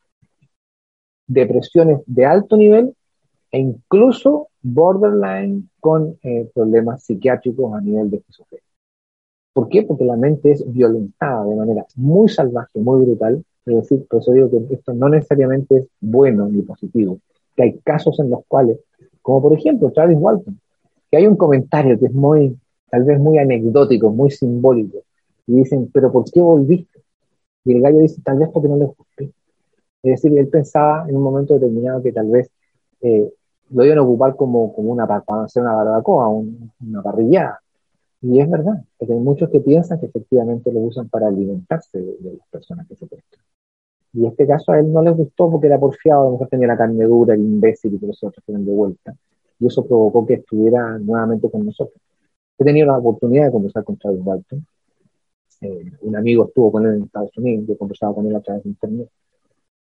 depresiones 1.27 2.01
de 2.07 2.27
alto 2.27 2.57
nivel 2.57 2.95
e 3.51 3.59
incluso 3.59 4.49
borderline 4.63 5.69
con 5.81 6.19
eh, 6.23 6.49
problemas 6.55 7.05
psiquiátricos 7.05 7.75
a 7.75 7.81
nivel 7.81 8.11
de 8.11 8.19
esquizofrenia. 8.19 8.65
¿Por 9.53 9.69
qué? 9.69 9.83
Porque 9.83 10.05
la 10.05 10.17
mente 10.17 10.53
es 10.53 10.65
violentada 10.73 11.45
de 11.45 11.57
manera 11.57 11.85
muy 11.97 12.29
salvaje, 12.29 12.79
muy 12.79 13.05
brutal. 13.05 13.45
Es 13.67 13.75
decir, 13.77 14.07
por 14.09 14.21
eso 14.21 14.33
digo 14.33 14.51
que 14.51 14.75
esto 14.75 14.95
no 14.95 15.09
necesariamente 15.09 15.77
es 15.77 15.89
bueno 16.01 16.49
ni 16.49 16.63
positivo. 16.63 17.19
Que 17.55 17.65
hay 17.65 17.79
casos 17.85 18.19
en 18.21 18.31
los 18.31 18.41
cuales, 18.49 18.79
como 19.21 19.43
por 19.43 19.53
ejemplo 19.53 19.91
Travis 19.91 20.17
Walton, 20.19 20.59
que 21.11 21.19
hay 21.19 21.27
un 21.27 21.37
comentario 21.37 21.99
que 21.99 22.07
es 22.07 22.13
muy, 22.15 22.57
tal 22.93 23.05
vez 23.05 23.19
muy 23.19 23.39
anecdótico, 23.39 24.11
muy 24.11 24.31
simbólico, 24.31 24.99
y 25.47 25.55
dicen, 25.55 25.91
pero 25.95 26.13
¿por 26.13 26.31
qué 26.31 26.43
volviste? 26.43 27.01
Y 27.65 27.73
el 27.73 27.81
gallo 27.81 28.01
dice, 28.01 28.21
tal 28.23 28.39
vez 28.39 28.51
porque 28.53 28.69
no 28.69 28.77
le 28.77 28.85
gusté. 28.85 29.33
Es 30.03 30.23
decir, 30.23 30.39
él 30.39 30.49
pensaba 30.49 31.07
en 31.09 31.17
un 31.17 31.23
momento 31.23 31.55
determinado 31.55 32.03
que 32.03 32.13
tal 32.13 32.29
vez 32.29 32.51
eh, 33.01 33.33
lo 33.71 33.85
iban 33.87 33.97
a 33.97 34.03
ocupar 34.03 34.37
como, 34.37 34.75
como 34.75 34.93
una, 34.93 35.07
para 35.07 35.45
hacer 35.45 35.63
una 35.63 35.75
barbacoa, 35.75 36.29
una 36.29 37.03
parrillada. 37.03 37.61
Y 38.21 38.41
es 38.41 38.51
verdad, 38.51 38.85
porque 38.99 39.15
hay 39.15 39.21
muchos 39.21 39.49
que 39.49 39.61
piensan 39.61 39.99
que 39.99 40.07
efectivamente 40.07 40.71
lo 40.71 40.81
usan 40.81 41.09
para 41.09 41.29
alimentarse 41.29 41.99
de, 41.99 42.35
las 42.37 42.47
personas 42.51 42.87
que 42.87 42.97
se 42.97 43.07
prestan. 43.07 43.41
Y 44.13 44.27
este 44.27 44.47
caso 44.47 44.73
a 44.73 44.79
él 44.79 44.93
no 44.93 45.01
le 45.03 45.13
gustó 45.13 45.51
porque 45.51 45.69
era 45.69 45.81
porfiado, 45.81 46.39
a 46.43 46.47
tenía 46.47 46.67
la 46.67 46.77
carne 46.77 47.05
dura, 47.07 47.33
el 47.33 47.41
imbécil 47.41 47.95
y 47.95 47.99
que 47.99 48.07
los 48.09 48.23
otros 48.23 48.45
fueron 48.45 48.67
de 48.67 48.73
vuelta. 48.73 49.15
Y 49.59 49.67
eso 49.67 49.83
provocó 49.87 50.27
que 50.27 50.35
estuviera 50.35 50.99
nuevamente 50.99 51.51
con 51.51 51.65
nosotros. 51.65 51.99
He 52.59 52.65
tenido 52.65 52.87
la 52.87 52.99
oportunidad 52.99 53.47
de 53.47 53.53
conversar 53.53 53.85
con 53.85 53.97
Travis 53.97 54.21
Walton. 54.23 54.67
Eh, 55.61 55.93
un 56.01 56.17
amigo 56.17 56.47
estuvo 56.47 56.73
con 56.73 56.87
él 56.87 56.95
en 56.97 57.03
Estados 57.05 57.37
Unidos, 57.37 57.67
yo 57.69 57.79
conversaba 57.79 58.15
con 58.15 58.27
él 58.27 58.37
a 58.37 58.41
través 58.41 58.65
de 58.65 58.71
internet. 58.71 59.09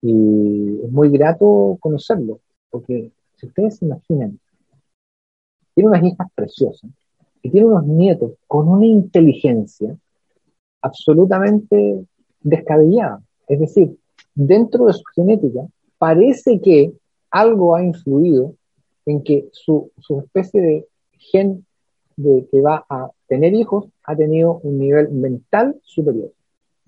Y 0.03 0.81
es 0.85 0.91
muy 0.91 1.11
grato 1.11 1.77
conocerlo, 1.81 2.41
porque 2.71 3.11
si 3.37 3.47
ustedes 3.47 3.77
se 3.77 3.85
imaginan, 3.85 4.39
tiene 5.75 5.91
unas 5.91 6.05
hijas 6.05 6.29
preciosas 6.35 6.91
y 7.43 7.51
tiene 7.51 7.67
unos 7.67 7.87
nietos 7.87 8.33
con 8.47 8.69
una 8.69 8.87
inteligencia 8.87 9.97
absolutamente 10.83 12.05
descabellada. 12.41 13.23
Es 13.47 13.61
decir, 13.61 13.97
dentro 14.35 14.87
de 14.87 14.93
su 14.93 15.05
genética 15.15 15.67
parece 15.99 16.61
que 16.61 16.93
algo 17.31 17.75
ha 17.75 17.83
influido 17.83 18.55
en 19.07 19.23
que 19.23 19.49
su, 19.53 19.91
especie 20.23 20.61
de 20.61 20.87
gen 21.13 21.65
de 22.19 22.47
que 22.51 22.61
va 22.61 22.85
a 22.89 23.11
tener 23.27 23.55
hijos 23.55 23.87
ha 24.05 24.17
tenido 24.17 24.61
un 24.63 24.79
nivel 24.79 25.11
mental 25.11 25.77
superior. 25.83 26.31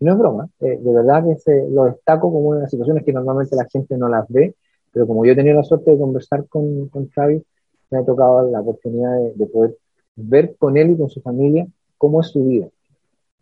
No 0.01 0.13
es 0.13 0.19
broma, 0.19 0.49
eh, 0.61 0.79
de 0.81 0.93
verdad 0.93 1.25
que 1.25 1.37
se, 1.37 1.69
lo 1.71 1.85
destaco 1.85 2.33
como 2.33 2.49
una 2.49 2.59
de 2.59 2.63
las 2.63 2.71
situaciones 2.71 3.05
que 3.05 3.13
normalmente 3.13 3.57
la 3.57 3.67
gente 3.71 3.97
no 3.97 4.09
las 4.09 4.27
ve 4.29 4.55
pero 4.93 5.07
como 5.07 5.25
yo 5.25 5.33
he 5.33 5.37
tenido 5.37 5.57
la 5.57 5.63
suerte 5.63 5.91
de 5.91 5.99
conversar 5.99 6.47
con, 6.49 6.89
con 6.89 7.09
Travis, 7.09 7.43
me 7.91 7.99
ha 7.99 8.05
tocado 8.05 8.51
la 8.51 8.61
oportunidad 8.61 9.19
de, 9.35 9.47
poder 9.47 9.77
ver 10.17 10.57
con 10.57 10.77
él 10.77 10.93
y 10.93 10.97
con 10.97 11.09
su 11.09 11.21
familia 11.21 11.67
cómo 11.97 12.21
es 12.21 12.29
su 12.29 12.45
vida. 12.45 12.69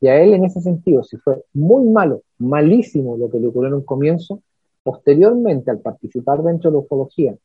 Y 0.00 0.08
a 0.08 0.20
él 0.20 0.34
en 0.34 0.44
ese 0.44 0.60
sentido, 0.60 1.02
si 1.02 1.16
fue 1.16 1.42
muy 1.54 1.84
malo, 1.88 2.22
malísimo 2.38 3.16
lo 3.16 3.30
que 3.30 3.40
le 3.40 3.48
ocurrió 3.48 3.68
en 3.68 3.74
un 3.74 3.84
comienzo, 3.84 4.42
posteriormente 4.82 5.70
al 5.70 5.80
participar 5.80 6.42
dentro 6.42 6.70
de 6.70 6.74
la 6.76 6.80
ufología 6.80 7.36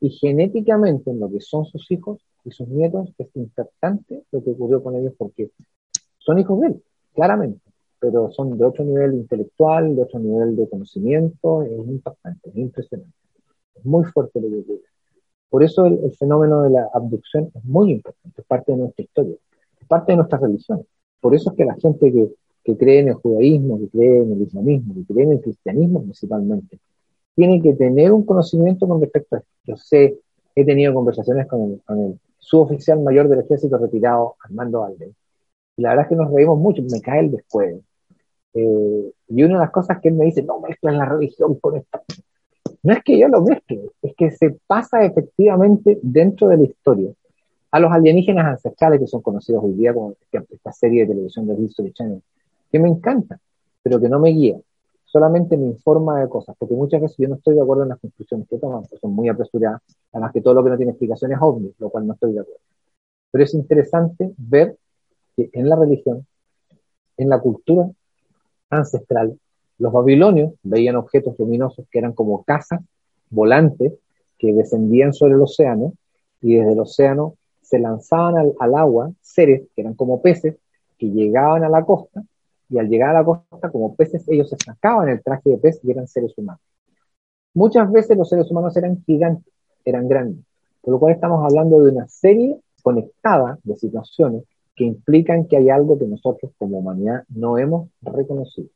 y 0.00 0.10
genéticamente 0.10 1.10
en 1.10 1.20
lo 1.20 1.30
que 1.30 1.40
son 1.40 1.64
sus 1.66 1.90
hijos 1.90 2.18
y 2.44 2.50
sus 2.50 2.68
nietos, 2.68 3.12
es 3.18 3.28
impactante 3.34 4.24
lo 4.32 4.42
que 4.42 4.50
ocurrió 4.50 4.82
con 4.82 4.96
ellos 4.96 5.14
porque 5.16 5.50
son 6.18 6.38
hijos 6.38 6.60
de 6.60 6.66
él, 6.68 6.82
claramente, 7.14 7.60
pero 7.98 8.30
son 8.30 8.56
de 8.56 8.64
otro 8.64 8.84
nivel 8.84 9.14
intelectual, 9.14 9.96
de 9.96 10.02
otro 10.02 10.18
nivel 10.18 10.56
de 10.56 10.68
conocimiento, 10.68 11.62
es 11.62 11.72
impactante, 11.72 12.50
es 12.50 12.56
impresionante 12.56 13.20
muy 13.84 14.04
fuerte 14.04 14.40
lo 14.40 14.48
que 14.48 14.60
ocurre. 14.60 14.88
Por 15.48 15.64
eso 15.64 15.86
el, 15.86 16.12
fenómeno 16.16 16.62
de 16.62 16.70
la 16.70 16.88
abducción 16.92 17.50
es 17.54 17.64
muy 17.64 17.92
importante, 17.92 18.40
es 18.40 18.46
parte 18.46 18.72
de 18.72 18.78
nuestra 18.78 19.02
historia, 19.02 19.34
es 19.80 19.88
parte 19.88 20.12
de 20.12 20.16
nuestra 20.16 20.38
religión. 20.38 20.86
Por 21.20 21.34
eso 21.34 21.50
es 21.50 21.56
que 21.56 21.64
la 21.64 21.74
gente 21.74 22.12
que, 22.12 22.28
que 22.64 22.76
cree 22.76 23.00
en 23.00 23.08
el 23.08 23.14
judaísmo, 23.14 23.78
que 23.80 23.88
cree 23.88 24.22
en 24.22 24.32
el 24.32 24.42
islamismo, 24.42 24.94
que 24.94 25.12
cree 25.12 25.24
en 25.24 25.32
el 25.32 25.40
cristianismo 25.40 26.02
principalmente, 26.02 26.78
tiene 27.34 27.60
que 27.60 27.72
tener 27.72 28.12
un 28.12 28.24
conocimiento 28.24 28.86
con 28.86 29.00
respecto 29.00 29.36
a 29.36 29.38
esto. 29.40 29.50
Yo 29.64 29.76
sé, 29.76 30.18
he 30.54 30.64
tenido 30.64 30.94
conversaciones 30.94 31.46
con 31.48 31.62
el, 31.62 31.80
con 31.84 31.98
el 31.98 32.20
suboficial 32.40 33.00
mayor 33.00 33.28
del 33.28 33.40
ejército 33.40 33.78
retirado, 33.78 34.36
Armando 34.42 34.84
Alde, 34.84 35.14
y 35.76 35.82
la 35.82 35.90
verdad 35.90 36.06
es 36.06 36.08
que 36.08 36.16
nos 36.16 36.32
reímos 36.32 36.58
mucho, 36.58 36.82
me 36.90 37.00
cae 37.00 37.20
el 37.20 37.30
después. 37.30 37.76
Eh, 38.52 39.12
y 39.28 39.42
una 39.44 39.54
de 39.54 39.60
las 39.60 39.70
cosas 39.70 40.00
que 40.00 40.08
él 40.08 40.14
me 40.14 40.24
dice, 40.24 40.42
no 40.42 40.60
mezclas 40.60 40.96
la 40.96 41.04
religión 41.04 41.54
con 41.60 41.76
esta 41.76 42.02
no 42.82 42.92
es 42.94 43.02
que 43.04 43.18
yo 43.18 43.28
lo 43.28 43.42
mezcle, 43.42 43.90
es 44.02 44.14
que 44.16 44.30
se 44.30 44.56
pasa 44.66 45.04
efectivamente 45.04 45.98
dentro 46.02 46.48
de 46.48 46.56
la 46.56 46.62
historia 46.64 47.12
a 47.70 47.78
los 47.78 47.92
alienígenas 47.92 48.46
ancestrales 48.46 49.00
que 49.00 49.06
son 49.06 49.20
conocidos 49.20 49.62
hoy 49.62 49.74
día 49.74 49.94
como 49.94 50.14
esta 50.32 50.72
serie 50.72 51.02
de 51.02 51.08
televisión 51.08 51.46
de 51.46 51.62
History 51.62 51.92
Channel, 51.92 52.22
que 52.72 52.78
me 52.78 52.88
encanta, 52.88 53.38
pero 53.82 54.00
que 54.00 54.08
no 54.08 54.18
me 54.18 54.30
guía, 54.30 54.58
solamente 55.10 55.56
me 55.56 55.66
informa 55.66 56.20
de 56.20 56.28
cosas, 56.28 56.54
porque 56.56 56.74
muchas 56.74 57.00
veces 57.00 57.16
yo 57.18 57.28
no 57.28 57.34
estoy 57.34 57.56
de 57.56 57.62
acuerdo 57.62 57.82
en 57.82 57.88
las 57.88 57.98
conclusiones 57.98 58.46
que 58.48 58.58
toman, 58.58 58.82
porque 58.82 58.98
son 58.98 59.12
muy 59.12 59.28
apresuradas, 59.28 59.82
además 60.12 60.32
que 60.32 60.40
todo 60.40 60.54
lo 60.54 60.62
que 60.62 60.70
no 60.70 60.76
tiene 60.76 60.92
explicación 60.92 61.32
es 61.32 61.38
obvio, 61.40 61.72
lo 61.78 61.90
cual 61.90 62.06
no 62.06 62.14
estoy 62.14 62.32
de 62.32 62.40
acuerdo. 62.40 62.60
Pero 63.32 63.44
es 63.44 63.54
interesante 63.54 64.32
ver 64.36 64.76
que 65.36 65.50
en 65.52 65.68
la 65.68 65.76
religión, 65.76 66.26
en 67.16 67.28
la 67.28 67.40
cultura 67.40 67.90
ancestral, 68.70 69.36
los 69.78 69.92
babilonios 69.92 70.52
veían 70.62 70.96
objetos 70.96 71.36
luminosos 71.38 71.86
que 71.90 71.98
eran 71.98 72.12
como 72.12 72.44
casas 72.44 72.80
volantes 73.30 73.94
que 74.38 74.52
descendían 74.52 75.12
sobre 75.12 75.34
el 75.34 75.40
océano 75.40 75.94
y 76.40 76.54
desde 76.54 76.72
el 76.72 76.80
océano 76.80 77.34
se 77.62 77.78
lanzaban 77.78 78.54
al, 78.60 78.74
agua 78.74 79.10
seres 79.20 79.62
que 79.74 79.82
eran 79.82 79.94
como 79.94 80.22
peces 80.22 80.56
que 80.98 81.10
llegaban 81.10 81.64
a 81.64 81.68
la 81.68 81.84
costa 81.84 82.22
y 82.70 82.78
al 82.78 82.88
llegar 82.88 83.10
a 83.10 83.20
la 83.20 83.24
costa 83.24 83.70
como 83.70 83.94
peces 83.94 84.26
ellos 84.28 84.48
se 84.48 84.56
sacaban 84.56 85.08
el 85.08 85.22
traje 85.22 85.50
de 85.50 85.58
pez 85.58 85.80
y 85.82 85.90
eran 85.90 86.06
seres 86.06 86.32
humanos. 86.36 86.62
Muchas 87.54 87.90
veces 87.90 88.16
los 88.16 88.28
seres 88.28 88.50
humanos 88.50 88.76
eran 88.76 89.02
gigantes, 89.04 89.52
eran 89.84 90.08
grandes, 90.08 90.44
por 90.80 90.94
lo 90.94 91.00
cual 91.00 91.14
estamos 91.14 91.44
hablando 91.44 91.80
de 91.82 91.90
una 91.90 92.06
serie 92.08 92.58
conectada 92.82 93.58
de 93.64 93.76
situaciones 93.76 94.44
que 94.74 94.84
implican 94.84 95.46
que 95.46 95.56
hay 95.56 95.68
algo 95.68 95.98
que 95.98 96.06
nosotros 96.06 96.52
como 96.56 96.78
humanidad 96.78 97.24
no 97.28 97.58
hemos 97.58 97.88
reconocido 98.00 98.68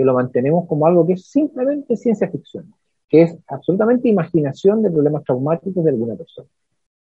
que 0.00 0.06
lo 0.06 0.14
mantenemos 0.14 0.66
como 0.66 0.86
algo 0.86 1.06
que 1.06 1.12
es 1.12 1.26
simplemente 1.26 1.94
ciencia 1.94 2.26
ficción, 2.30 2.72
que 3.06 3.20
es 3.20 3.36
absolutamente 3.48 4.08
imaginación 4.08 4.80
de 4.80 4.90
problemas 4.90 5.24
traumáticos 5.24 5.84
de 5.84 5.90
alguna 5.90 6.14
persona. 6.16 6.48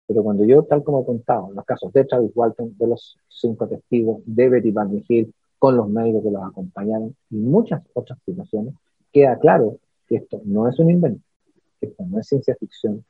Pero 0.09 0.25
cuando 0.25 0.45
yo, 0.45 0.65
tal 0.65 0.83
como 0.83 1.03
he 1.03 1.05
contado, 1.05 1.51
en 1.51 1.55
los 1.55 1.65
casos 1.65 1.93
de 1.93 2.05
Travis 2.05 2.33
Walton, 2.35 2.77
de 2.77 2.89
los 2.89 3.17
cinco 3.29 3.69
testigos, 3.69 4.23
de 4.27 4.49
Betty 4.49 4.73
Van 4.73 5.05
Hill, 5.09 5.33
con 5.61 5.77
los 5.77 5.91
médicos 5.91 6.25
que 6.25 6.31
los 6.31 6.43
acompañaron 6.43 7.15
y 7.31 7.37
muchas 7.37 7.83
otras 7.93 8.19
situaciones, 8.25 8.75
queda 9.13 9.39
claro 9.39 9.77
que 10.09 10.17
esto 10.17 10.41
no 10.47 10.67
es 10.67 10.79
un 10.79 10.91
invento, 10.91 11.23
que 11.79 11.89
esto 11.89 12.03
no 12.09 12.19
es 12.19 12.27
ciencia 12.27 12.57
ficción 12.57 13.05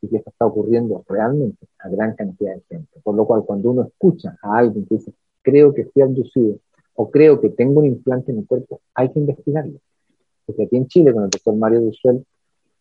y 0.00 0.08
que 0.08 0.16
esto 0.16 0.30
está 0.30 0.46
ocurriendo 0.46 1.04
realmente 1.08 1.64
a 1.78 1.88
gran 1.88 2.16
cantidad 2.16 2.56
de 2.56 2.62
gente. 2.68 3.00
Por 3.04 3.14
lo 3.14 3.24
cual, 3.24 3.44
cuando 3.44 3.70
uno 3.70 3.82
escucha 3.82 4.36
a 4.42 4.58
alguien 4.58 4.84
que 4.84 4.96
dice, 4.96 5.12
creo 5.42 5.72
que 5.72 5.84
fui 5.84 6.02
abducido 6.02 6.56
o 6.94 7.08
creo 7.08 7.40
que 7.40 7.50
tengo 7.50 7.78
un 7.78 7.86
implante 7.86 8.32
en 8.32 8.38
el 8.38 8.46
cuerpo, 8.48 8.80
hay 8.94 9.08
que 9.10 9.20
investigarlo. 9.20 9.78
Porque 10.44 10.64
aquí 10.64 10.76
en 10.76 10.88
Chile, 10.88 11.12
con 11.12 11.22
el 11.22 11.30
doctor 11.30 11.54
Mario 11.54 11.82
Dusuel, 11.82 12.26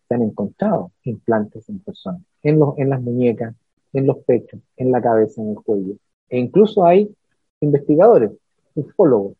se 0.07 0.15
han 0.15 0.23
encontrado 0.23 0.91
implantes 1.03 1.69
en 1.69 1.79
personas, 1.79 2.23
en, 2.41 2.57
los, 2.57 2.75
en 2.79 2.89
las 2.89 2.99
muñecas, 2.99 3.55
en 3.93 4.07
los 4.07 4.17
pechos, 4.25 4.59
en 4.77 4.91
la 4.91 4.99
cabeza, 4.99 5.43
en 5.43 5.51
el 5.51 5.55
cuello. 5.57 5.93
E 6.27 6.39
incluso 6.39 6.83
hay 6.83 7.15
investigadores, 7.59 8.31
ufólogos, 8.75 9.35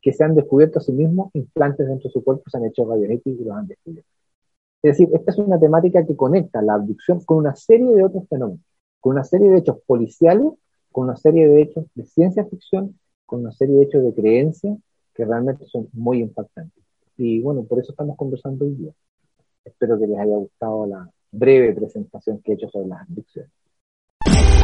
que 0.00 0.12
se 0.12 0.24
han 0.24 0.34
descubierto 0.34 0.78
a 0.78 0.82
sí 0.82 0.92
mismos 0.92 1.30
implantes 1.34 1.86
dentro 1.86 2.08
de 2.08 2.12
su 2.12 2.22
cuerpo, 2.22 2.44
se 2.50 2.56
han 2.56 2.66
hecho 2.66 2.84
radionéticos 2.88 3.40
y 3.40 3.44
los 3.44 3.56
han 3.56 3.66
descubierto. 3.66 4.10
Es 4.82 4.96
decir, 4.96 5.08
esta 5.12 5.32
es 5.32 5.38
una 5.38 5.58
temática 5.58 6.06
que 6.06 6.14
conecta 6.16 6.62
la 6.62 6.74
abducción 6.74 7.20
con 7.24 7.38
una 7.38 7.56
serie 7.56 7.92
de 7.94 8.04
otros 8.04 8.28
fenómenos, 8.28 8.60
con 9.00 9.12
una 9.12 9.24
serie 9.24 9.50
de 9.50 9.58
hechos 9.58 9.78
policiales, 9.86 10.52
con 10.92 11.04
una 11.04 11.16
serie 11.16 11.48
de 11.48 11.62
hechos 11.62 11.84
de 11.94 12.04
ciencia 12.04 12.44
ficción, 12.44 12.98
con 13.26 13.40
una 13.40 13.52
serie 13.52 13.76
de 13.76 13.82
hechos 13.82 14.04
de 14.04 14.14
creencia 14.14 14.76
que 15.14 15.24
realmente 15.24 15.66
son 15.66 15.88
muy 15.92 16.20
impactantes. 16.20 16.84
Y 17.16 17.40
bueno, 17.40 17.64
por 17.64 17.80
eso 17.80 17.90
estamos 17.90 18.16
conversando 18.16 18.64
hoy 18.64 18.74
día. 18.74 18.92
Espero 19.64 19.98
que 19.98 20.06
les 20.06 20.18
haya 20.18 20.36
gustado 20.36 20.86
la 20.86 21.10
breve 21.32 21.74
presentación 21.74 22.40
que 22.40 22.52
he 22.52 22.54
hecho 22.54 22.68
sobre 22.68 22.86
las 22.88 23.02
abducciones. 23.02 23.50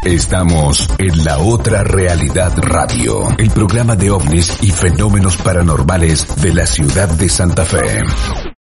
Estamos 0.04 0.86
en 0.98 1.24
la 1.24 1.38
otra 1.38 1.82
realidad 1.82 2.52
radio, 2.58 3.26
el 3.38 3.50
programa 3.50 3.96
de 3.96 4.10
ovnis 4.10 4.54
y 4.60 4.70
fenómenos 4.70 5.38
paranormales 5.38 6.26
de 6.42 6.52
la 6.52 6.66
ciudad 6.66 7.08
de 7.08 7.26
Santa 7.30 7.64
Fe. 7.64 8.53